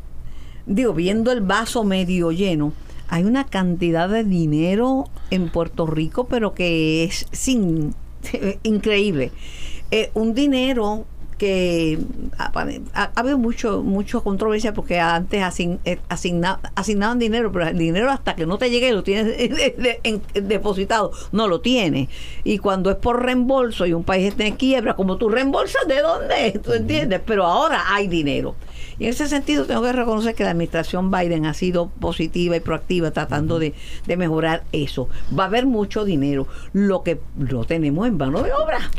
digo, 0.67 0.93
viendo 0.93 1.33
el 1.33 1.41
vaso 1.41 1.83
medio 1.83 2.31
lleno, 2.31 2.73
hay 3.09 3.25
una 3.25 3.45
cantidad 3.45 4.09
de 4.09 4.25
dinero 4.25 5.05
en 5.31 5.49
Puerto 5.49 5.87
Rico, 5.87 6.25
pero 6.25 6.55
que 6.55 7.05
es 7.05 7.27
sin 7.33 7.95
increíble. 8.63 9.33
Eh, 9.91 10.11
un 10.15 10.35
dinero 10.35 11.07
que 11.39 11.99
ha, 12.39 13.11
habido 13.15 13.37
mucho 13.37 13.83
mucha 13.83 14.21
controversia 14.21 14.73
porque 14.73 14.99
antes 14.99 15.43
asign, 15.43 15.79
eh, 15.85 15.99
asignaban 16.09 17.19
dinero, 17.19 17.53
pero 17.53 17.67
el 17.67 17.77
dinero 17.77 18.11
hasta 18.11 18.35
que 18.35 18.47
no 18.47 18.57
te 18.57 18.71
llegue 18.71 18.93
lo 18.93 19.03
tienes 19.03 19.37
depositado, 20.35 21.13
no 21.33 21.47
lo 21.47 21.61
tienes. 21.61 22.09
Y 22.43 22.59
cuando 22.59 22.91
es 22.91 22.97
por 22.97 23.23
reembolso 23.23 23.87
y 23.87 23.93
un 23.93 24.05
país 24.05 24.29
está 24.29 24.47
en 24.47 24.57
quiebra, 24.57 24.97
como 24.97 25.17
tú 25.17 25.29
reembolsas, 25.29 25.87
¿de 25.87 26.01
dónde? 26.01 26.61
¿Tú 26.65 26.73
entiendes? 26.73 27.21
Pero 27.25 27.45
ahora 27.45 27.85
hay 27.89 28.09
dinero. 28.09 28.55
Y 28.99 29.05
en 29.05 29.11
ese 29.11 29.29
sentido 29.29 29.67
tengo 29.67 29.83
que 29.83 29.93
reconocer 29.93 30.35
que 30.35 30.45
la 30.45 30.51
administración 30.51 31.11
Biden 31.11 31.47
ha 31.47 31.55
sido 31.55 31.89
positiva 31.89 32.57
y 32.57 32.61
proactiva 32.61 33.11
tratando 33.11 33.59
de, 33.59 33.75
mejorar 34.17 34.65
eso. 34.73 35.09
Va 35.39 35.45
a 35.45 35.47
haber 35.47 35.67
mucho 35.67 36.05
dinero. 36.05 36.47
Lo 36.73 37.03
que 37.03 37.21
lo 37.39 37.65
tenemos 37.65 38.07
en 38.07 38.17
mano 38.17 38.43
de 38.43 38.53
obra. 38.53 38.91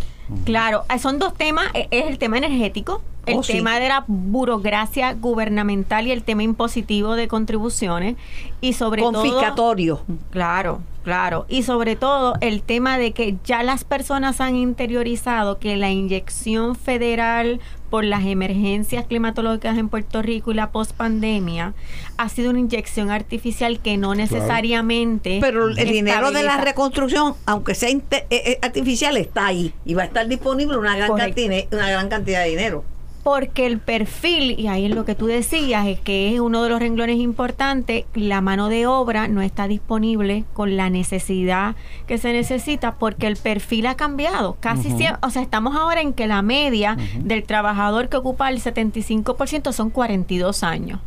Claro, 0.43 0.83
eh, 0.93 0.99
son 0.99 1.19
dos 1.19 1.33
temas, 1.33 1.67
eh, 1.73 1.87
es 1.89 2.05
el 2.07 2.17
tema 2.17 2.37
energético, 2.37 3.01
el 3.25 3.37
oh, 3.37 3.41
tema 3.41 3.79
de 3.79 3.87
la 3.87 4.03
burocracia 4.07 5.13
gubernamental 5.13 6.05
y 6.05 6.11
el 6.11 6.21
tema 6.23 6.43
impositivo 6.43 7.15
de 7.15 7.29
contribuciones 7.29 8.17
y 8.59 8.73
sobre 8.73 9.03
todo 9.03 9.13
confiscatorio. 9.13 10.01
Claro, 10.29 10.81
claro, 11.07 11.45
y 11.47 11.63
sobre 11.63 11.95
todo 11.95 12.33
el 12.41 12.61
tema 12.61 12.97
de 12.97 13.13
que 13.13 13.37
ya 13.45 13.63
las 13.63 13.85
personas 13.85 14.41
han 14.41 14.57
interiorizado 14.57 15.57
que 15.57 15.77
la 15.77 15.89
inyección 15.89 16.75
federal 16.75 17.61
por 17.89 18.03
las 18.03 18.25
emergencias 18.25 19.05
climatológicas 19.05 19.77
en 19.77 19.87
Puerto 19.87 20.21
Rico 20.21 20.51
y 20.51 20.55
la 20.55 20.69
pospandemia 20.71 21.73
ha 22.17 22.27
sido 22.27 22.49
una 22.49 22.59
inyección 22.59 23.09
artificial 23.09 23.79
que 23.79 23.95
no 23.95 24.15
necesariamente. 24.15 25.37
Pero 25.39 25.69
el 25.69 25.75
dinero 25.75 26.31
de 26.31 26.43
la 26.43 26.57
reconstrucción, 26.57 27.35
aunque 27.45 27.73
sea 27.73 27.87
eh, 27.87 28.25
eh, 28.29 28.59
artificial, 28.61 29.15
está 29.15 29.47
ahí 29.47 29.73
y 29.85 29.93
va 29.93 30.01
a 30.01 30.05
estar 30.07 30.27
disponible 30.27 30.77
una 30.77 30.97
gran, 30.97 31.15
cantidad, 31.15 31.63
una 31.71 31.89
gran 31.89 32.09
cantidad 32.09 32.43
de 32.43 32.49
dinero 32.49 32.83
porque 33.27 33.65
el 33.65 33.79
perfil, 33.79 34.57
y 34.57 34.67
ahí 34.67 34.85
es 34.85 34.95
lo 34.95 35.03
que 35.03 35.13
tú 35.13 35.25
decías, 35.25 35.85
es 35.85 35.99
que 35.99 36.33
es 36.33 36.39
uno 36.39 36.63
de 36.63 36.69
los 36.69 36.79
renglones 36.79 37.17
importantes, 37.17 38.05
la 38.13 38.39
mano 38.39 38.69
de 38.69 38.87
obra 38.87 39.27
no 39.27 39.41
está 39.41 39.67
disponible 39.67 40.45
con 40.53 40.77
la 40.77 40.89
necesidad 40.89 41.75
que 42.07 42.19
se 42.19 42.31
necesita 42.31 42.95
porque 42.95 43.27
el 43.27 43.35
perfil 43.35 43.87
ha 43.87 43.95
cambiado. 43.95 44.55
Casi 44.61 44.91
siempre, 44.91 45.19
o 45.23 45.29
sea, 45.29 45.41
estamos 45.41 45.75
ahora 45.75 45.99
en 45.99 46.13
que 46.13 46.25
la 46.25 46.41
media 46.41 46.95
del 47.19 47.43
trabajador 47.43 48.07
que 48.07 48.15
ocupa 48.15 48.47
el 48.47 48.61
75% 48.61 49.73
son 49.73 49.89
42 49.89 50.63
años 50.63 51.01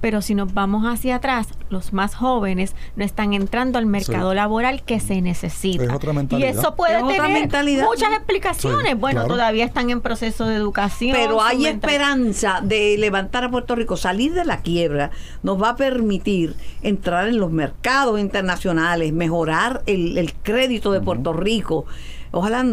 pero 0.00 0.22
si 0.22 0.34
nos 0.34 0.54
vamos 0.54 0.84
hacia 0.84 1.16
atrás, 1.16 1.48
los 1.68 1.92
más 1.92 2.14
jóvenes 2.14 2.74
no 2.96 3.04
están 3.04 3.32
entrando 3.32 3.78
al 3.78 3.86
mercado 3.86 4.34
laboral 4.34 4.82
que 4.82 5.00
se 5.00 5.20
necesita. 5.20 5.98
y 6.30 6.44
eso 6.44 6.74
puede 6.74 7.02
tener 7.02 7.82
muchas 7.82 8.12
explicaciones. 8.12 8.98
bueno, 8.98 9.26
todavía 9.26 9.64
están 9.64 9.90
en 9.90 10.00
proceso 10.00 10.46
de 10.46 10.56
educación. 10.56 11.16
Pero 11.16 11.42
hay 11.42 11.66
esperanza 11.66 12.60
de 12.62 12.96
levantar 12.98 13.44
a 13.44 13.50
Puerto 13.50 13.74
Rico, 13.74 13.96
salir 13.96 14.32
de 14.32 14.44
la 14.44 14.60
quiebra, 14.62 15.10
nos 15.42 15.60
va 15.60 15.70
a 15.70 15.76
permitir 15.76 16.54
entrar 16.82 17.28
en 17.28 17.38
los 17.38 17.50
mercados 17.50 18.18
internacionales, 18.18 19.12
mejorar 19.12 19.82
el, 19.86 20.32
crédito 20.42 20.92
de 20.92 21.00
Puerto 21.00 21.32
Rico 21.32 21.86
ojalá 22.30 22.64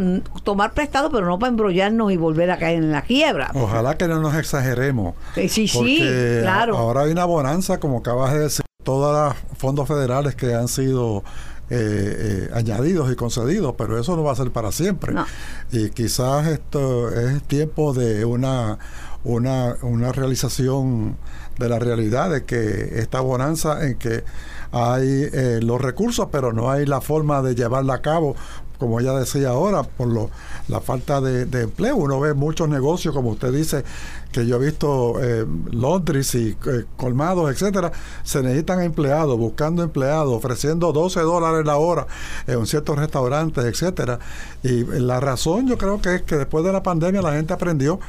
tomar 0.43 0.73
prestado, 0.73 1.09
pero 1.09 1.25
no 1.25 1.39
para 1.39 1.49
embrollarnos 1.49 2.11
y 2.11 2.17
volver 2.17 2.51
a 2.51 2.57
caer 2.57 2.77
en 2.77 2.91
la 2.91 3.01
quiebra. 3.01 3.51
Ojalá 3.53 3.97
que 3.97 4.07
no 4.07 4.19
nos 4.19 4.35
exageremos. 4.35 5.15
Sí, 5.35 5.49
sí, 5.49 5.69
porque 5.73 6.39
claro. 6.41 6.77
ahora 6.77 7.01
hay 7.01 7.11
una 7.11 7.25
bonanza, 7.25 7.79
como 7.79 7.99
acabas 7.99 8.33
de 8.33 8.39
decir, 8.39 8.65
todos 8.83 9.13
los 9.13 9.57
fondos 9.57 9.87
federales 9.87 10.35
que 10.35 10.53
han 10.53 10.67
sido 10.67 11.23
eh, 11.69 12.47
eh, 12.49 12.49
añadidos 12.53 13.11
y 13.11 13.15
concedidos, 13.15 13.75
pero 13.77 13.99
eso 13.99 14.15
no 14.15 14.23
va 14.23 14.31
a 14.31 14.35
ser 14.35 14.51
para 14.51 14.71
siempre. 14.71 15.13
No. 15.13 15.25
Y 15.71 15.89
quizás 15.89 16.47
esto 16.47 17.11
es 17.11 17.43
tiempo 17.43 17.93
de 17.93 18.23
una, 18.23 18.79
una, 19.25 19.75
una 19.81 20.13
realización 20.13 21.17
de 21.59 21.67
la 21.67 21.79
realidad 21.79 22.29
de 22.29 22.45
que 22.45 22.99
esta 22.99 23.19
bonanza 23.19 23.85
en 23.85 23.95
que 23.95 24.23
hay 24.71 25.29
eh, 25.33 25.59
los 25.61 25.81
recursos, 25.81 26.27
pero 26.31 26.53
no 26.53 26.69
hay 26.69 26.85
la 26.85 27.01
forma 27.01 27.41
de 27.41 27.55
llevarla 27.55 27.95
a 27.95 28.01
cabo 28.01 28.35
como 28.77 28.99
ella 28.99 29.13
decía 29.13 29.49
ahora, 29.49 29.83
por 29.83 30.07
lo, 30.07 30.29
la 30.67 30.81
falta 30.81 31.21
de, 31.21 31.61
empleo. 31.61 31.95
Uno 31.95 32.19
ve 32.19 32.33
muchos 32.33 32.69
negocios, 32.69 33.13
como 33.13 33.31
usted 33.31 33.51
dice, 33.51 33.83
que 34.31 34.45
yo 34.45 34.57
he 34.57 34.65
visto 34.65 35.15
eh, 35.21 35.45
laundries 35.71 36.35
y 36.35 36.49
eh, 36.49 36.85
colmados, 36.95 37.49
etcétera, 37.51 37.91
se 38.23 38.43
necesitan 38.43 38.81
empleados, 38.81 39.37
buscando 39.37 39.83
empleados, 39.83 40.33
ofreciendo 40.33 40.91
12 40.91 41.21
dólares 41.21 41.65
la 41.65 41.77
hora 41.77 42.07
en 42.45 42.65
ciertos 42.65 42.97
restaurantes, 42.97 43.65
etcétera. 43.65 44.19
Y 44.63 44.83
la 44.83 45.19
razón 45.19 45.67
yo 45.67 45.77
creo 45.77 46.01
que 46.01 46.15
es 46.15 46.21
que 46.21 46.35
después 46.35 46.63
de 46.63 46.71
la 46.71 46.83
pandemia 46.83 47.21
la 47.21 47.33
gente 47.33 47.53
aprendió 47.53 47.99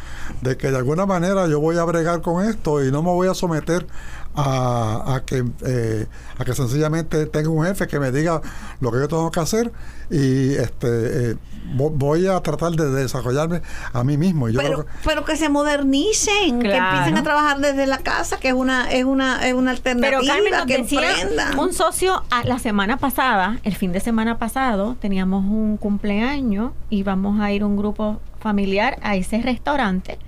de 0.43 0.57
que 0.57 0.71
de 0.71 0.77
alguna 0.77 1.07
manera 1.07 1.47
yo 1.47 1.61
voy 1.61 1.79
a 1.79 1.85
bregar 1.85 2.21
con 2.21 2.45
esto 2.45 2.85
y 2.85 2.93
no 2.93 3.03
me 3.03 3.11
voy 3.11 3.29
a 3.29 3.35
someter 3.35 3.87
a, 4.35 5.15
a 5.17 5.25
que 5.25 5.45
eh, 5.67 6.07
a 6.39 6.45
que 6.45 6.55
sencillamente 6.55 7.27
tenga 7.27 7.49
un 7.51 7.65
jefe 7.67 7.87
que 7.87 7.99
me 7.99 8.11
diga 8.13 8.41
lo 8.81 8.93
que 8.93 8.99
yo 8.99 9.09
tengo 9.09 9.31
que 9.31 9.41
hacer 9.41 9.73
y 10.11 10.55
este 10.55 11.31
eh, 11.33 11.37
vo- 11.77 11.91
voy 11.93 12.27
a 12.29 12.41
tratar 12.41 12.73
de 12.73 12.89
desarrollarme 12.91 13.63
a 13.93 14.05
mí 14.05 14.17
mismo 14.17 14.49
y 14.49 14.53
yo 14.53 14.61
pero, 14.61 14.85
que- 14.85 14.91
pero 15.05 15.25
que 15.25 15.37
se 15.37 15.49
modernicen, 15.49 16.61
que 16.61 16.77
empiecen 16.77 17.17
a 17.17 17.23
trabajar 17.23 17.59
desde 17.59 17.87
la 17.87 17.99
casa, 17.99 18.39
que 18.39 18.49
es 18.49 18.55
una 18.55 18.91
es 18.91 19.05
una 19.05 19.47
es 19.47 19.55
una 19.55 19.73
alternativa 19.73 20.19
Pero 20.21 20.33
Carmen 20.33 20.53
nos 20.53 20.67
que 20.67 20.75
emprendan. 20.77 21.59
un 21.59 21.73
socio 21.73 22.23
a- 22.31 22.45
la 22.45 22.59
semana 22.59 22.97
pasada, 22.97 23.59
el 23.65 23.75
fin 23.75 23.93
de 23.93 24.01
semana 24.01 24.39
pasado, 24.39 24.97
teníamos 25.01 25.45
un 25.45 25.77
cumpleaños 25.77 26.73
y 26.91 27.03
vamos 27.03 27.41
a 27.41 27.51
ir 27.53 27.65
un 27.65 27.77
grupo 27.77 28.21
familiar 28.41 28.99
a 29.03 29.17
ese 29.17 29.43
restaurante. 29.43 30.19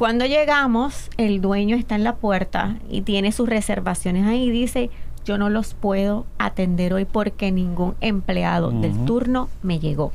Cuando 0.00 0.24
llegamos, 0.24 1.10
el 1.18 1.42
dueño 1.42 1.76
está 1.76 1.94
en 1.94 2.04
la 2.04 2.14
puerta 2.16 2.76
y 2.88 3.02
tiene 3.02 3.32
sus 3.32 3.46
reservaciones 3.46 4.26
ahí 4.26 4.44
y 4.44 4.50
dice, 4.50 4.88
yo 5.26 5.36
no 5.36 5.50
los 5.50 5.74
puedo 5.74 6.24
atender 6.38 6.94
hoy 6.94 7.04
porque 7.04 7.52
ningún 7.52 7.94
empleado 8.00 8.70
del 8.70 9.04
turno 9.04 9.50
me 9.62 9.78
llegó. 9.78 10.10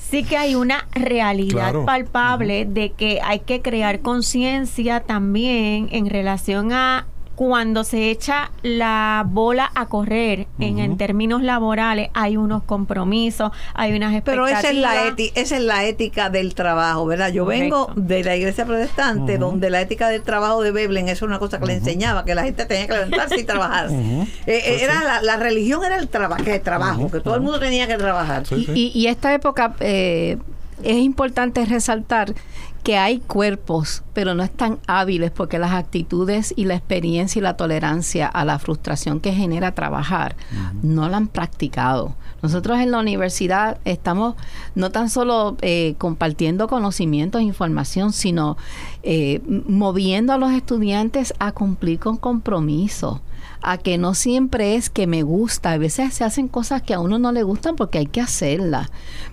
Sí 0.00 0.24
que 0.24 0.36
hay 0.36 0.56
una 0.56 0.88
realidad 0.90 1.52
Claro. 1.70 1.84
palpable 1.84 2.64
de 2.64 2.90
que 2.90 3.20
hay 3.22 3.38
que 3.38 3.62
crear 3.62 4.00
conciencia 4.00 4.98
también 4.98 5.88
en 5.92 6.10
relación 6.10 6.72
a 6.72 7.06
cuando 7.40 7.84
se 7.84 8.10
echa 8.10 8.50
la 8.62 9.24
bola 9.26 9.72
a 9.74 9.86
correr 9.86 10.46
en, 10.58 10.98
términos 10.98 11.42
laborales 11.42 12.10
hay 12.12 12.36
unos 12.36 12.62
compromisos, 12.64 13.50
hay 13.72 13.94
unas 13.96 14.10
Pero 14.24 14.46
expectativas. 14.46 14.62
esa 14.62 14.70
es 14.70 14.76
la 14.76 15.08
ética, 15.08 15.40
esa 15.40 15.56
es 15.56 15.62
la 15.62 15.84
ética 15.86 16.28
del 16.28 16.54
trabajo, 16.54 17.06
¿verdad? 17.06 17.32
Yo 17.32 17.46
vengo 17.46 17.92
de 17.96 18.22
la 18.24 18.36
iglesia 18.36 18.66
protestante, 18.66 19.38
donde 19.38 19.70
la 19.70 19.80
ética 19.80 20.10
del 20.10 20.20
trabajo 20.20 20.62
de 20.62 20.70
Veblen 20.70 21.08
es 21.08 21.22
una 21.22 21.38
cosa 21.38 21.58
que 21.58 21.64
le 21.64 21.72
enseñaba, 21.76 22.26
que 22.26 22.34
la 22.34 22.42
gente 22.42 22.66
tenía 22.66 22.86
que 22.86 22.92
levantarse 22.92 23.40
y 23.40 23.44
trabajar. 23.44 23.88
Eh, 23.90 24.26
eh, 24.46 24.74
Sí, 24.76 24.84
era 24.84 25.02
la, 25.02 25.22
la 25.22 25.38
religión 25.38 25.82
era 25.82 25.96
el 25.96 26.08
trabajo, 26.08 26.44
que 26.44 26.56
el 26.56 26.60
trabajo, 26.60 27.10
que 27.10 27.20
todo 27.20 27.36
el 27.36 27.40
mundo 27.40 27.58
tenía 27.58 27.86
que 27.86 27.96
trabajar. 27.96 28.46
Sí, 28.46 28.66
sí. 28.66 28.92
Y, 28.94 29.00
y 29.00 29.06
esta 29.06 29.32
época 29.32 29.76
eh, 29.80 30.36
es 30.82 30.96
importante 30.98 31.64
resaltar 31.64 32.34
que 32.82 32.96
hay 32.96 33.18
cuerpos, 33.18 34.02
pero 34.14 34.34
no 34.34 34.42
están 34.42 34.78
hábiles 34.86 35.30
porque 35.30 35.58
las 35.58 35.72
actitudes 35.72 36.54
y 36.56 36.64
la 36.64 36.74
experiencia 36.74 37.38
y 37.38 37.42
la 37.42 37.56
tolerancia 37.56 38.26
a 38.26 38.44
la 38.44 38.58
frustración 38.58 39.20
que 39.20 39.32
genera 39.32 39.74
trabajar 39.74 40.36
no 40.82 41.08
la 41.08 41.18
han 41.18 41.28
practicado. 41.28 42.16
Nosotros 42.42 42.78
en 42.78 42.90
la 42.90 42.98
universidad 42.98 43.78
estamos 43.84 44.34
no 44.74 44.90
tan 44.90 45.10
solo 45.10 45.56
eh, 45.60 45.94
compartiendo 45.98 46.68
conocimientos 46.68 47.40
e 47.40 47.44
información, 47.44 48.12
sino 48.12 48.56
eh, 49.02 49.40
moviendo 49.46 50.32
a 50.32 50.38
los 50.38 50.52
estudiantes 50.52 51.34
a 51.38 51.52
cumplir 51.52 51.98
con 51.98 52.16
compromisos 52.16 53.20
a 53.62 53.76
que 53.78 53.98
no 53.98 54.14
siempre 54.14 54.74
es 54.76 54.88
que 54.90 55.06
me 55.06 55.22
gusta, 55.22 55.72
a 55.72 55.78
veces 55.78 56.14
se 56.14 56.24
hacen 56.24 56.48
cosas 56.48 56.82
que 56.82 56.94
a 56.94 57.00
uno 57.00 57.18
no 57.18 57.30
le 57.32 57.42
gustan 57.42 57.76
porque 57.76 57.98
hay 57.98 58.06
que 58.06 58.20
hacerlas. 58.20 58.88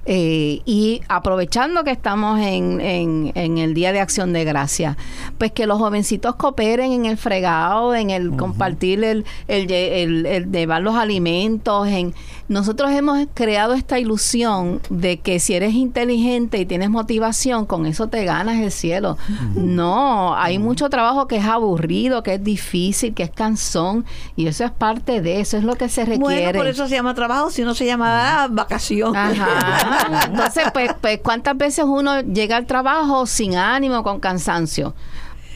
Eh, 0.06 0.62
y 0.66 1.02
aprovechando 1.10 1.84
que 1.84 1.92
estamos 1.92 2.40
en, 2.40 2.80
en- 2.82 3.32
en 3.36 3.58
el 3.58 3.74
Día 3.74 3.92
de 3.92 4.00
Acción 4.00 4.32
de 4.34 4.44
Gracia, 4.46 4.98
pues 5.38 5.52
que 5.52 5.66
los 5.68 5.78
jovencitos 5.80 6.36
cooperen 6.36 6.92
en 6.94 7.06
el 7.06 7.18
fregado, 7.18 7.94
en 7.96 8.10
el 8.10 8.32
compartir 8.36 9.04
el, 9.04 9.26
el, 9.48 9.68
lle- 9.68 10.04
el- 10.04 10.26
el 10.26 10.52
llevar 10.52 10.82
los 10.82 10.96
alimentos. 10.96 11.88
En, 11.88 12.14
nosotros 12.48 12.92
hemos 12.92 13.28
creado 13.34 13.74
esta 13.74 14.00
ilusión 14.00 14.82
de 14.90 15.20
que 15.20 15.40
si 15.40 15.54
eres 15.54 15.74
inteligente 15.74 16.58
y 16.60 16.66
tienes 16.66 16.90
motivación, 16.90 17.66
con 17.66 17.86
eso 17.86 18.08
te 18.08 18.24
ganas 18.24 18.60
el 18.60 18.72
cielo. 18.72 19.18
No, 19.56 20.36
hay 20.36 20.58
mucho 20.58 20.90
trabajo 20.90 21.28
que 21.28 21.38
es 21.38 21.46
aburrido, 21.46 22.24
que 22.24 22.36
es 22.36 22.44
difícil, 22.44 23.14
que 23.14 23.24
es 23.24 23.32
cansón, 23.32 24.06
y 24.36 24.48
eso 24.48 24.64
es 24.64 24.72
parte 24.72 25.22
de 25.22 25.42
eso, 25.42 25.58
es 25.58 25.64
lo 25.64 25.76
que 25.76 25.90
se 25.90 26.06
requiere. 26.06 26.44
Bueno, 26.44 26.60
por 26.60 26.68
eso 26.68 26.88
se 26.88 26.96
llama 26.96 27.14
trabajo, 27.14 27.52
si 27.52 27.64
no 27.64 27.74
se 27.74 27.86
llama 27.86 28.48
vacación. 28.50 29.16
Ajá. 29.16 30.26
Entonces, 30.28 30.66
pues, 30.74 30.92
pues, 31.02 31.20
¿cuántas 31.22 31.58
veces 31.58 31.86
uno 31.86 32.22
llega 32.22 32.56
al 32.56 32.66
trabajo 32.66 33.26
sin 33.26 33.56
ánimo, 33.56 34.04
con 34.04 34.20
cansancio? 34.20 34.94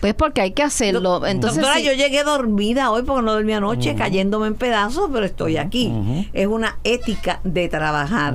Pues 0.02 0.14
porque 0.16 0.42
hay 0.42 0.52
que 0.52 0.64
hacerlo. 0.64 1.26
Entonces, 1.26 1.62
Doctora, 1.62 1.80
sí- 1.80 1.86
yo 1.86 1.94
llegué 1.94 2.24
dormida 2.24 2.92
hoy 2.92 3.04
porque 3.04 3.22
no 3.24 3.34
dormí 3.34 3.54
anoche, 3.54 3.96
cayéndome 3.96 4.48
en 4.48 4.56
pedazos, 4.56 5.10
pero 5.14 5.26
estoy 5.26 5.58
aquí. 5.58 5.94
Es 6.34 6.48
una 6.48 6.78
ética 6.84 7.40
de 7.44 7.70
trabajar 7.70 8.34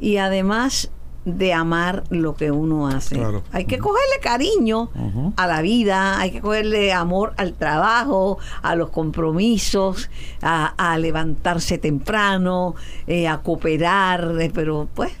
y 0.00 0.16
además 0.18 0.90
de 1.24 1.52
amar 1.52 2.04
lo 2.08 2.36
que 2.36 2.50
uno 2.52 2.86
hace. 2.88 3.16
Claro. 3.16 3.42
Hay 3.52 3.66
que 3.66 3.76
cogerle 3.78 4.14
cariño 4.22 4.88
a 5.36 5.46
la 5.46 5.60
vida, 5.60 6.18
hay 6.18 6.30
que 6.30 6.40
cogerle 6.40 6.92
amor 6.94 7.34
al 7.36 7.52
trabajo, 7.52 8.38
a 8.62 8.74
los 8.76 8.88
compromisos, 8.90 10.08
a, 10.40 10.66
a 10.78 10.96
levantarse 10.96 11.76
temprano, 11.76 12.76
eh, 13.06 13.28
a 13.28 13.38
cooperar, 13.42 14.36
eh, 14.40 14.50
pero 14.54 14.88
pues 14.94 15.12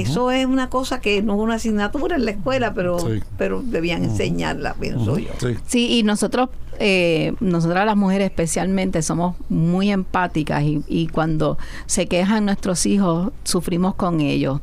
eso 0.00 0.30
es 0.30 0.46
una 0.46 0.68
cosa 0.70 1.00
que 1.00 1.22
no 1.22 1.34
es 1.34 1.40
una 1.40 1.54
asignatura 1.54 2.16
en 2.16 2.24
la 2.24 2.30
escuela, 2.32 2.72
pero, 2.74 2.98
Sí. 2.98 3.20
pero 3.36 3.62
debían 3.62 4.04
enseñarla, 4.04 4.74
pienso 4.74 5.18
yo. 5.18 5.30
Sí. 5.40 5.56
Sí, 5.66 5.98
y 5.98 6.02
nosotros, 6.02 6.48
eh, 6.78 7.34
nosotras 7.40 7.84
las 7.86 7.96
mujeres 7.96 8.30
especialmente, 8.30 9.02
somos 9.02 9.36
muy 9.48 9.90
empáticas 9.90 10.62
y, 10.62 10.82
y 10.88 11.08
cuando 11.08 11.58
se 11.86 12.06
quejan 12.06 12.44
nuestros 12.46 12.86
hijos, 12.86 13.32
sufrimos 13.44 13.94
con 13.94 14.20
ellos. 14.20 14.60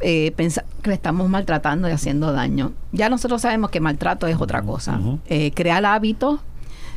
Eh, 0.00 0.32
pensa- 0.36 0.64
que 0.82 0.90
le 0.90 0.94
estamos 0.94 1.28
maltratando 1.28 1.88
y 1.88 1.92
haciendo 1.92 2.32
daño. 2.32 2.72
Ya 2.90 3.08
nosotros 3.08 3.40
sabemos 3.42 3.70
que 3.70 3.78
maltrato 3.78 4.26
es 4.26 4.40
otra 4.40 4.60
cosa. 4.62 4.98
Eh, 5.26 5.52
crear 5.54 5.84
hábitos, 5.86 6.40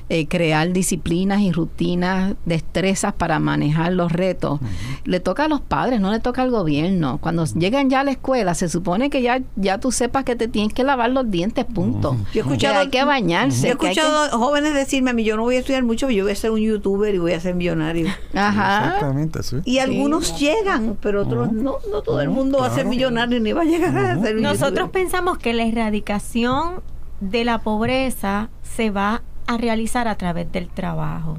eh, 0.08 0.28
crear 0.28 0.72
disciplinas 0.72 1.42
y 1.42 1.52
rutinas, 1.52 2.36
destrezas 2.46 3.14
para 3.14 3.40
manejar 3.40 3.92
los 3.94 4.12
retos. 4.12 4.60
Le 5.04 5.20
toca 5.20 5.46
a 5.46 5.48
los 5.48 5.62
padres, 5.62 6.00
no 6.00 6.12
le 6.12 6.20
toca 6.20 6.44
al 6.44 6.52
gobierno. 6.52 7.18
Cuando 7.20 7.46
llegan 7.46 7.90
ya 7.90 8.02
a 8.02 8.04
la 8.04 8.12
escuela, 8.12 8.54
se 8.54 8.70
supone 8.70 9.10
que 9.10 9.22
ya, 9.24 9.42
ya 9.56 9.80
tú 9.80 9.92
sepas 9.92 10.24
que 10.24 10.36
te 10.36 10.48
tienes 10.48 10.74
que 10.74 10.84
lavar 10.84 11.10
los 11.10 11.32
dientes, 11.32 11.66
punto. 11.66 12.16
Yo 12.16 12.22
he 12.30 12.32
Que 12.34 12.40
escuchado, 12.42 12.80
hay 12.82 12.90
que 12.90 13.04
bañarse. 13.04 13.68
yo 13.68 13.74
he 13.74 13.78
que 13.78 13.78
que- 13.80 13.88
escuchado 13.94 14.38
jóvenes 14.38 14.74
decirme 14.76 15.10
a 15.10 15.14
mí, 15.14 15.24
yo 15.24 15.38
no 15.38 15.44
voy 15.44 15.56
a 15.56 15.60
estudiar 15.60 15.84
mucho, 15.84 16.10
yo 16.12 16.24
voy 16.24 16.34
a 16.34 16.36
ser 16.36 16.52
un 16.52 16.60
youtuber 16.60 17.14
y 17.16 17.18
voy 17.18 17.34
a 17.34 17.40
ser 17.40 17.56
millonario. 17.56 18.08
Ajá. 18.36 18.86
Exactamente, 18.86 19.42
sí. 19.44 19.58
Y 19.66 19.80
algunos 19.80 20.40
llegan, 20.40 20.98
pero 21.02 21.24
otros 21.24 21.52
no, 21.52 21.78
no 21.92 22.02
todo 22.04 22.22
el 22.22 22.30
mundo 22.30 22.60
va 22.60 22.68
a 22.68 22.76
ser 22.76 22.86
millonario 22.86 23.40
ni 23.40 23.54
va 23.54 23.62
a 23.62 23.66
llegar 23.66 23.98
a 23.98 24.22
ser 24.22 24.36
un 24.38 24.44
Nosotros 24.44 24.70
youtuber. 24.88 24.92
pensamos 24.92 25.38
que 25.40 25.54
la 25.54 25.64
erradicación 25.64 26.82
de 27.22 27.46
la 27.46 27.60
pobreza 27.60 28.50
se 28.62 28.92
va 28.92 29.16
a 29.16 29.22
realizar 29.58 30.08
a 30.08 30.16
través 30.16 30.52
del 30.52 30.70
trabajo, 30.70 31.38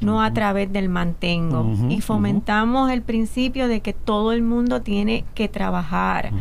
no 0.00 0.22
a 0.22 0.32
través 0.32 0.72
del 0.72 0.88
mantengo. 0.88 1.72
Y 1.88 2.00
fomentamos 2.00 2.90
el 2.90 3.02
principio 3.02 3.68
de 3.68 3.80
que 3.80 3.92
todo 3.92 4.32
el 4.32 4.42
mundo 4.42 4.82
tiene 4.82 5.24
que 5.34 5.48
trabajar 5.48 6.32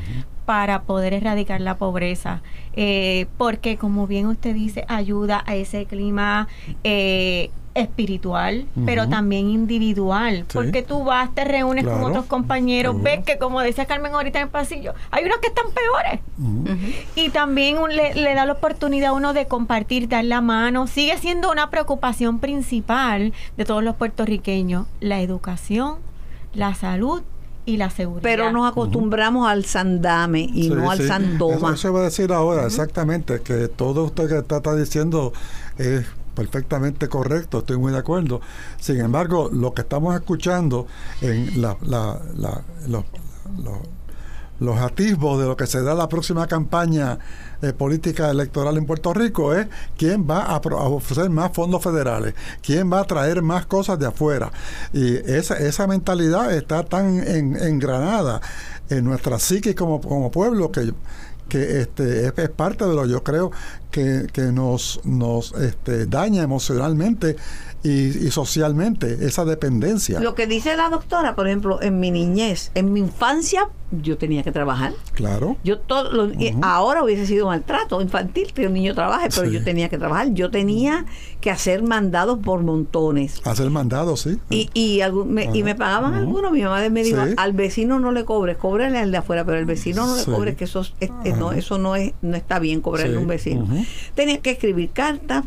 para 0.52 0.82
poder 0.82 1.14
erradicar 1.14 1.62
la 1.62 1.78
pobreza. 1.78 2.42
Eh, 2.74 3.28
porque, 3.38 3.78
como 3.78 4.06
bien 4.06 4.26
usted 4.26 4.54
dice, 4.54 4.84
ayuda 4.90 5.46
a 5.48 5.56
ese 5.56 5.86
clima 5.86 6.50
eh, 6.84 7.52
espiritual, 7.74 8.66
pero 8.86 9.08
también 9.08 9.50
individual. 9.50 10.40
Sí. 10.40 10.44
Porque 10.52 10.82
tú 10.82 11.06
vas, 11.06 11.34
te 11.34 11.46
reúnes 11.46 11.86
con 11.86 12.04
otros 12.04 12.26
compañeros, 12.26 12.96
Seguro. 12.98 13.04
ves 13.16 13.24
que, 13.26 13.38
como 13.38 13.62
decía 13.62 13.86
Carmen 13.86 14.14
ahorita 14.14 14.40
en 14.40 14.48
el 14.48 14.50
pasillo, 14.52 14.94
hay 15.10 15.24
unos 15.24 15.38
que 15.38 15.48
están 15.48 15.68
peores. 15.72 16.20
Y 17.16 17.30
también 17.30 17.78
un- 17.78 17.96
le, 17.96 18.14
le 18.14 18.36
da 18.36 18.46
la 18.46 18.52
oportunidad 18.52 19.12
a 19.12 19.14
uno 19.14 19.32
de 19.32 19.46
compartir, 19.46 20.10
dar 20.10 20.26
la 20.26 20.42
mano. 20.42 20.86
Sigue 20.86 21.18
siendo 21.18 21.50
una 21.50 21.70
preocupación 21.70 22.40
principal 22.40 23.32
de 23.56 23.64
todos 23.64 23.86
los 23.86 23.96
puertorriqueños, 23.96 24.86
la 25.00 25.22
educación, 25.22 25.96
la 26.54 26.74
salud 26.76 27.24
y 27.72 27.78
la 27.78 27.90
seguridad. 27.90 28.22
Pero 28.24 28.52
nos 28.52 28.70
acostumbramos 28.72 29.48
al 29.48 29.66
sandame 29.66 30.42
y 30.42 30.64
Sí, 30.64 30.70
no 30.70 30.92
al 30.92 30.98
sí. 31.00 31.08
sandoma. 31.08 31.56
Eso, 31.56 31.74
eso 31.74 31.88
iba 31.90 32.00
a 32.02 32.04
decir 32.04 32.32
ahora, 32.34 32.66
exactamente, 32.66 33.42
que 33.42 33.68
todo 33.68 34.04
usted 34.06 34.28
que 34.30 34.38
está, 34.40 34.58
está 34.58 34.76
diciendo 34.76 35.34
es 35.78 36.06
perfectamente 36.36 37.08
correcto, 37.10 37.60
estoy 37.60 37.78
muy 37.78 37.92
de 37.92 37.98
acuerdo. 38.00 38.42
Sin 38.80 39.00
embargo, 39.00 39.50
lo 39.52 39.74
que 39.74 39.82
estamos 39.82 40.16
escuchando 40.16 40.88
en 41.22 41.62
la, 41.62 41.76
la- 41.82 42.20
la- 42.38 42.62
los, 42.88 43.04
los- 43.64 43.78
los 44.62 44.78
atisbos 44.78 45.40
de 45.42 45.48
lo 45.48 45.58
que 45.58 45.66
será 45.66 45.96
la 45.96 46.08
próxima 46.08 46.46
campaña 46.48 47.18
eh, 47.64 47.74
política 47.74 48.30
electoral 48.30 48.78
en 48.78 48.86
Puerto 48.86 49.12
Rico 49.12 49.56
es 49.56 49.68
quién 49.98 50.28
va 50.30 50.44
a, 50.44 50.58
ofrecer 50.58 51.32
más 51.32 51.52
fondos 51.52 51.82
federales, 51.82 52.36
quién 52.62 52.92
va 52.94 53.00
a 53.00 53.04
traer 53.06 53.42
más 53.42 53.66
cosas 53.66 53.98
de 53.98 54.06
afuera. 54.06 54.52
Y 54.94 55.16
esa, 55.16 55.58
esa 55.58 55.88
mentalidad 55.88 56.54
está 56.54 56.84
tan 56.84 57.28
en- 57.28 57.56
engranada 57.56 58.40
en 58.90 59.04
nuestra 59.04 59.40
psique 59.40 59.74
como, 59.74 60.00
como 60.00 60.32
pueblo 60.32 60.72
que 60.72 60.94
que 61.50 61.82
este 61.82 62.28
es, 62.28 62.50
parte 62.50 62.86
de 62.86 62.94
lo 62.96 63.06
yo 63.06 63.24
creo 63.24 63.52
que, 63.90 64.28
que 64.32 64.44
nos 64.54 65.02
nos 65.04 65.52
este, 65.56 66.06
daña 66.06 66.44
emocionalmente 66.44 67.36
y 67.84 68.32
socialmente 68.32 69.26
esa 69.26 69.44
dependencia 69.44 70.22
Lo 70.22 70.34
que 70.34 70.48
dice 70.48 70.78
la 70.78 70.88
doctora, 70.88 71.36
por 71.36 71.48
ejemplo, 71.48 71.82
en 71.82 72.00
mi 72.00 72.10
niñez, 72.10 72.72
en 72.74 72.94
mi 72.94 73.02
infancia, 73.02 73.68
yo 73.92 74.18
tenía 74.18 74.44
que 74.44 74.52
trabajar. 74.52 74.94
claro 75.14 75.58
Yo 75.64 75.80
todo, 75.80 76.12
lo- 76.12 76.32
ahora 76.62 77.04
hubiese 77.04 77.26
sido 77.28 77.48
maltrato 77.48 78.02
infantil 78.02 78.54
que 78.54 78.68
un 78.68 78.74
niño 78.74 78.96
trabaje, 78.96 79.28
pero 79.36 79.48
Sí. 79.48 79.54
yo 79.54 79.64
tenía 79.64 79.90
que 79.90 79.98
trabajar. 79.98 80.34
Yo 80.34 80.50
tenía 80.50 81.06
que 81.42 81.52
hacer 81.52 81.84
mandados 81.84 82.40
por 82.40 82.62
montones. 82.64 83.42
hacer 83.46 83.70
mandados 83.70 84.22
sí 84.22 84.38
Y, 84.50 84.70
y, 84.74 85.02
algún- 85.02 85.34
me, 85.34 85.50
y 85.54 85.64
me 85.64 85.76
pagaban 85.76 86.14
algunos. 86.14 86.52
Mi 86.52 86.62
mamá 86.64 86.88
me 86.90 87.04
dijo, 87.04 87.26
Sí. 87.26 87.34
al 87.38 87.54
vecino 87.54 88.00
no 88.00 88.12
le 88.12 88.26
cobres, 88.26 88.58
cóbrale 88.58 88.98
al 89.00 89.12
de 89.12 89.18
afuera, 89.18 89.44
pero 89.46 89.58
al 89.58 89.66
vecino 89.66 90.06
no 90.08 90.16
le 90.16 90.24
Sí. 90.24 90.32
cobres, 90.32 90.56
que 90.56 90.64
eso, 90.66 90.86
es- 91.00 91.12
no, 91.38 91.52
eso 91.52 91.78
no, 91.78 91.96
es, 91.96 92.14
no 92.22 92.36
está 92.38 92.60
bien 92.60 92.82
cobrarle 92.82 93.18
a 93.18 93.20
un 93.20 93.28
vecino. 93.28 93.68
Tenía 94.16 94.40
que 94.40 94.52
escribir 94.52 94.92
cartas 94.92 95.44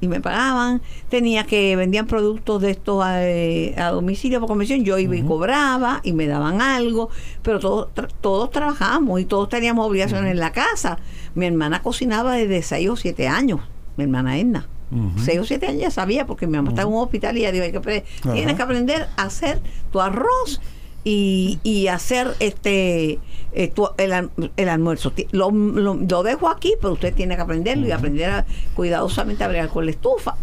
y 0.00 0.08
me 0.08 0.20
pagaban. 0.20 0.80
Tenía 1.08 1.44
que 1.44 1.74
vendían 1.76 2.06
productos 2.06 2.62
de 2.62 2.70
estos 2.70 3.04
a, 3.04 3.24
eh, 3.26 3.74
a 3.78 3.90
domicilio 3.90 4.38
por 4.40 4.48
convención. 4.48 4.84
Yo 4.84 4.98
iba 4.98 5.16
y 5.16 5.22
cobraba 5.22 6.00
y 6.04 6.12
me 6.12 6.26
daban 6.26 6.60
algo, 6.60 7.10
pero 7.42 7.58
todos, 7.60 7.88
tra- 7.94 8.08
todos 8.20 8.50
trabajábamos 8.50 9.20
y 9.20 9.24
todos 9.24 9.48
teníamos 9.48 9.86
obligaciones 9.86 10.30
en 10.32 10.38
la 10.38 10.52
casa. 10.52 10.98
Mi 11.34 11.46
hermana 11.46 11.82
cocinaba 11.82 12.34
desde 12.34 12.62
6 12.62 12.88
o 12.90 12.96
7 12.96 13.28
años, 13.28 13.60
mi 13.96 14.04
hermana 14.04 14.38
Edna. 14.38 14.68
Ujú. 14.90 15.18
6 15.22 15.38
o 15.40 15.44
7 15.44 15.66
años 15.66 15.80
ya 15.82 15.90
sabía 15.90 16.26
porque 16.26 16.46
mi 16.46 16.56
mamá 16.56 16.70
estaba 16.70 16.88
en 16.88 16.94
un 16.94 17.02
hospital 17.02 17.36
y 17.36 17.40
ella 17.44 17.50
dijo, 17.52 17.82
que 17.82 18.04
tienes 18.32 18.54
que 18.56 18.62
aprender 18.62 19.06
a 19.16 19.24
hacer 19.24 19.60
tu 19.92 20.00
arroz 20.00 20.60
y, 21.08 21.58
y 21.62 21.86
hacer 21.88 22.34
este 22.40 23.18
eh, 23.52 23.68
tu- 23.74 23.88
el, 23.96 24.12
al- 24.12 24.30
el 24.56 24.68
almuerzo. 24.68 25.12
Lo, 25.32 25.50
lo- 25.50 25.94
lo 25.94 26.22
dejo 26.22 26.48
aquí, 26.48 26.74
pero 26.80 26.92
usted 26.92 27.14
tiene 27.14 27.34
que 27.36 27.42
aprenderlo 27.42 27.86
y 27.86 27.92
aprender 27.92 28.30
a, 28.30 28.46
cuidadosamente 28.74 29.42
a 29.44 29.48
bregar 29.48 29.68
con 29.68 29.84
la 29.86 29.90
estufa. 29.92 30.36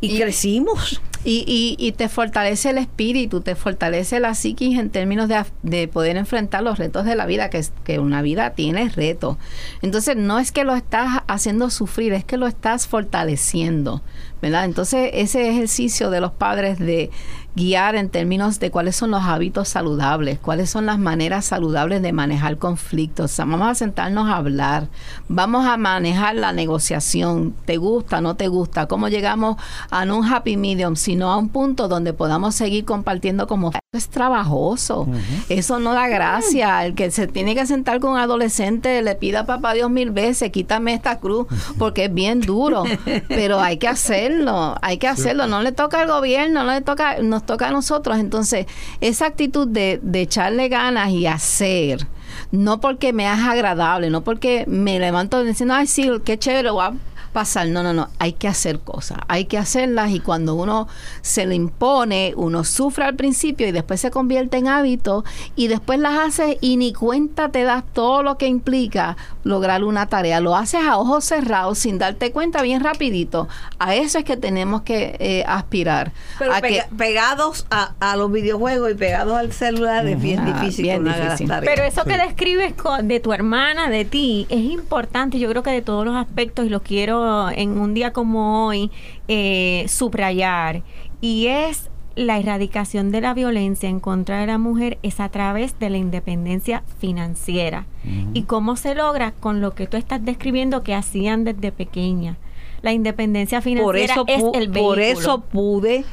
Y, 0.00 0.18
crecimos. 0.18 1.00
Y, 1.24 1.44
y, 1.46 1.76
y 1.84 1.92
te 1.92 2.08
fortalece 2.08 2.70
el 2.70 2.78
espíritu, 2.78 3.40
te 3.42 3.54
fortalece 3.54 4.18
la 4.20 4.34
psiquis 4.34 4.76
en 4.78 4.90
términos 4.90 5.28
de, 5.28 5.36
af- 5.36 5.52
de 5.62 5.86
poder 5.88 6.16
enfrentar 6.16 6.62
los 6.64 6.78
retos 6.78 7.04
de 7.04 7.14
la 7.16 7.26
vida, 7.26 7.48
que, 7.50 7.58
es, 7.58 7.72
que 7.84 7.98
una 8.00 8.22
vida 8.22 8.50
tiene 8.50 8.88
retos. 8.88 9.36
Entonces, 9.82 10.16
no 10.16 10.38
es 10.40 10.50
que 10.52 10.64
lo 10.64 10.74
estás 10.74 11.22
haciendo 11.28 11.70
sufrir, 11.70 12.12
es 12.12 12.24
que 12.24 12.36
lo 12.36 12.46
estás 12.48 12.86
fortaleciendo, 12.88 14.02
¿verdad? 14.42 14.64
Entonces, 14.64 15.10
ese 15.14 15.48
ejercicio 15.48 16.10
de 16.10 16.20
los 16.20 16.32
padres 16.32 16.78
de 16.78 17.10
guiar 17.56 17.96
en 17.96 18.10
términos 18.10 18.60
de 18.60 18.70
cuáles 18.70 18.96
son 18.96 19.10
los 19.10 19.22
hábitos 19.22 19.68
saludables, 19.68 20.38
cuáles 20.38 20.68
son 20.68 20.84
las 20.84 20.98
maneras 20.98 21.46
saludables 21.46 22.02
de 22.02 22.12
manejar 22.12 22.58
conflictos. 22.58 23.34
Vamos 23.38 23.62
a 23.62 23.74
sentarnos 23.74 24.28
a 24.28 24.36
hablar, 24.36 24.88
vamos 25.28 25.66
a 25.66 25.78
manejar 25.78 26.34
la 26.34 26.52
negociación, 26.52 27.54
te 27.64 27.78
gusta, 27.78 28.20
no 28.20 28.36
te 28.36 28.48
gusta, 28.48 28.86
cómo 28.86 29.08
llegamos 29.08 29.56
a 29.90 30.04
no 30.04 30.18
un 30.18 30.26
happy 30.26 30.58
medium, 30.58 30.96
sino 30.96 31.32
a 31.32 31.38
un 31.38 31.48
punto 31.48 31.88
donde 31.88 32.12
podamos 32.12 32.54
seguir 32.54 32.84
compartiendo 32.84 33.46
como 33.46 33.72
es 33.96 34.08
trabajoso, 34.08 35.08
eso 35.48 35.78
no 35.78 35.92
da 35.92 36.08
gracia, 36.08 36.84
el 36.84 36.94
que 36.94 37.10
se 37.10 37.26
tiene 37.26 37.54
que 37.54 37.66
sentar 37.66 38.00
con 38.00 38.12
un 38.12 38.18
adolescente 38.18 39.02
le 39.02 39.14
pida 39.14 39.40
a 39.40 39.46
papá 39.46 39.74
Dios 39.74 39.90
mil 39.90 40.10
veces, 40.10 40.50
quítame 40.50 40.94
esta 40.94 41.18
cruz, 41.18 41.46
porque 41.78 42.04
es 42.04 42.14
bien 42.14 42.40
duro, 42.40 42.84
pero 43.28 43.60
hay 43.60 43.78
que 43.78 43.88
hacerlo, 43.88 44.76
hay 44.82 44.98
que 44.98 45.08
hacerlo, 45.08 45.46
no 45.46 45.62
le 45.62 45.72
toca 45.72 46.00
al 46.00 46.08
gobierno, 46.08 46.64
no 46.64 46.72
le 46.72 46.80
toca, 46.80 47.18
nos 47.22 47.44
toca 47.44 47.68
a 47.68 47.70
nosotros, 47.70 48.18
entonces 48.18 48.66
esa 49.00 49.26
actitud 49.26 49.66
de, 49.66 50.00
de 50.02 50.22
echarle 50.22 50.68
ganas 50.68 51.10
y 51.10 51.26
hacer, 51.26 52.06
no 52.50 52.80
porque 52.80 53.12
me 53.12 53.24
es 53.24 53.40
agradable, 53.40 54.10
no 54.10 54.22
porque 54.22 54.64
me 54.66 54.98
levanto 54.98 55.42
diciendo, 55.42 55.74
ay 55.74 55.86
sí, 55.86 56.10
qué 56.24 56.38
chévere, 56.38 56.68
a 56.68 56.92
pasar. 57.36 57.68
No, 57.68 57.82
no, 57.82 57.92
no. 57.92 58.08
Hay 58.18 58.32
que 58.32 58.48
hacer 58.48 58.80
cosas. 58.80 59.18
Hay 59.28 59.44
que 59.44 59.58
hacerlas 59.58 60.10
y 60.10 60.20
cuando 60.20 60.54
uno 60.54 60.88
se 61.20 61.44
lo 61.44 61.52
impone, 61.52 62.32
uno 62.34 62.64
sufre 62.64 63.04
al 63.04 63.14
principio 63.14 63.68
y 63.68 63.72
después 63.72 64.00
se 64.00 64.10
convierte 64.10 64.56
en 64.56 64.68
hábito 64.68 65.22
y 65.54 65.68
después 65.68 65.98
las 66.00 66.18
haces 66.18 66.56
y 66.62 66.78
ni 66.78 66.94
cuenta 66.94 67.50
te 67.50 67.64
das 67.64 67.84
todo 67.92 68.22
lo 68.22 68.38
que 68.38 68.46
implica 68.46 69.18
lograr 69.44 69.84
una 69.84 70.06
tarea. 70.06 70.40
Lo 70.40 70.56
haces 70.56 70.80
a 70.88 70.96
ojos 70.96 71.26
cerrados 71.26 71.78
sin 71.78 71.98
darte 71.98 72.32
cuenta 72.32 72.62
bien 72.62 72.82
rapidito. 72.82 73.48
A 73.78 73.94
eso 73.94 74.16
es 74.18 74.24
que 74.24 74.38
tenemos 74.38 74.80
que 74.82 75.16
eh, 75.18 75.44
aspirar. 75.46 76.12
Pero 76.38 76.54
a 76.54 76.62
que- 76.62 76.68
pega- 76.68 76.88
pegados 76.96 77.66
a, 77.70 77.92
a 78.00 78.16
los 78.16 78.32
videojuegos 78.32 78.90
y 78.92 78.94
pegados 78.94 79.36
al 79.36 79.52
celular 79.52 80.06
es 80.06 80.20
bien 80.22 80.40
Ah, 80.40 80.46
difícil 80.60 80.84
bien 80.84 81.04
difícil. 81.04 81.48
tareas. 81.48 81.70
Pero 81.74 81.82
eso 81.86 82.04
que 82.04 82.16
describes 82.16 82.72
co- 82.74 83.02
de 83.02 83.20
tu 83.20 83.32
hermana, 83.34 83.90
de 83.90 84.04
ti, 84.06 84.46
es 84.48 84.60
importante. 84.60 85.38
Yo 85.38 85.50
creo 85.50 85.62
que 85.62 85.70
de 85.70 85.82
todos 85.82 86.04
los 86.06 86.16
aspectos, 86.16 86.64
y 86.64 86.68
lo 86.70 86.80
quiero 86.82 87.25
en 87.54 87.78
un 87.78 87.94
día 87.94 88.12
como 88.12 88.66
hoy 88.66 88.90
eh, 89.28 89.84
subrayar, 89.88 90.82
y 91.20 91.46
es 91.46 91.90
la 92.16 92.38
erradicación 92.38 93.12
de 93.12 93.20
la 93.20 93.34
violencia 93.34 93.90
en 93.90 94.00
contra 94.00 94.40
de 94.40 94.46
la 94.46 94.56
mujer 94.56 94.98
es 95.02 95.20
a 95.20 95.28
través 95.28 95.78
de 95.78 95.90
la 95.90 95.98
independencia 95.98 96.82
financiera. 96.98 97.86
¿Y 98.32 98.44
cómo 98.44 98.76
se 98.76 98.94
logra? 98.94 99.32
Con 99.32 99.60
lo 99.60 99.74
que 99.74 99.86
tú 99.86 99.98
estás 99.98 100.24
describiendo 100.24 100.82
que 100.82 100.94
hacían 100.94 101.44
desde 101.44 101.72
pequeña. 101.72 102.38
La 102.80 102.92
independencia 102.92 103.60
financiera 103.60 104.14
por 104.14 104.28
eso, 104.28 104.52
es 104.52 104.62
el 104.62 104.68
vehículo. 104.68 104.88
por 104.88 104.98
eso 105.00 105.40
pude 105.40 106.04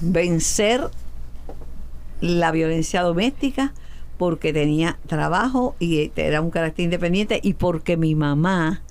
vencer 0.00 0.90
la 2.20 2.52
violencia 2.52 3.02
doméstica 3.02 3.74
porque 4.18 4.52
tenía 4.52 4.98
trabajo 5.06 5.74
y 5.80 6.12
era 6.14 6.40
un 6.40 6.50
carácter 6.50 6.84
independiente 6.84 7.40
y 7.42 7.54
porque 7.54 7.96
mi 7.96 8.14
mamá 8.14 8.82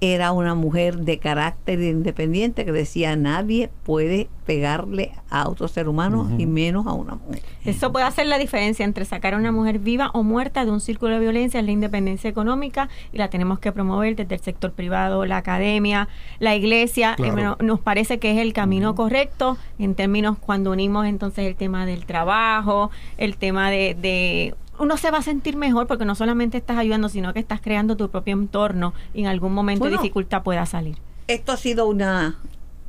era 0.00 0.32
una 0.32 0.54
mujer 0.54 0.98
de 0.98 1.18
carácter 1.18 1.80
independiente 1.80 2.64
que 2.64 2.72
decía 2.72 3.16
nadie 3.16 3.70
puede 3.84 4.28
pegarle 4.46 5.12
a 5.28 5.48
otro 5.48 5.68
ser 5.68 5.88
humano 5.88 6.28
y 6.38 6.46
menos 6.46 6.86
a 6.86 6.92
una 6.92 7.14
mujer. 7.14 7.42
Eso 7.64 7.92
puede 7.92 8.06
hacer 8.06 8.26
la 8.26 8.38
diferencia 8.38 8.84
entre 8.84 9.04
sacar 9.04 9.34
a 9.34 9.36
una 9.36 9.52
mujer 9.52 9.78
viva 9.78 10.10
o 10.14 10.22
muerta 10.22 10.64
de 10.64 10.70
un 10.70 10.80
círculo 10.80 11.14
de 11.14 11.20
violencia, 11.20 11.60
es 11.60 11.66
la 11.66 11.72
independencia 11.72 12.30
económica 12.30 12.88
y 13.12 13.18
la 13.18 13.28
tenemos 13.28 13.58
que 13.58 13.72
promover 13.72 14.16
desde 14.16 14.34
el 14.34 14.40
sector 14.40 14.72
privado, 14.72 15.26
la 15.26 15.36
academia, 15.36 16.08
la 16.38 16.56
iglesia. 16.56 17.14
Claro. 17.16 17.30
Eh, 17.30 17.34
bueno, 17.34 17.56
nos 17.60 17.80
parece 17.80 18.18
que 18.18 18.32
es 18.32 18.38
el 18.38 18.52
camino 18.52 18.94
correcto 18.94 19.58
en 19.78 19.94
términos 19.94 20.38
cuando 20.38 20.72
unimos 20.72 21.06
entonces 21.06 21.46
el 21.46 21.56
tema 21.56 21.84
del 21.86 22.06
trabajo, 22.06 22.90
el 23.18 23.36
tema 23.36 23.70
de, 23.70 23.94
de 23.94 24.54
uno 24.80 24.96
se 24.96 25.10
va 25.10 25.18
a 25.18 25.22
sentir 25.22 25.56
mejor 25.56 25.86
porque 25.86 26.04
no 26.04 26.14
solamente 26.16 26.58
estás 26.58 26.78
ayudando, 26.78 27.08
sino 27.08 27.32
que 27.32 27.38
estás 27.40 27.60
creando 27.60 27.96
tu 27.96 28.08
propio 28.10 28.34
entorno 28.34 28.94
y 29.14 29.20
en 29.20 29.26
algún 29.28 29.52
momento 29.54 29.84
de 29.84 29.90
Bueno. 29.90 30.02
dificultad 30.02 30.42
pueda 30.42 30.66
salir. 30.66 30.96
Esto 31.28 31.52
ha 31.52 31.56
sido 31.56 31.86
una 31.86 32.36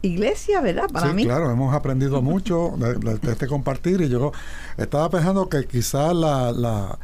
iglesia, 0.01 0.61
¿verdad? 0.61 0.87
Para 0.91 1.09
sí, 1.09 1.13
mí. 1.13 1.25
claro, 1.25 1.51
hemos 1.51 1.73
aprendido 1.75 2.21
mucho 2.23 2.73
de, 2.77 2.95
de- 2.95 3.17
de 3.19 3.31
este 3.33 3.47
compartir 3.47 4.01
y 4.01 4.09
yo 4.09 4.31
estaba 4.77 5.09
pensando 5.09 5.47
que 5.49 5.65
quizás 5.65 6.15
la, 6.15 6.51
la- 6.51 6.97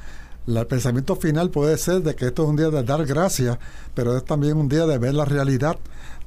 la- 0.47 0.61
el 0.61 0.67
pensamiento 0.67 1.15
final 1.15 1.49
puede 1.51 1.77
ser 1.77 2.01
de 2.01 2.15
que 2.15 2.25
esto 2.27 2.43
es 2.43 2.49
un 2.49 2.55
día 2.55 2.69
de 2.69 2.81
dar 2.83 3.05
gracias, 3.05 3.59
pero 3.93 4.15
es 4.17 4.25
también 4.25 4.57
un 4.57 4.69
día 4.69 4.85
de 4.85 4.97
ver 4.97 5.13
la 5.13 5.25
realidad 5.25 5.77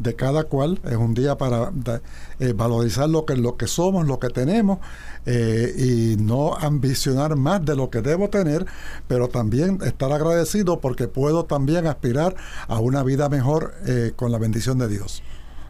de 0.01 0.16
cada 0.16 0.44
cual, 0.44 0.80
es 0.84 0.96
un 0.96 1.14
día 1.14 1.36
para 1.38 1.70
de- 1.70 2.01
eh, 2.40 2.53
valorizar 2.55 3.09
lo 3.09 3.24
que, 3.26 3.36
lo 3.36 3.57
que 3.57 3.66
somos, 3.66 4.07
lo 4.07 4.18
que 4.18 4.28
tenemos 4.30 4.78
eh, 5.26 5.74
y 5.76 6.16
no 6.20 6.55
ambicionar 6.57 7.36
más 7.36 7.64
de 7.64 7.76
lo 7.76 7.90
que 7.90 8.01
debo 8.01 8.30
tener, 8.30 8.64
pero 9.07 9.28
también 9.28 9.78
estar 9.84 10.11
agradecido 10.11 10.80
porque 10.80 11.07
puedo 11.07 11.44
también 11.44 11.86
aspirar 11.86 12.34
a 12.66 12.78
una 12.80 13.03
vida 13.03 13.28
mejor 13.28 13.74
eh, 13.86 14.12
con 14.16 14.32
la 14.32 14.38
bendición 14.38 14.78
de 14.78 14.88
Dios. 14.88 15.22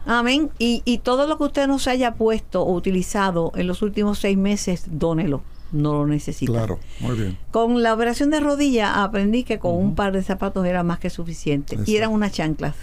Amén. 0.05 0.49
Y, 0.57 0.81
y 0.85 0.97
todo 0.99 1.27
lo 1.27 1.37
que 1.37 1.43
usted 1.43 1.67
no 1.67 1.77
se 1.77 1.91
haya 1.91 2.15
puesto 2.15 2.63
o 2.63 2.73
utilizado 2.73 3.51
en 3.55 3.67
los 3.67 3.81
últimos 3.81 4.17
seis 4.19 4.37
meses, 4.37 4.85
dónelo. 4.87 5.43
No 5.73 5.93
lo 5.93 6.07
necesita. 6.07 6.51
Claro, 6.51 6.79
muy 6.99 7.15
bien. 7.15 7.37
Con 7.51 7.81
la 7.83 7.93
operación 7.93 8.29
de 8.29 8.39
rodilla 8.41 9.03
aprendí 9.03 9.43
que 9.43 9.57
con 9.59 9.73
un 9.75 9.95
par 9.95 10.11
de 10.11 10.21
zapatos 10.23 10.65
era 10.65 10.83
más 10.83 10.99
que 10.99 11.09
suficiente. 11.09 11.77
Y 11.85 11.95
eran 11.95 12.11
unas 12.11 12.31
chanclas. 12.33 12.75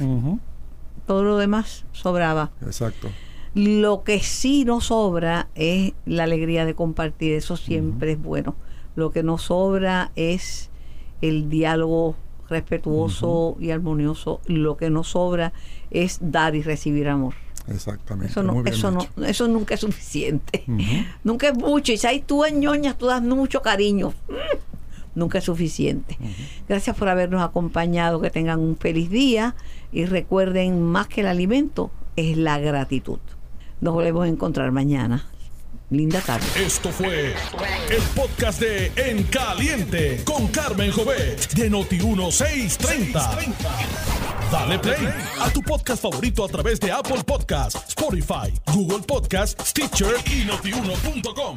Todo 1.08 1.24
lo 1.24 1.38
demás 1.38 1.86
sobraba. 1.92 2.50
Exacto. 2.60 3.08
Lo 3.54 4.04
que 4.04 4.20
sí 4.20 4.66
nos 4.66 4.84
sobra 4.88 5.48
es 5.54 5.94
la 6.04 6.24
alegría 6.24 6.66
de 6.66 6.74
compartir, 6.74 7.32
eso 7.32 7.56
siempre 7.56 8.12
es 8.12 8.22
bueno. 8.22 8.54
Lo 8.94 9.10
que 9.10 9.22
nos 9.22 9.44
sobra 9.44 10.12
es 10.16 10.68
el 11.22 11.48
diálogo 11.48 12.14
respetuoso 12.50 13.56
y 13.58 13.70
armonioso. 13.70 14.42
Lo 14.44 14.76
que 14.76 14.90
nos 14.90 15.08
sobra 15.08 15.54
es 15.90 16.18
dar 16.20 16.54
y 16.54 16.62
recibir 16.62 17.08
amor. 17.08 17.32
Exactamente. 17.68 18.30
Eso, 18.30 18.42
no, 18.42 18.62
eso, 18.66 18.90
no, 18.90 19.24
eso 19.24 19.48
nunca 19.48 19.74
es 19.74 19.80
suficiente. 19.80 20.64
Nunca 21.24 21.48
es 21.48 21.56
mucho. 21.56 21.90
Y 21.90 21.96
si 21.96 22.06
hay 22.06 22.20
tú 22.20 22.44
en 22.44 22.60
ñoñas, 22.60 22.98
tú 22.98 23.06
das 23.06 23.22
mucho 23.22 23.62
cariño. 23.62 24.12
Nunca 25.18 25.38
es 25.38 25.44
suficiente. 25.44 26.16
Gracias 26.68 26.96
por 26.96 27.08
habernos 27.08 27.42
acompañado. 27.42 28.20
Que 28.20 28.30
tengan 28.30 28.60
un 28.60 28.76
feliz 28.76 29.10
día. 29.10 29.56
Y 29.90 30.04
recuerden, 30.04 30.80
más 30.82 31.08
que 31.08 31.22
el 31.22 31.26
alimento, 31.26 31.90
es 32.14 32.36
la 32.36 32.58
gratitud. 32.58 33.18
Nos 33.80 33.94
volvemos 33.94 34.26
a 34.26 34.28
encontrar 34.28 34.70
mañana. 34.70 35.26
Linda 35.90 36.20
tarde. 36.20 36.46
Esto 36.56 36.90
fue 36.90 37.34
el 37.90 38.02
podcast 38.14 38.60
de 38.60 38.92
En 38.94 39.24
Caliente 39.24 40.22
con 40.24 40.46
Carmen 40.48 40.92
Jovet 40.92 41.52
de 41.54 41.70
Noti1630. 41.70 43.54
Dale 44.52 44.78
play 44.78 45.08
a 45.40 45.50
tu 45.50 45.62
podcast 45.62 46.02
favorito 46.02 46.44
a 46.44 46.48
través 46.48 46.78
de 46.78 46.92
Apple 46.92 47.24
Podcasts, 47.26 47.88
Spotify, 47.88 48.52
Google 48.72 49.00
Podcasts, 49.06 49.70
Stitcher 49.70 50.14
y 50.26 50.44
notiuno.com. 50.44 51.56